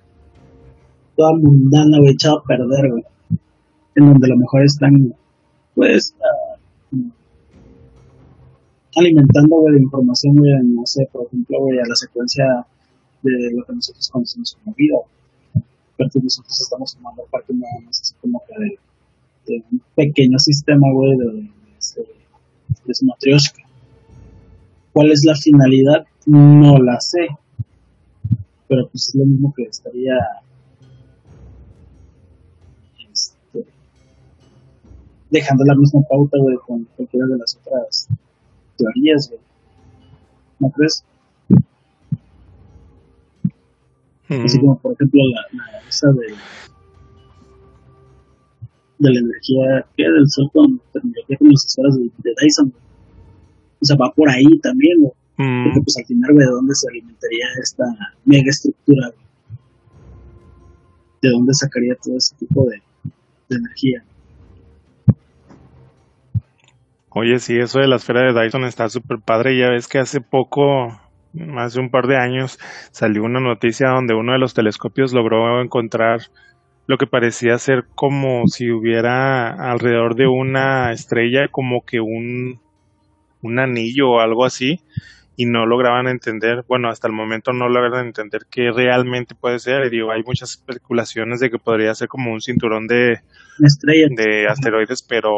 toda 1.16 1.32
mundana, 1.38 1.98
güey, 1.98 2.12
echada 2.12 2.36
a 2.36 2.42
perder, 2.42 2.90
güey. 2.90 3.04
En 3.96 4.06
donde 4.06 4.26
a 4.26 4.30
lo 4.30 4.36
mejor 4.36 4.62
están, 4.64 5.14
pues, 5.74 6.14
uh, 6.18 6.49
alimentando, 8.96 9.62
de 9.72 9.78
información, 9.78 10.34
güey, 10.36 10.52
no 10.64 10.82
sé, 10.84 11.08
por 11.12 11.26
ejemplo, 11.26 11.58
güey, 11.60 11.78
a 11.78 11.86
la 11.86 11.94
secuencia 11.94 12.44
de 13.22 13.50
lo 13.54 13.64
que 13.64 13.74
nosotros 13.74 14.08
conocemos 14.10 14.56
como 14.62 14.74
vida. 14.76 14.96
Pero 15.96 16.10
nosotros 16.22 16.60
estamos 16.60 16.96
tomando 16.96 17.24
parte 17.30 17.52
nada 17.52 17.72
más 17.84 18.00
así 18.00 18.14
que 18.22 19.52
de, 19.52 19.64
un 19.70 19.82
pequeño 19.94 20.38
sistema, 20.38 20.86
güey, 20.92 21.16
de, 21.18 21.24
de, 21.24 21.42
de, 21.96 22.92
de 22.92 23.06
matrioshka. 23.06 23.62
¿Cuál 24.92 25.12
es 25.12 25.22
la 25.24 25.34
finalidad? 25.34 26.06
No 26.26 26.78
la 26.78 27.00
sé. 27.00 27.28
Pero 28.68 28.88
pues 28.90 29.08
es 29.08 29.14
lo 29.14 29.26
mismo 29.26 29.52
que 29.54 29.64
estaría 29.64 30.16
este, 33.12 33.66
dejando 35.30 35.64
la 35.64 35.74
misma 35.74 36.00
pauta, 36.08 36.38
con 36.66 36.84
cualquiera 36.96 37.26
de 37.26 37.38
las 37.38 37.56
otras 37.56 38.08
teorías, 38.80 39.28
güey. 39.28 39.40
¿No 40.58 40.70
crees? 40.70 41.04
Mm. 44.28 44.44
Así 44.44 44.58
como, 44.60 44.78
por 44.78 44.92
ejemplo, 44.92 45.20
la, 45.34 45.42
la 45.72 45.88
esa 45.88 46.08
de, 46.12 46.34
de 48.98 49.10
la 49.12 49.20
energía 49.20 49.86
que 49.96 50.02
del 50.04 50.28
sol 50.28 50.50
con 50.52 50.80
tecnología 50.92 51.36
con 51.38 51.48
las 51.50 51.64
esferas 51.66 51.96
de, 51.96 52.02
de 52.04 52.34
Dyson. 52.40 52.68
güey. 52.70 52.82
O 53.82 53.84
sea, 53.84 53.96
va 53.96 54.12
por 54.14 54.28
ahí 54.28 54.58
también, 54.62 55.00
güey. 55.00 55.12
Mm, 55.38 55.64
Porque 55.64 55.80
pues 55.82 55.96
al 55.96 56.04
final, 56.04 56.32
güey, 56.32 56.46
¿de 56.46 56.52
dónde 56.52 56.74
se 56.74 56.88
alimentaría 56.88 57.46
esta 57.62 57.84
mega 58.24 58.50
estructura? 58.50 59.08
güey? 59.08 59.26
¿De 61.22 61.30
dónde 61.30 61.54
sacaría 61.54 61.94
todo 62.02 62.16
ese 62.16 62.34
tipo 62.36 62.64
de, 62.68 62.82
de 63.48 63.56
energía? 63.56 64.04
Oye, 67.12 67.40
sí, 67.40 67.58
eso 67.58 67.80
de 67.80 67.88
la 67.88 67.96
esfera 67.96 68.32
de 68.32 68.40
Dyson 68.40 68.64
está 68.64 68.88
súper 68.88 69.18
padre. 69.18 69.58
Ya 69.58 69.70
ves 69.70 69.88
que 69.88 69.98
hace 69.98 70.20
poco, 70.20 71.00
hace 71.58 71.80
un 71.80 71.90
par 71.90 72.06
de 72.06 72.16
años, 72.16 72.58
salió 72.92 73.24
una 73.24 73.40
noticia 73.40 73.88
donde 73.88 74.14
uno 74.14 74.32
de 74.32 74.38
los 74.38 74.54
telescopios 74.54 75.12
logró 75.12 75.60
encontrar 75.60 76.20
lo 76.86 76.98
que 76.98 77.08
parecía 77.08 77.58
ser 77.58 77.84
como 77.96 78.46
si 78.46 78.70
hubiera 78.70 79.50
alrededor 79.72 80.14
de 80.14 80.28
una 80.28 80.92
estrella 80.92 81.48
como 81.50 81.84
que 81.84 82.00
un, 82.00 82.60
un 83.42 83.58
anillo 83.58 84.10
o 84.10 84.20
algo 84.20 84.44
así 84.44 84.80
y 85.36 85.46
no 85.46 85.66
lograban 85.66 86.06
entender, 86.06 86.64
bueno, 86.68 86.90
hasta 86.90 87.08
el 87.08 87.14
momento 87.14 87.52
no 87.52 87.68
lograron 87.68 88.06
entender 88.06 88.42
qué 88.48 88.70
realmente 88.70 89.34
puede 89.34 89.58
ser. 89.58 89.84
Y 89.86 89.90
digo, 89.90 90.12
hay 90.12 90.22
muchas 90.22 90.50
especulaciones 90.50 91.40
de 91.40 91.50
que 91.50 91.58
podría 91.58 91.92
ser 91.94 92.06
como 92.08 92.32
un 92.32 92.40
cinturón 92.40 92.86
de, 92.86 93.20
de 93.58 94.46
asteroides, 94.48 95.02
pero 95.02 95.32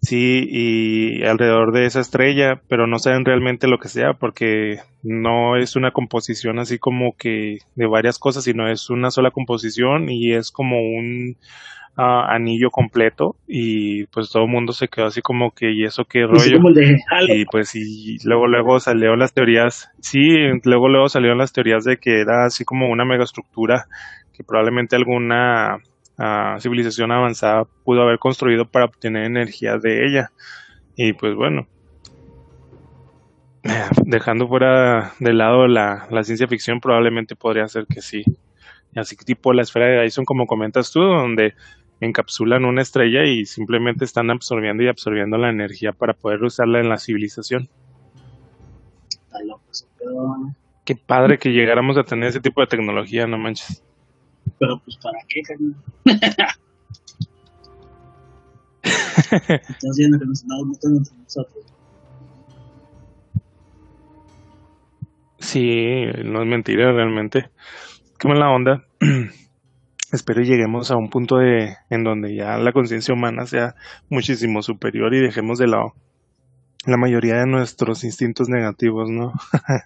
sí, 0.00 0.46
y 0.48 1.24
alrededor 1.24 1.72
de 1.72 1.86
esa 1.86 2.00
estrella, 2.00 2.60
pero 2.68 2.86
no 2.86 2.98
saben 2.98 3.24
realmente 3.24 3.68
lo 3.68 3.78
que 3.78 3.88
sea, 3.88 4.14
porque 4.14 4.78
no 5.02 5.56
es 5.56 5.76
una 5.76 5.90
composición 5.90 6.58
así 6.58 6.78
como 6.78 7.16
que 7.16 7.58
de 7.74 7.86
varias 7.86 8.18
cosas, 8.18 8.44
sino 8.44 8.70
es 8.70 8.90
una 8.90 9.10
sola 9.10 9.30
composición 9.30 10.08
y 10.08 10.34
es 10.34 10.50
como 10.50 10.76
un 10.80 11.36
ah, 11.96 12.26
anillo 12.30 12.70
completo, 12.70 13.36
y 13.46 14.06
pues 14.06 14.30
todo 14.30 14.44
el 14.44 14.50
mundo 14.50 14.72
se 14.72 14.88
quedó 14.88 15.06
así 15.06 15.20
como 15.20 15.50
que, 15.52 15.72
¿y 15.72 15.84
eso 15.84 16.04
qué 16.04 16.24
Así 16.24 16.50
rollo? 16.50 16.70
Y 17.28 17.44
pues 17.46 17.74
y 17.74 18.18
luego 18.24 18.46
luego 18.46 18.80
salieron 18.80 19.18
las 19.18 19.34
teorías, 19.34 19.90
sí, 20.00 20.20
luego 20.64 20.88
luego 20.88 21.08
salieron 21.08 21.38
las 21.38 21.52
teorías 21.52 21.84
de 21.84 21.98
que 21.98 22.20
era 22.20 22.44
así 22.46 22.64
como 22.64 22.88
una 22.88 23.04
megaestructura 23.04 23.86
que 24.32 24.44
probablemente 24.44 24.94
alguna 24.94 25.78
ah, 26.18 26.56
civilización 26.60 27.12
avanzada 27.12 27.64
pudo 27.84 28.02
haber 28.02 28.18
construido 28.18 28.66
para 28.66 28.86
obtener 28.86 29.24
energía 29.24 29.78
de 29.78 30.06
ella. 30.06 30.32
Y 30.96 31.12
pues 31.12 31.34
bueno, 31.34 31.66
dejando 34.04 34.48
fuera 34.48 35.12
de 35.20 35.32
lado 35.32 35.66
la, 35.66 36.06
la 36.10 36.24
ciencia 36.24 36.48
ficción, 36.48 36.80
probablemente 36.80 37.36
podría 37.36 37.68
ser 37.68 37.86
que 37.86 38.02
sí. 38.02 38.24
Así 38.94 39.16
que 39.16 39.24
tipo 39.24 39.52
la 39.52 39.62
esfera 39.62 39.86
de 39.86 40.02
Dyson, 40.02 40.24
como 40.24 40.46
comentas 40.46 40.90
tú, 40.90 41.00
donde 41.00 41.54
encapsulan 42.00 42.64
una 42.64 42.82
estrella 42.82 43.24
y 43.24 43.44
simplemente 43.44 44.04
están 44.04 44.30
absorbiendo 44.30 44.82
y 44.82 44.88
absorbiendo 44.88 45.36
la 45.36 45.50
energía 45.50 45.92
para 45.92 46.14
poder 46.14 46.42
usarla 46.42 46.80
en 46.80 46.88
la 46.88 46.98
civilización. 46.98 47.68
Qué 50.84 50.96
padre 50.96 51.38
que 51.38 51.52
llegáramos 51.52 51.96
a 51.98 52.04
tener 52.04 52.30
ese 52.30 52.40
tipo 52.40 52.60
de 52.60 52.66
tecnología, 52.66 53.26
no 53.26 53.38
manches. 53.38 53.82
Pero 54.58 54.80
pues, 54.84 54.96
¿para 55.02 55.18
qué? 55.28 55.40
Estás 58.82 59.96
viendo 59.96 60.18
que 60.18 60.26
nos 60.26 60.42
andamos 60.42 60.68
metiendo 60.68 60.98
entre 60.98 61.16
nosotros. 61.18 61.64
Sí, 65.38 66.04
no 66.24 66.42
es 66.42 66.48
mentira 66.48 66.92
realmente. 66.92 67.50
Qué 68.18 68.28
mala 68.28 68.50
onda. 68.50 68.84
Espero 70.12 70.40
lleguemos 70.42 70.90
a 70.90 70.96
un 70.96 71.10
punto 71.10 71.36
de 71.36 71.76
en 71.90 72.02
donde 72.02 72.34
ya 72.34 72.56
la 72.56 72.72
conciencia 72.72 73.14
humana 73.14 73.46
sea 73.46 73.74
muchísimo 74.08 74.62
superior 74.62 75.14
y 75.14 75.20
dejemos 75.20 75.58
de 75.58 75.68
lado 75.68 75.92
la 76.86 76.96
mayoría 76.96 77.36
de 77.36 77.46
nuestros 77.46 78.04
instintos 78.04 78.48
negativos, 78.48 79.10
¿no? 79.10 79.32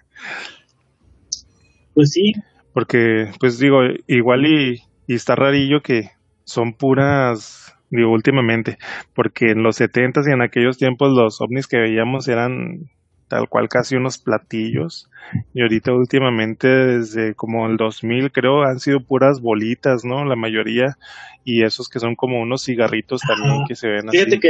Pues 1.93 2.09
sí, 2.09 2.33
Porque, 2.73 3.29
pues 3.39 3.59
digo, 3.59 3.79
igual 4.07 4.45
y, 4.45 4.81
y 5.07 5.15
está 5.15 5.35
rarillo 5.35 5.81
que 5.81 6.11
son 6.43 6.73
puras, 6.73 7.75
digo, 7.89 8.11
últimamente, 8.11 8.77
porque 9.13 9.51
en 9.51 9.63
los 9.63 9.77
setentas 9.77 10.27
y 10.27 10.31
en 10.31 10.41
aquellos 10.41 10.77
tiempos 10.77 11.11
los 11.13 11.39
ovnis 11.41 11.67
que 11.67 11.77
veíamos 11.77 12.27
eran 12.27 12.89
tal 13.27 13.49
cual 13.49 13.67
casi 13.67 13.95
unos 13.95 14.19
platillos 14.19 15.09
y 15.55 15.61
ahorita 15.61 15.91
últimamente 15.91 16.67
desde 16.67 17.33
como 17.33 17.65
el 17.67 17.77
2000 17.77 18.31
creo 18.31 18.63
han 18.63 18.79
sido 18.79 18.99
puras 18.99 19.41
bolitas, 19.41 20.05
¿no? 20.05 20.23
La 20.25 20.35
mayoría 20.35 20.97
y 21.43 21.63
esos 21.63 21.89
que 21.89 21.99
son 21.99 22.15
como 22.15 22.39
unos 22.41 22.63
cigarritos 22.63 23.21
también 23.21 23.55
Ajá. 23.55 23.65
que 23.67 23.75
se 23.75 23.87
ven 23.87 24.07
fíjate 24.09 24.35
así. 24.35 24.39
que 24.39 24.49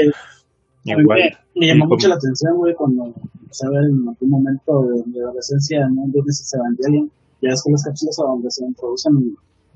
a 0.92 0.98
mí 0.98 1.04
me, 1.06 1.32
me 1.56 1.68
llamó 1.68 1.86
mucho 1.86 2.10
la 2.10 2.16
atención, 2.16 2.58
güey, 2.58 2.74
cuando 2.74 3.14
empecé 3.42 3.68
a 3.68 3.70
ver 3.70 3.84
en 3.84 4.06
algún 4.06 4.30
momento 4.30 4.82
de 4.84 5.04
mi 5.06 5.20
adolescencia 5.20 5.80
en 5.80 5.98
un 5.98 6.12
Business 6.12 6.54
Evangelion, 6.54 7.10
ya 7.44 7.54
es 7.54 7.64
que 7.64 7.72
las 7.72 7.84
cápsulas 7.84 8.20
a 8.20 8.24
donde 8.24 8.50
se 8.52 8.66
introducen 8.66 9.14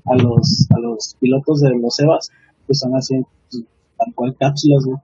a 0.06 0.14
los, 0.16 0.66
a 0.74 0.78
los 0.80 1.16
pilotos 1.20 1.60
de 1.60 1.70
los 1.78 1.98
EVAs, 2.00 2.30
pues 2.66 2.78
son 2.78 2.96
así, 2.96 3.14
pues, 3.50 3.64
tal 3.98 4.14
cual 4.14 4.36
cápsulas, 4.38 4.84
güey. 4.84 4.98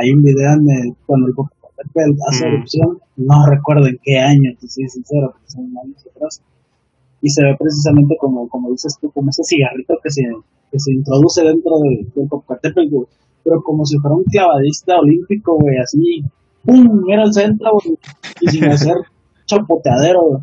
Hay 0.00 0.10
un 0.10 0.22
video 0.22 0.52
en 0.54 0.70
el, 0.70 0.96
cuando 1.06 1.26
el 1.28 1.34
Popocatépetl 1.34 2.16
hace 2.28 2.44
Mm. 2.46 2.54
erupción, 2.54 2.98
no 3.16 3.46
recuerdo 3.46 3.86
en 3.86 3.98
qué 4.02 4.18
año, 4.18 4.50
te 4.60 4.68
soy 4.68 4.88
sincero, 4.88 5.30
porque 5.32 5.50
son 5.50 5.64
años 5.84 6.06
atrás, 6.14 6.42
y 7.20 7.30
se 7.30 7.42
ve 7.42 7.56
precisamente 7.58 8.16
como, 8.20 8.48
como 8.48 8.70
dices 8.70 8.96
tú, 9.00 9.10
como 9.10 9.30
ese 9.30 9.42
cigarrito 9.44 9.94
que 10.02 10.10
se, 10.10 10.22
que 10.70 10.78
se 10.78 10.92
introduce 10.92 11.42
dentro 11.42 11.78
del, 11.80 12.10
del 12.14 12.28
Popocatépetl, 12.28 12.90
güey 12.90 13.06
pero 13.44 13.62
como 13.62 13.82
si 13.86 13.96
fuera 13.98 14.14
un 14.14 14.24
clavadista 14.24 14.98
olímpico, 14.98 15.56
güey, 15.58 15.78
así, 15.78 16.22
¡pum! 16.66 17.02
Mira 17.06 17.22
el 17.22 17.32
centro, 17.32 17.70
güey, 17.82 17.96
y 18.42 18.48
sin 18.48 18.64
hacer 18.66 18.94
chapoteadero, 19.46 20.20
güey. 20.22 20.42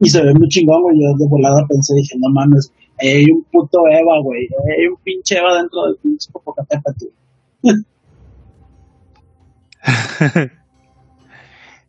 Y 0.00 0.08
se 0.08 0.22
ve 0.24 0.32
muy 0.34 0.48
chingón, 0.48 0.82
güey. 0.82 0.96
Yo 0.98 1.16
de 1.18 1.28
volada 1.28 1.66
pensé, 1.68 1.94
dije, 1.94 2.16
no 2.18 2.30
mames, 2.32 2.72
hay 2.98 3.24
un 3.30 3.44
puto 3.52 3.86
Eva, 3.88 4.20
güey. 4.22 4.48
Hay 4.78 4.86
un 4.86 4.96
pinche 5.02 5.36
Eva 5.38 5.56
dentro 5.58 5.84
del 5.86 5.96
pinche 6.02 6.30
Popocatépetl. 6.32 7.06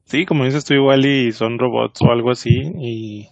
Sí, 0.06 0.26
como 0.26 0.44
dices 0.44 0.66
tú, 0.66 0.74
igual 0.74 1.06
y 1.06 1.32
son 1.32 1.58
robots 1.58 2.02
o 2.02 2.12
algo 2.12 2.32
así, 2.32 2.50
y 2.80 3.30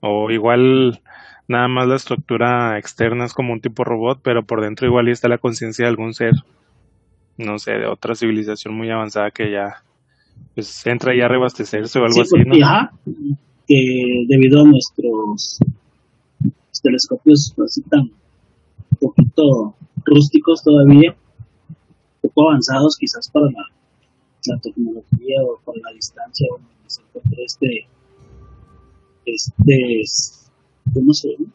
o 0.00 0.30
igual 0.30 1.00
nada 1.48 1.66
más 1.66 1.88
la 1.88 1.96
estructura 1.96 2.78
externa 2.78 3.24
es 3.24 3.32
como 3.34 3.52
un 3.52 3.60
tipo 3.60 3.82
robot, 3.82 4.20
pero 4.22 4.44
por 4.44 4.60
dentro 4.60 4.86
igual 4.86 5.08
y 5.08 5.10
está 5.10 5.26
la 5.28 5.38
conciencia 5.38 5.86
de 5.86 5.88
algún 5.90 6.14
ser, 6.14 6.34
no 7.36 7.58
sé, 7.58 7.72
de 7.72 7.86
otra 7.86 8.14
civilización 8.14 8.76
muy 8.76 8.88
avanzada 8.90 9.32
que 9.32 9.50
ya 9.50 9.82
pues 10.54 10.86
entra 10.86 11.16
ya 11.16 11.24
a 11.24 11.28
reabastecerse 11.28 11.98
o 11.98 12.04
algo 12.04 12.14
Sí, 12.14 12.20
así, 12.20 12.44
porque, 12.44 12.60
¿no? 12.60 12.64
ajá, 12.64 12.92
que 13.68 14.24
debido 14.28 14.62
a 14.62 14.64
nuestros 14.64 15.58
telescopios 16.82 17.54
así 17.64 17.82
tan 17.82 18.10
poquito 19.00 19.74
rústicos 20.04 20.62
todavía, 20.62 21.14
poco 22.22 22.48
avanzados 22.50 22.96
quizás 22.96 23.28
para 23.30 23.46
la, 23.46 23.64
la 24.46 24.58
tecnología 24.60 25.42
o 25.44 25.60
para 25.64 25.78
la 25.84 25.92
distancia 25.94 26.46
donde 26.50 26.68
se 26.86 27.02
encuentra 27.02 27.44
este, 27.44 27.86
este, 29.26 30.00
es- 30.00 30.50
¿cómo 30.94 31.12
se 31.12 31.32
llama? 31.32 31.52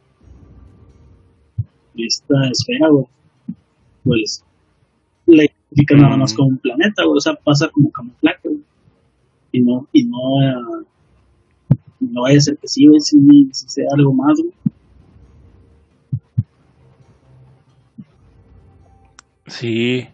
Esta 1.95 2.36
esfera, 2.51 2.89
güey, 2.89 3.05
pues 4.03 4.43
la 5.28 5.43
identifican 5.45 6.01
nada 6.01 6.18
más 6.18 6.34
como 6.34 6.49
un 6.49 6.57
planeta, 6.57 7.03
o 7.07 7.20
sea, 7.20 7.34
pasa 7.36 7.70
como 7.70 7.91
camuflaje, 7.91 8.49
y 9.51 9.61
no, 9.61 9.88
y 9.93 10.03
no, 10.05 10.18
no 12.12 12.24
vaya 12.24 12.38
a 12.38 12.41
ser 12.41 12.58
que 12.58 12.68
sí, 12.68 12.86
si, 12.99 13.18
si 13.51 13.70
sea 13.70 13.86
algo 13.95 14.14
más. 14.14 14.39
Sí. 19.47 20.08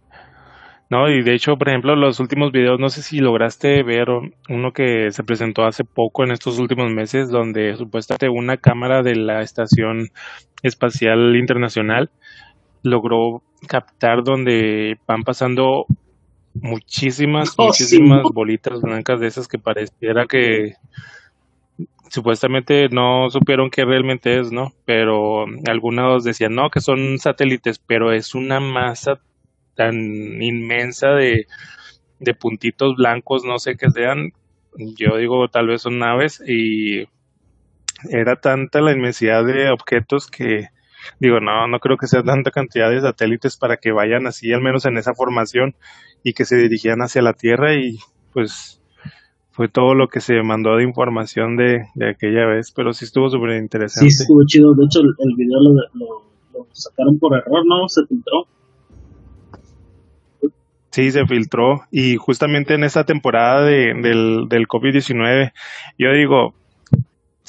No, 0.90 1.08
y 1.08 1.22
de 1.22 1.36
hecho, 1.36 1.56
por 1.56 1.70
ejemplo, 1.70 1.96
los 1.96 2.20
últimos 2.20 2.52
videos, 2.52 2.80
no 2.80 2.90
sé 2.90 3.04
si 3.04 3.20
lograste 3.20 3.84
ver 3.84 4.08
uno 4.50 4.72
que 4.74 5.12
se 5.12 5.24
presentó 5.24 5.66
hace 5.66 5.84
poco 5.84 6.24
en 6.24 6.32
estos 6.32 6.58
últimos 6.58 6.92
meses, 6.92 7.30
donde 7.30 7.76
supuestamente 7.76 8.28
una 8.28 8.58
cámara 8.58 9.04
de 9.04 9.16
la 9.16 9.42
Estación 9.42 10.08
Espacial 10.64 11.36
Internacional 11.36 12.10
logró 12.82 13.44
captar 13.68 14.24
donde 14.24 14.98
van 15.08 15.22
pasando 15.22 15.86
muchísimas, 16.56 17.54
oh, 17.58 17.68
muchísimas 17.68 18.24
bolitas 18.34 18.82
blancas 18.82 19.20
de 19.20 19.28
esas 19.28 19.48
que 19.48 19.60
pareciera 19.60 20.26
que 20.26 20.74
supuestamente 22.10 22.90
no 22.90 23.30
supieron 23.30 23.70
qué 23.70 23.86
realmente 23.86 24.40
es, 24.40 24.52
¿no? 24.52 24.74
Pero 24.86 25.46
algunos 25.68 26.24
decían, 26.24 26.56
no, 26.56 26.70
que 26.70 26.82
son 26.82 27.18
satélites, 27.18 27.80
pero 27.80 28.12
es 28.12 28.36
una 28.36 28.60
masa 28.60 29.20
tan 29.76 29.96
inmensa 30.42 31.10
de, 31.10 31.48
de 32.20 32.34
puntitos 32.34 32.96
blancos, 32.96 33.44
no 33.46 33.60
sé 33.60 33.76
qué 33.76 33.90
sean. 33.90 34.34
Yo 34.78 35.18
digo, 35.18 35.48
tal 35.50 35.68
vez 35.68 35.82
son 35.82 36.00
naves 36.00 36.42
y 36.46 37.08
era 38.10 38.36
tanta 38.38 38.82
la 38.82 38.92
inmensidad 38.92 39.46
de 39.46 39.70
objetos 39.70 40.28
que 40.28 40.68
digo, 41.20 41.40
no, 41.40 41.68
no 41.68 41.80
creo 41.80 41.98
que 41.98 42.08
sea 42.08 42.24
tanta 42.24 42.52
cantidad 42.52 42.90
de 42.90 43.02
satélites 43.02 43.58
para 43.58 43.78
que 43.78 43.92
vayan 43.92 44.28
así, 44.28 44.52
al 44.54 44.62
menos 44.62 44.86
en 44.86 44.98
esa 44.98 45.14
formación 45.14 45.76
y 46.24 46.34
que 46.34 46.46
se 46.46 46.58
dirigían 46.58 47.00
hacia 47.00 47.22
la 47.22 47.34
Tierra 47.34 47.74
y 47.76 47.98
pues 48.34 48.79
fue 49.60 49.68
todo 49.68 49.94
lo 49.94 50.08
que 50.08 50.22
se 50.22 50.42
mandó 50.42 50.78
de 50.78 50.86
información 50.86 51.58
de, 51.58 51.82
de 51.94 52.12
aquella 52.12 52.46
vez, 52.46 52.72
pero 52.74 52.94
sí 52.94 53.04
estuvo 53.04 53.30
súper 53.30 53.52
Sí, 53.52 53.58
interesante. 53.58 54.08
estuvo 54.08 54.42
chido. 54.46 54.74
De 54.74 54.86
hecho, 54.86 55.02
el, 55.02 55.08
el 55.20 55.36
video 55.36 55.60
lo, 55.60 55.74
lo, 55.96 56.24
lo 56.54 56.68
sacaron 56.72 57.20
por 57.20 57.36
error, 57.36 57.66
¿no? 57.68 57.90
Se 57.90 58.06
filtró. 58.08 58.46
Sí, 60.92 61.12
se 61.12 61.26
filtró 61.26 61.82
y 61.92 62.16
justamente 62.16 62.74
en 62.74 62.86
esta 62.86 63.04
temporada 63.04 63.66
de, 63.66 63.94
del, 64.02 64.48
del 64.48 64.66
COVID-19, 64.70 65.52
yo 65.98 66.14
digo, 66.14 66.54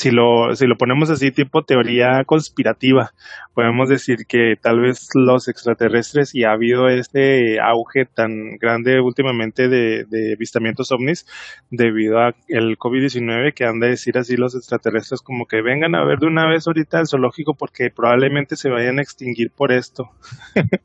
si 0.01 0.11
lo, 0.11 0.57
si 0.57 0.67
lo 0.67 0.77
ponemos 0.77 1.11
así, 1.11 1.31
tipo 1.31 1.63
teoría 1.63 2.25
conspirativa, 2.25 3.11
podemos 3.53 3.91
decir 3.91 4.25
que 4.27 4.55
tal 4.59 4.81
vez 4.81 5.11
los 5.15 5.47
extraterrestres, 5.47 6.35
y 6.35 6.45
ha 6.45 6.53
habido 6.53 6.89
este 6.89 7.61
auge 7.61 8.07
tan 8.07 8.57
grande 8.57 8.99
últimamente 8.99 9.69
de, 9.69 10.07
de 10.09 10.33
avistamientos 10.33 10.91
ovnis 10.91 11.27
debido 11.71 12.19
a 12.19 12.35
el 12.49 12.79
COVID-19, 12.79 13.53
que 13.53 13.67
han 13.67 13.79
de 13.79 13.89
decir 13.89 14.17
así 14.17 14.37
los 14.39 14.55
extraterrestres 14.55 15.21
como 15.21 15.45
que 15.45 15.61
vengan 15.61 15.95
a 15.95 16.03
ver 16.07 16.19
de 16.19 16.29
una 16.29 16.49
vez 16.49 16.67
ahorita 16.67 17.01
el 17.01 17.07
zoológico 17.07 17.53
porque 17.53 17.91
probablemente 17.95 18.57
se 18.57 18.71
vayan 18.71 19.01
a 19.01 19.03
extinguir 19.03 19.51
por 19.55 19.71
esto. 19.71 20.09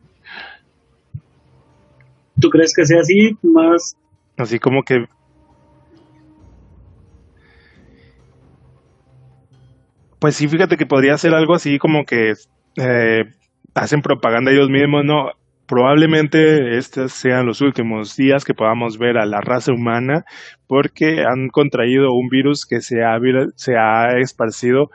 ¿Tú 2.41 2.49
crees 2.49 2.73
que 2.75 2.83
sea 2.83 2.99
así? 2.99 3.37
Más. 3.43 3.95
Así 4.35 4.59
como 4.59 4.83
que 4.83 5.05
Pues 10.19 10.35
sí, 10.35 10.47
fíjate 10.47 10.77
que 10.77 10.85
podría 10.85 11.17
ser 11.17 11.33
algo 11.33 11.55
así 11.55 11.77
como 11.77 12.05
que 12.05 12.33
eh, 12.77 13.23
hacen 13.73 14.01
propaganda 14.01 14.51
ellos 14.51 14.69
mismos, 14.69 15.03
¿no? 15.05 15.31
Probablemente 15.67 16.77
estos 16.77 17.11
sean 17.11 17.45
los 17.47 17.61
últimos 17.61 18.15
días 18.15 18.45
que 18.45 18.53
podamos 18.53 18.99
ver 18.99 19.17
a 19.17 19.25
la 19.25 19.41
raza 19.41 19.73
humana 19.73 20.23
porque 20.67 21.23
han 21.25 21.49
contraído 21.49 22.13
un 22.13 22.29
virus 22.29 22.65
que 22.65 22.81
se 22.81 23.03
ha, 23.03 23.17
se 23.55 23.75
ha 23.75 24.17
esparcido 24.19 24.89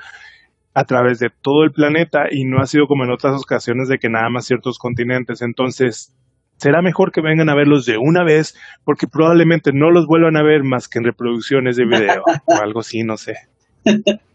a 0.73 0.85
través 0.85 1.19
de 1.19 1.31
todo 1.43 1.65
el 1.65 1.73
planeta 1.73 2.27
y 2.31 2.45
no 2.45 2.61
ha 2.61 2.67
sido 2.67 2.87
como 2.87 3.05
en 3.05 3.11
otras 3.11 3.41
ocasiones 3.41 3.89
de 3.89 3.99
que 3.99 4.09
nada 4.09 4.31
más 4.31 4.47
ciertos 4.47 4.79
continentes. 4.79 5.43
Entonces, 5.43 6.15
será 6.57 6.83
mejor 6.83 7.11
que 7.11 7.21
vengan 7.21 7.49
a 7.49 7.57
verlos 7.57 7.85
de 7.85 7.99
una 7.99 8.23
vez 8.23 8.57
porque 8.85 9.09
probablemente 9.09 9.73
no 9.75 9.91
los 9.91 10.07
vuelvan 10.07 10.37
a 10.37 10.45
ver 10.45 10.63
más 10.63 10.89
que 10.89 11.01
en 11.01 11.05
reproducciones 11.05 11.77
de 11.77 11.85
video 11.85 12.23
o 12.47 12.63
algo 12.63 12.81
así, 12.81 13.03
no 13.03 13.17
sé. 13.17 13.35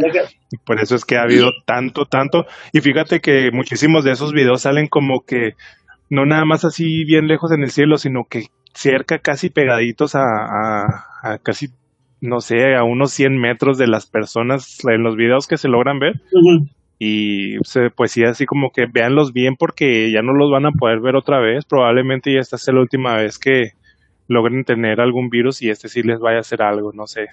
Deja- 0.00 0.28
Por 0.64 0.80
eso 0.80 0.94
es 0.94 1.04
que 1.04 1.16
ha 1.16 1.22
habido 1.22 1.50
tanto, 1.66 2.04
tanto. 2.06 2.46
Y 2.72 2.80
fíjate 2.80 3.20
que 3.20 3.50
muchísimos 3.52 4.04
de 4.04 4.12
esos 4.12 4.32
videos 4.32 4.62
salen 4.62 4.86
como 4.86 5.24
que 5.24 5.54
no 6.10 6.26
nada 6.26 6.44
más 6.44 6.64
así 6.64 7.04
bien 7.04 7.26
lejos 7.26 7.52
en 7.52 7.62
el 7.62 7.70
cielo, 7.70 7.96
sino 7.96 8.24
que 8.28 8.46
cerca, 8.74 9.18
casi 9.18 9.48
pegaditos 9.50 10.14
a, 10.14 10.22
a- 10.24 11.04
a 11.22 11.38
casi, 11.38 11.68
no 12.20 12.40
sé, 12.40 12.74
a 12.74 12.84
unos 12.84 13.12
100 13.12 13.38
metros 13.38 13.78
de 13.78 13.86
las 13.86 14.06
personas 14.06 14.78
en 14.84 15.02
los 15.02 15.16
videos 15.16 15.46
que 15.46 15.56
se 15.56 15.68
logran 15.68 15.98
ver. 15.98 16.20
Ujú. 16.32 16.66
Y 16.98 17.56
se- 17.64 17.90
pues 17.90 18.12
sí, 18.12 18.22
así 18.24 18.44
como 18.46 18.70
que 18.70 18.86
véanlos 18.86 19.32
bien 19.32 19.56
porque 19.58 20.10
ya 20.12 20.22
no 20.22 20.34
los 20.34 20.50
van 20.50 20.66
a 20.66 20.72
poder 20.72 21.00
ver 21.00 21.16
otra 21.16 21.40
vez. 21.40 21.64
Probablemente 21.64 22.32
ya 22.32 22.40
esta 22.40 22.58
sea 22.58 22.74
la 22.74 22.80
última 22.80 23.16
vez 23.16 23.38
que 23.38 23.70
logren 24.28 24.64
tener 24.64 25.00
algún 25.00 25.28
virus 25.30 25.62
y 25.62 25.70
este 25.70 25.88
sí 25.88 26.02
les 26.02 26.20
vaya 26.20 26.36
a 26.38 26.40
hacer 26.40 26.62
algo, 26.62 26.92
no 26.92 27.06
sé. 27.06 27.26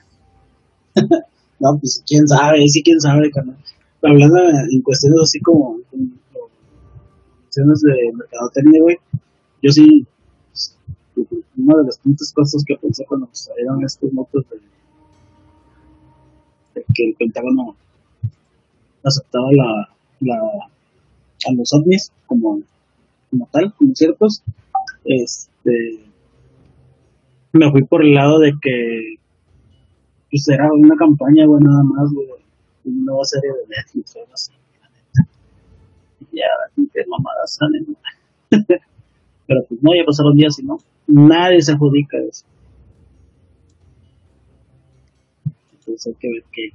No, 1.60 1.78
pues 1.80 2.04
quién 2.08 2.28
sabe, 2.28 2.68
sí, 2.68 2.82
quién 2.84 3.00
sabe, 3.00 3.30
carnal. 3.32 3.58
Hablando 4.02 4.38
en 4.72 4.82
cuestiones 4.82 5.20
así 5.24 5.40
como. 5.42 5.78
cuestiones 7.44 7.82
de 7.82 8.12
mercadotecnia, 8.14 8.82
güey. 8.82 8.98
Yo 9.62 9.72
sí. 9.72 10.06
Una 11.58 11.80
de 11.80 11.86
las 11.86 12.00
tantas 12.00 12.32
cosas 12.32 12.64
que 12.66 12.78
pensé 12.78 13.06
cuando 13.06 13.28
salieron 13.34 13.84
estos 13.84 14.14
motos 14.14 14.46
de, 14.50 14.58
de 16.76 16.86
que 16.94 17.10
el 17.10 17.16
Pentágono 17.16 17.76
aceptaba 19.04 19.50
la, 19.52 19.90
la, 20.22 20.38
a 20.38 21.52
los 21.54 21.74
ovnis 21.74 22.12
como, 22.28 22.62
como 23.30 23.50
tal, 23.52 23.74
como 23.76 23.94
ciertos, 23.96 24.42
este, 25.04 26.00
me 27.54 27.72
fui 27.72 27.84
por 27.84 28.04
el 28.04 28.14
lado 28.14 28.40
de 28.40 28.54
que 28.62 29.16
pues 30.30 30.48
era 30.48 30.72
una 30.72 30.96
campaña, 30.96 31.46
güey, 31.46 31.64
nada 31.64 31.84
más, 31.84 32.12
güey, 32.14 32.28
una 32.86 33.12
nueva 33.12 33.26
serie 33.26 33.50
de 33.50 33.76
Netflix 33.76 34.16
o 34.16 34.34
así, 34.34 34.52
neta. 34.52 35.30
Ya, 36.32 36.46
qué 36.76 37.06
mamadas 37.08 37.56
salen, 37.56 37.86
¿no? 37.88 37.96
Pero 39.48 39.66
pues 39.68 39.82
no, 39.82 39.96
ya 39.96 40.06
pasaron 40.06 40.36
días 40.36 40.60
y 40.60 40.64
no, 40.64 40.78
nadie 41.08 41.62
se 41.62 41.72
adjudica 41.72 42.18
eso. 42.18 42.46
Entonces 45.74 46.08
hay 46.08 46.14
que 46.20 46.30
ver 46.30 46.44
qué, 46.52 46.70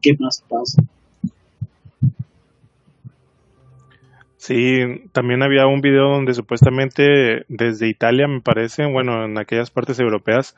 qué 0.00 0.16
más 0.20 0.44
pasa. 0.48 0.82
Sí, 4.48 4.80
también 5.12 5.42
había 5.42 5.66
un 5.66 5.82
video 5.82 6.08
donde 6.08 6.32
supuestamente 6.32 7.44
desde 7.48 7.86
Italia, 7.86 8.26
me 8.26 8.40
parece, 8.40 8.86
bueno, 8.86 9.26
en 9.26 9.36
aquellas 9.36 9.70
partes 9.70 10.00
europeas, 10.00 10.56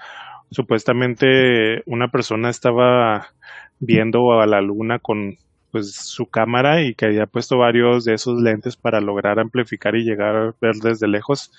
supuestamente 0.53 1.83
una 1.87 2.07
persona 2.07 2.51
estaba 2.51 3.31
viendo 3.81 4.41
a 4.41 4.47
la 4.47 4.61
luna 4.61 5.01
con 5.01 5.39
pues 5.73 5.93
su 5.93 6.27
cámara 6.27 6.83
y 6.83 6.95
que 6.95 7.07
había 7.07 7.27
puesto 7.27 7.59
varios 7.59 8.05
de 8.05 8.15
esos 8.15 8.41
lentes 8.41 8.77
para 8.77 9.01
lograr 9.01 9.41
amplificar 9.41 9.97
y 9.97 10.05
llegar 10.05 10.37
a 10.37 10.55
ver 10.61 10.77
desde 10.77 11.09
lejos. 11.09 11.51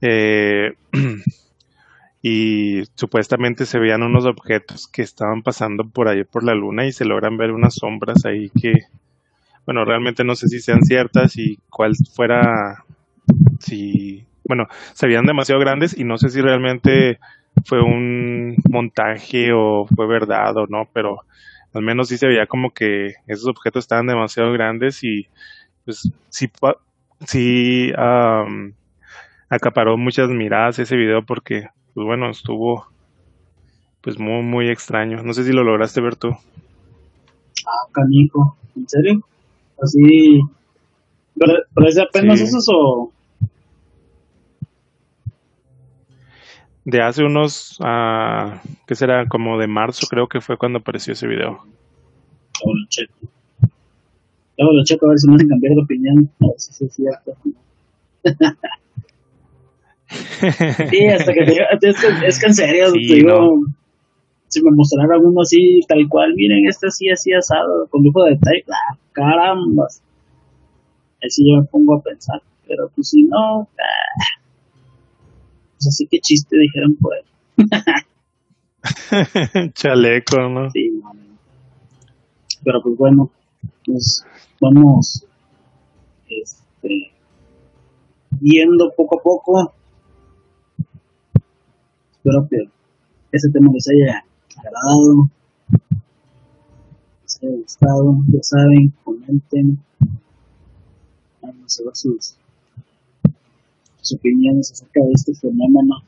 Eh, 0.00 0.74
y 2.22 2.84
supuestamente 2.94 3.66
se 3.66 3.80
veían 3.80 4.04
unos 4.04 4.26
objetos 4.26 4.86
que 4.86 5.02
estaban 5.02 5.42
pasando 5.42 5.82
por 5.82 6.06
ahí 6.06 6.22
por 6.22 6.44
la 6.44 6.54
luna 6.54 6.86
y 6.86 6.92
se 6.92 7.04
logran 7.04 7.36
ver 7.36 7.50
unas 7.50 7.74
sombras 7.74 8.24
ahí 8.26 8.48
que 8.50 8.74
bueno, 9.66 9.84
realmente 9.84 10.24
no 10.24 10.34
sé 10.34 10.48
si 10.48 10.60
sean 10.60 10.82
ciertas 10.84 11.36
y 11.36 11.58
cuál 11.70 11.94
fuera, 12.14 12.84
si, 13.60 14.24
bueno, 14.44 14.66
se 14.92 15.06
veían 15.06 15.26
demasiado 15.26 15.60
grandes 15.60 15.96
y 15.96 16.04
no 16.04 16.18
sé 16.18 16.28
si 16.30 16.40
realmente 16.40 17.18
fue 17.64 17.80
un 17.80 18.56
montaje 18.68 19.52
o 19.52 19.86
fue 19.86 20.06
verdad 20.06 20.56
o 20.56 20.66
no, 20.68 20.88
pero 20.92 21.20
al 21.72 21.82
menos 21.82 22.08
sí 22.08 22.18
se 22.18 22.26
veía 22.26 22.46
como 22.46 22.70
que 22.70 23.14
esos 23.26 23.48
objetos 23.48 23.84
estaban 23.84 24.06
demasiado 24.06 24.52
grandes 24.52 25.02
y 25.02 25.26
pues 25.84 26.10
sí, 26.28 26.50
sí 27.26 27.92
am, 27.96 28.74
acaparó 29.48 29.96
muchas 29.96 30.28
miradas 30.30 30.78
ese 30.78 30.96
video 30.96 31.24
porque, 31.24 31.68
pues 31.94 32.06
bueno, 32.06 32.30
estuvo 32.30 32.86
pues 34.00 34.18
muy, 34.18 34.42
muy 34.42 34.68
extraño. 34.68 35.22
No 35.22 35.32
sé 35.32 35.44
si 35.44 35.52
lo 35.52 35.64
lograste 35.64 36.00
ver 36.00 36.16
tú. 36.16 36.28
Ah, 37.66 37.88
canijo, 37.92 38.56
¿en 38.76 38.88
serio? 38.88 39.24
Así, 39.84 40.40
¿pero, 41.38 41.52
pero 41.74 41.88
es 41.88 41.94
de 41.96 42.02
apenas 42.02 42.38
Sí. 42.38 42.44
esos 42.46 42.66
o...? 42.72 43.10
De 46.86 47.00
hace 47.00 47.24
unos, 47.24 47.78
ah, 47.82 48.60
¿qué 48.86 48.94
será? 48.94 49.26
Como 49.26 49.58
de 49.58 49.66
marzo 49.66 50.06
creo 50.08 50.26
que 50.26 50.40
fue 50.40 50.58
cuando 50.58 50.78
apareció 50.80 51.14
ese 51.14 51.26
video. 51.26 51.58
Luego 52.62 52.74
lo 52.78 52.86
checo. 52.88 53.14
Luego 54.58 54.72
lo 54.74 54.84
checo 54.84 55.06
a 55.06 55.08
ver 55.10 55.18
si 55.18 55.28
me 55.28 55.34
hacen 55.36 55.48
cambiar 55.48 55.74
de 55.74 55.82
opinión. 55.82 56.30
A 56.40 56.46
ver 56.46 56.54
si 56.58 56.84
es 56.84 56.94
cierto. 56.94 57.32
Sí, 60.90 61.06
hasta 61.06 61.32
que 61.32 61.44
te 61.44 61.88
es, 61.88 62.00
que, 62.00 62.26
es 62.26 62.38
que 62.38 62.46
en 62.46 62.54
serio, 62.54 62.90
Sí, 62.90 63.08
te 63.08 63.14
digo, 63.14 63.30
no. 63.30 63.74
si 64.46 64.62
me 64.62 64.70
mostrara 64.72 65.18
uno 65.18 65.40
así, 65.40 65.80
tal 65.88 66.06
cual, 66.08 66.32
miren, 66.36 66.68
este 66.68 66.86
así, 66.86 67.08
así 67.10 67.32
asado, 67.32 67.88
con 67.90 68.04
lujo 68.04 68.22
de 68.24 68.32
detalle, 68.32 68.62
ah, 69.16 69.20
caramba. 69.22 69.86
Así 71.22 71.50
yo 71.50 71.60
me 71.60 71.66
pongo 71.66 71.96
a 71.96 72.02
pensar, 72.02 72.42
pero 72.66 72.88
pues 72.94 73.08
si 73.08 73.24
no, 73.24 73.62
ah, 73.62 74.44
pues 75.74 75.88
así 75.88 76.06
que 76.06 76.20
chiste 76.20 76.56
dijeron 76.56 76.96
pues. 77.00 77.24
Chaleco, 79.74 80.48
¿no? 80.48 80.70
Sí, 80.70 80.90
no, 81.02 81.12
Pero 82.62 82.82
pues 82.82 82.96
bueno, 82.96 83.30
pues 83.86 84.24
vamos 84.60 85.26
este, 86.28 87.10
viendo 88.40 88.92
poco 88.96 89.18
a 89.18 89.22
poco. 89.22 89.74
Espero 92.12 92.48
que 92.48 92.56
ese 93.32 93.50
tema 93.50 93.70
les 93.72 93.88
haya 93.88 94.24
agradado, 94.56 95.28
haya 97.46 97.56
gustado, 97.56 98.16
ya 98.28 98.42
saben, 98.42 98.92
comenten, 99.04 99.78
vamos 101.42 101.80
a 101.80 101.84
ver 101.84 101.96
sus, 101.96 102.36
sus 104.00 104.18
opiniones 104.18 104.72
acerca 104.72 105.00
de 105.00 105.12
este 105.12 105.34
fenómeno. 105.34 106.02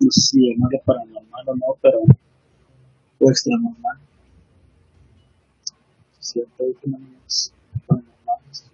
No 0.00 0.10
sé 0.10 0.20
si 0.20 0.50
llamarlo 0.50 0.78
paranormal 0.84 1.48
o 1.48 1.56
no, 1.56 1.66
pero 1.82 2.00
o 3.20 3.30
extranormal. 3.30 3.98
Cierto, 6.20 6.62
hay 6.62 6.74
fenómenos 6.74 7.52
paranormales, 7.86 8.70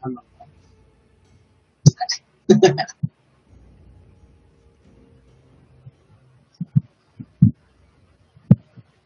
anormales. 0.00 0.52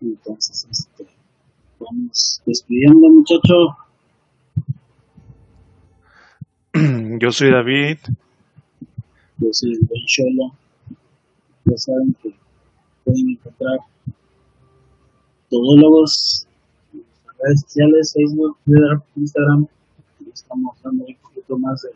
Entonces, 0.01 0.67
este, 0.71 1.07
vamos 1.79 2.43
despidiendo, 2.45 3.09
muchacho. 3.09 3.77
Yo 7.19 7.33
soy 7.33 7.51
David. 7.51 7.99
Yo 9.39 9.49
soy 9.53 9.73
el 9.73 10.07
Cholo. 10.07 10.53
Ya 11.65 11.77
saben 11.77 12.15
que 12.23 12.35
pueden 13.05 13.31
encontrar 13.31 13.79
todólogos 15.51 16.47
en 16.93 17.01
nuestras 17.01 17.37
redes 17.39 17.61
sociales, 17.63 18.13
Facebook, 18.15 18.59
Twitter, 18.65 19.03
Instagram. 19.17 19.67
Estamos 20.33 20.77
dando 20.83 21.05
un 21.07 21.17
poquito 21.17 21.59
más 21.59 21.83
de, 21.83 21.91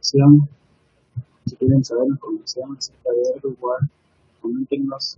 información. 0.00 0.48
Si 1.46 1.56
quieren 1.56 1.84
saber 1.84 2.08
información 2.08 2.76
acerca 2.76 3.10
de 3.10 3.34
algo, 3.34 3.50
igual, 3.50 3.90
coméntenos 4.40 5.16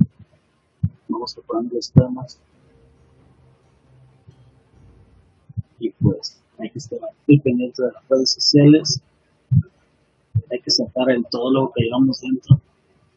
vamos 1.08 1.34
preparando 1.34 1.74
los 1.74 1.90
temas. 1.90 2.40
Y 5.80 5.90
pues 5.90 6.40
hay 6.58 6.70
que 6.70 6.78
estar 6.78 6.98
muy 7.26 7.38
pendiente 7.40 7.82
de 7.82 7.92
las 7.92 8.08
redes 8.08 8.32
sociales. 8.32 9.00
Hay 10.50 10.60
que 10.60 10.70
sacar 10.70 11.10
el 11.10 11.24
todo 11.30 11.52
lo 11.52 11.72
que 11.74 11.84
llevamos 11.84 12.20
dentro. 12.20 12.60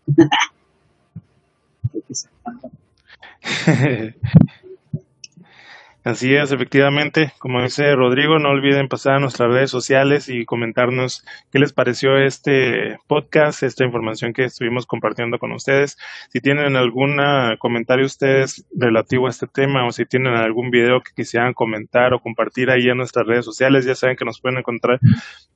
hay 1.94 2.02
que 2.02 2.16
sacarlo. 2.16 2.72
Así 6.04 6.34
es, 6.34 6.52
efectivamente. 6.52 7.32
Como 7.38 7.62
dice 7.62 7.94
Rodrigo, 7.96 8.40
no 8.40 8.50
olviden 8.50 8.88
pasar 8.88 9.18
a 9.18 9.20
nuestras 9.20 9.52
redes 9.52 9.70
sociales 9.70 10.30
y 10.30 10.46
comentarnos 10.46 11.24
qué 11.52 11.60
les 11.60 11.74
pareció 11.74 12.18
este 12.18 12.98
podcast, 13.06 13.62
esta 13.62 13.86
información 13.86 14.34
que 14.34 14.46
estuvimos 14.46 14.88
compartiendo 14.88 15.38
con 15.38 15.52
ustedes. 15.52 16.00
Si 16.30 16.40
tienen 16.40 16.76
algún 16.76 17.18
comentario 17.60 18.08
ustedes 18.08 18.66
relativo 18.76 19.28
a 19.28 19.30
este 19.30 19.46
tema 19.46 19.86
o 19.86 19.92
si 19.92 20.06
tienen 20.06 20.34
algún 20.34 20.72
video 20.72 21.02
que 21.02 21.12
quisieran 21.16 21.54
comentar 21.54 22.16
o 22.16 22.20
compartir 22.20 22.72
ahí 22.72 22.90
en 22.90 22.98
nuestras 22.98 23.28
redes 23.28 23.46
sociales, 23.46 23.86
ya 23.86 23.94
saben 23.94 24.16
que 24.16 24.26
nos 24.26 24.42
pueden 24.42 24.58
encontrar, 24.58 25.00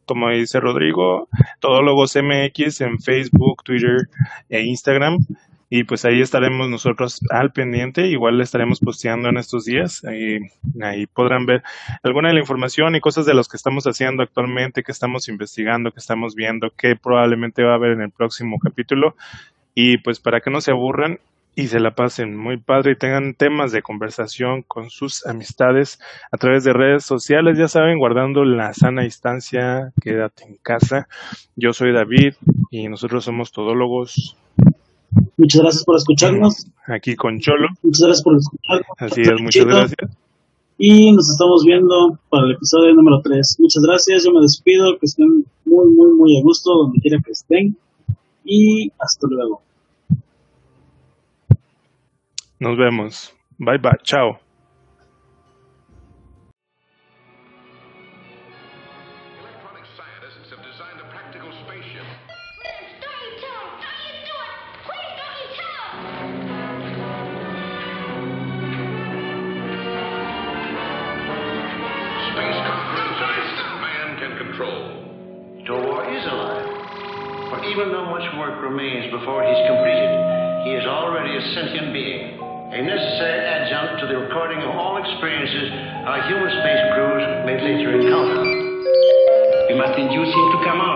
como 0.05 0.29
dice 0.29 0.59
Rodrigo, 0.59 1.27
Todólogos 1.59 2.15
MX 2.15 2.81
en 2.81 2.99
Facebook, 2.99 3.63
Twitter 3.63 4.09
e 4.49 4.61
Instagram 4.61 5.17
y 5.69 5.83
pues 5.83 6.05
ahí 6.05 6.21
estaremos 6.21 6.69
nosotros 6.69 7.21
al 7.31 7.51
pendiente, 7.51 8.07
igual 8.07 8.37
le 8.37 8.43
estaremos 8.43 8.79
posteando 8.79 9.29
en 9.29 9.37
estos 9.37 9.65
días, 9.65 10.03
ahí, 10.05 10.37
ahí 10.81 11.07
podrán 11.07 11.45
ver 11.45 11.63
alguna 12.03 12.29
de 12.29 12.35
la 12.35 12.39
información 12.41 12.95
y 12.95 12.99
cosas 12.99 13.25
de 13.25 13.33
los 13.33 13.47
que 13.47 13.57
estamos 13.57 13.85
haciendo 13.85 14.21
actualmente, 14.21 14.83
que 14.83 14.91
estamos 14.91 15.27
investigando, 15.27 15.91
que 15.91 15.99
estamos 15.99 16.35
viendo, 16.35 16.69
que 16.77 16.95
probablemente 16.95 17.63
va 17.63 17.73
a 17.73 17.75
haber 17.75 17.91
en 17.91 18.01
el 18.01 18.11
próximo 18.11 18.57
capítulo. 18.59 19.15
Y 19.73 19.97
pues 19.97 20.19
para 20.19 20.39
que 20.39 20.51
no 20.51 20.61
se 20.61 20.71
aburran 20.71 21.19
y 21.55 21.67
se 21.67 21.79
la 21.79 21.91
pasen 21.91 22.35
muy 22.35 22.57
padre 22.57 22.91
y 22.91 22.95
tengan 22.97 23.33
temas 23.33 23.71
de 23.71 23.81
conversación 23.81 24.61
con 24.61 24.89
sus 24.89 25.25
amistades 25.25 25.99
a 26.31 26.37
través 26.37 26.63
de 26.63 26.73
redes 26.73 27.05
sociales, 27.05 27.57
ya 27.57 27.67
saben, 27.67 27.97
guardando 27.97 28.43
la 28.43 28.73
sana 28.73 29.03
distancia, 29.03 29.91
quédate 30.01 30.43
en 30.43 30.57
casa. 30.57 31.07
Yo 31.55 31.73
soy 31.73 31.93
David 31.93 32.33
y 32.71 32.87
nosotros 32.89 33.23
somos 33.23 33.51
todólogos 33.51 34.37
Muchas 35.37 35.61
gracias 35.61 35.83
por 35.83 35.95
escucharnos. 35.97 36.67
Aquí 36.87 37.15
con 37.15 37.39
Cholo. 37.39 37.67
Muchas 37.83 38.01
gracias 38.01 38.23
por 38.23 38.37
escucharnos. 38.37 38.87
Así 38.97 39.21
es, 39.21 39.41
muchas 39.41 39.65
gracias. 39.65 40.17
Y 40.77 41.11
nos 41.13 41.29
estamos 41.29 41.63
viendo 41.65 42.19
para 42.29 42.45
el 42.47 42.51
episodio 42.53 42.93
número 42.93 43.21
3. 43.23 43.57
Muchas 43.59 43.83
gracias, 43.83 44.25
yo 44.25 44.31
me 44.31 44.41
despido, 44.41 44.97
que 44.99 45.05
estén 45.05 45.45
muy, 45.65 45.89
muy, 45.95 46.13
muy 46.13 46.37
a 46.37 46.43
gusto 46.43 46.71
donde 46.71 46.99
quiera 46.99 47.17
que 47.23 47.31
estén. 47.31 47.77
Y 48.43 48.91
hasta 48.99 49.27
luego. 49.29 49.61
Nos 52.59 52.77
vemos. 52.77 53.33
Bye 53.57 53.77
bye, 53.77 53.97
chao. 54.03 54.44
Before 79.25 79.41
he's 79.41 79.65
completed, 79.65 80.13
he 80.69 80.77
is 80.77 80.85
already 80.85 81.33
a 81.33 81.41
sentient 81.57 81.89
being, 81.89 82.37
a 82.37 82.77
necessary 82.77 83.41
adjunct 83.41 83.97
to 83.97 84.05
the 84.05 84.21
recording 84.21 84.61
of 84.61 84.69
all 84.69 85.01
experiences 85.01 85.73
our 86.05 86.21
human 86.29 86.45
space 86.61 86.83
crews 86.93 87.25
may 87.41 87.57
later 87.57 87.89
encounter. 87.97 88.37
We 89.65 89.81
must 89.81 89.97
induce 89.97 90.29
him 90.29 90.47
to 90.53 90.59
come 90.61 90.77
out 90.77 90.94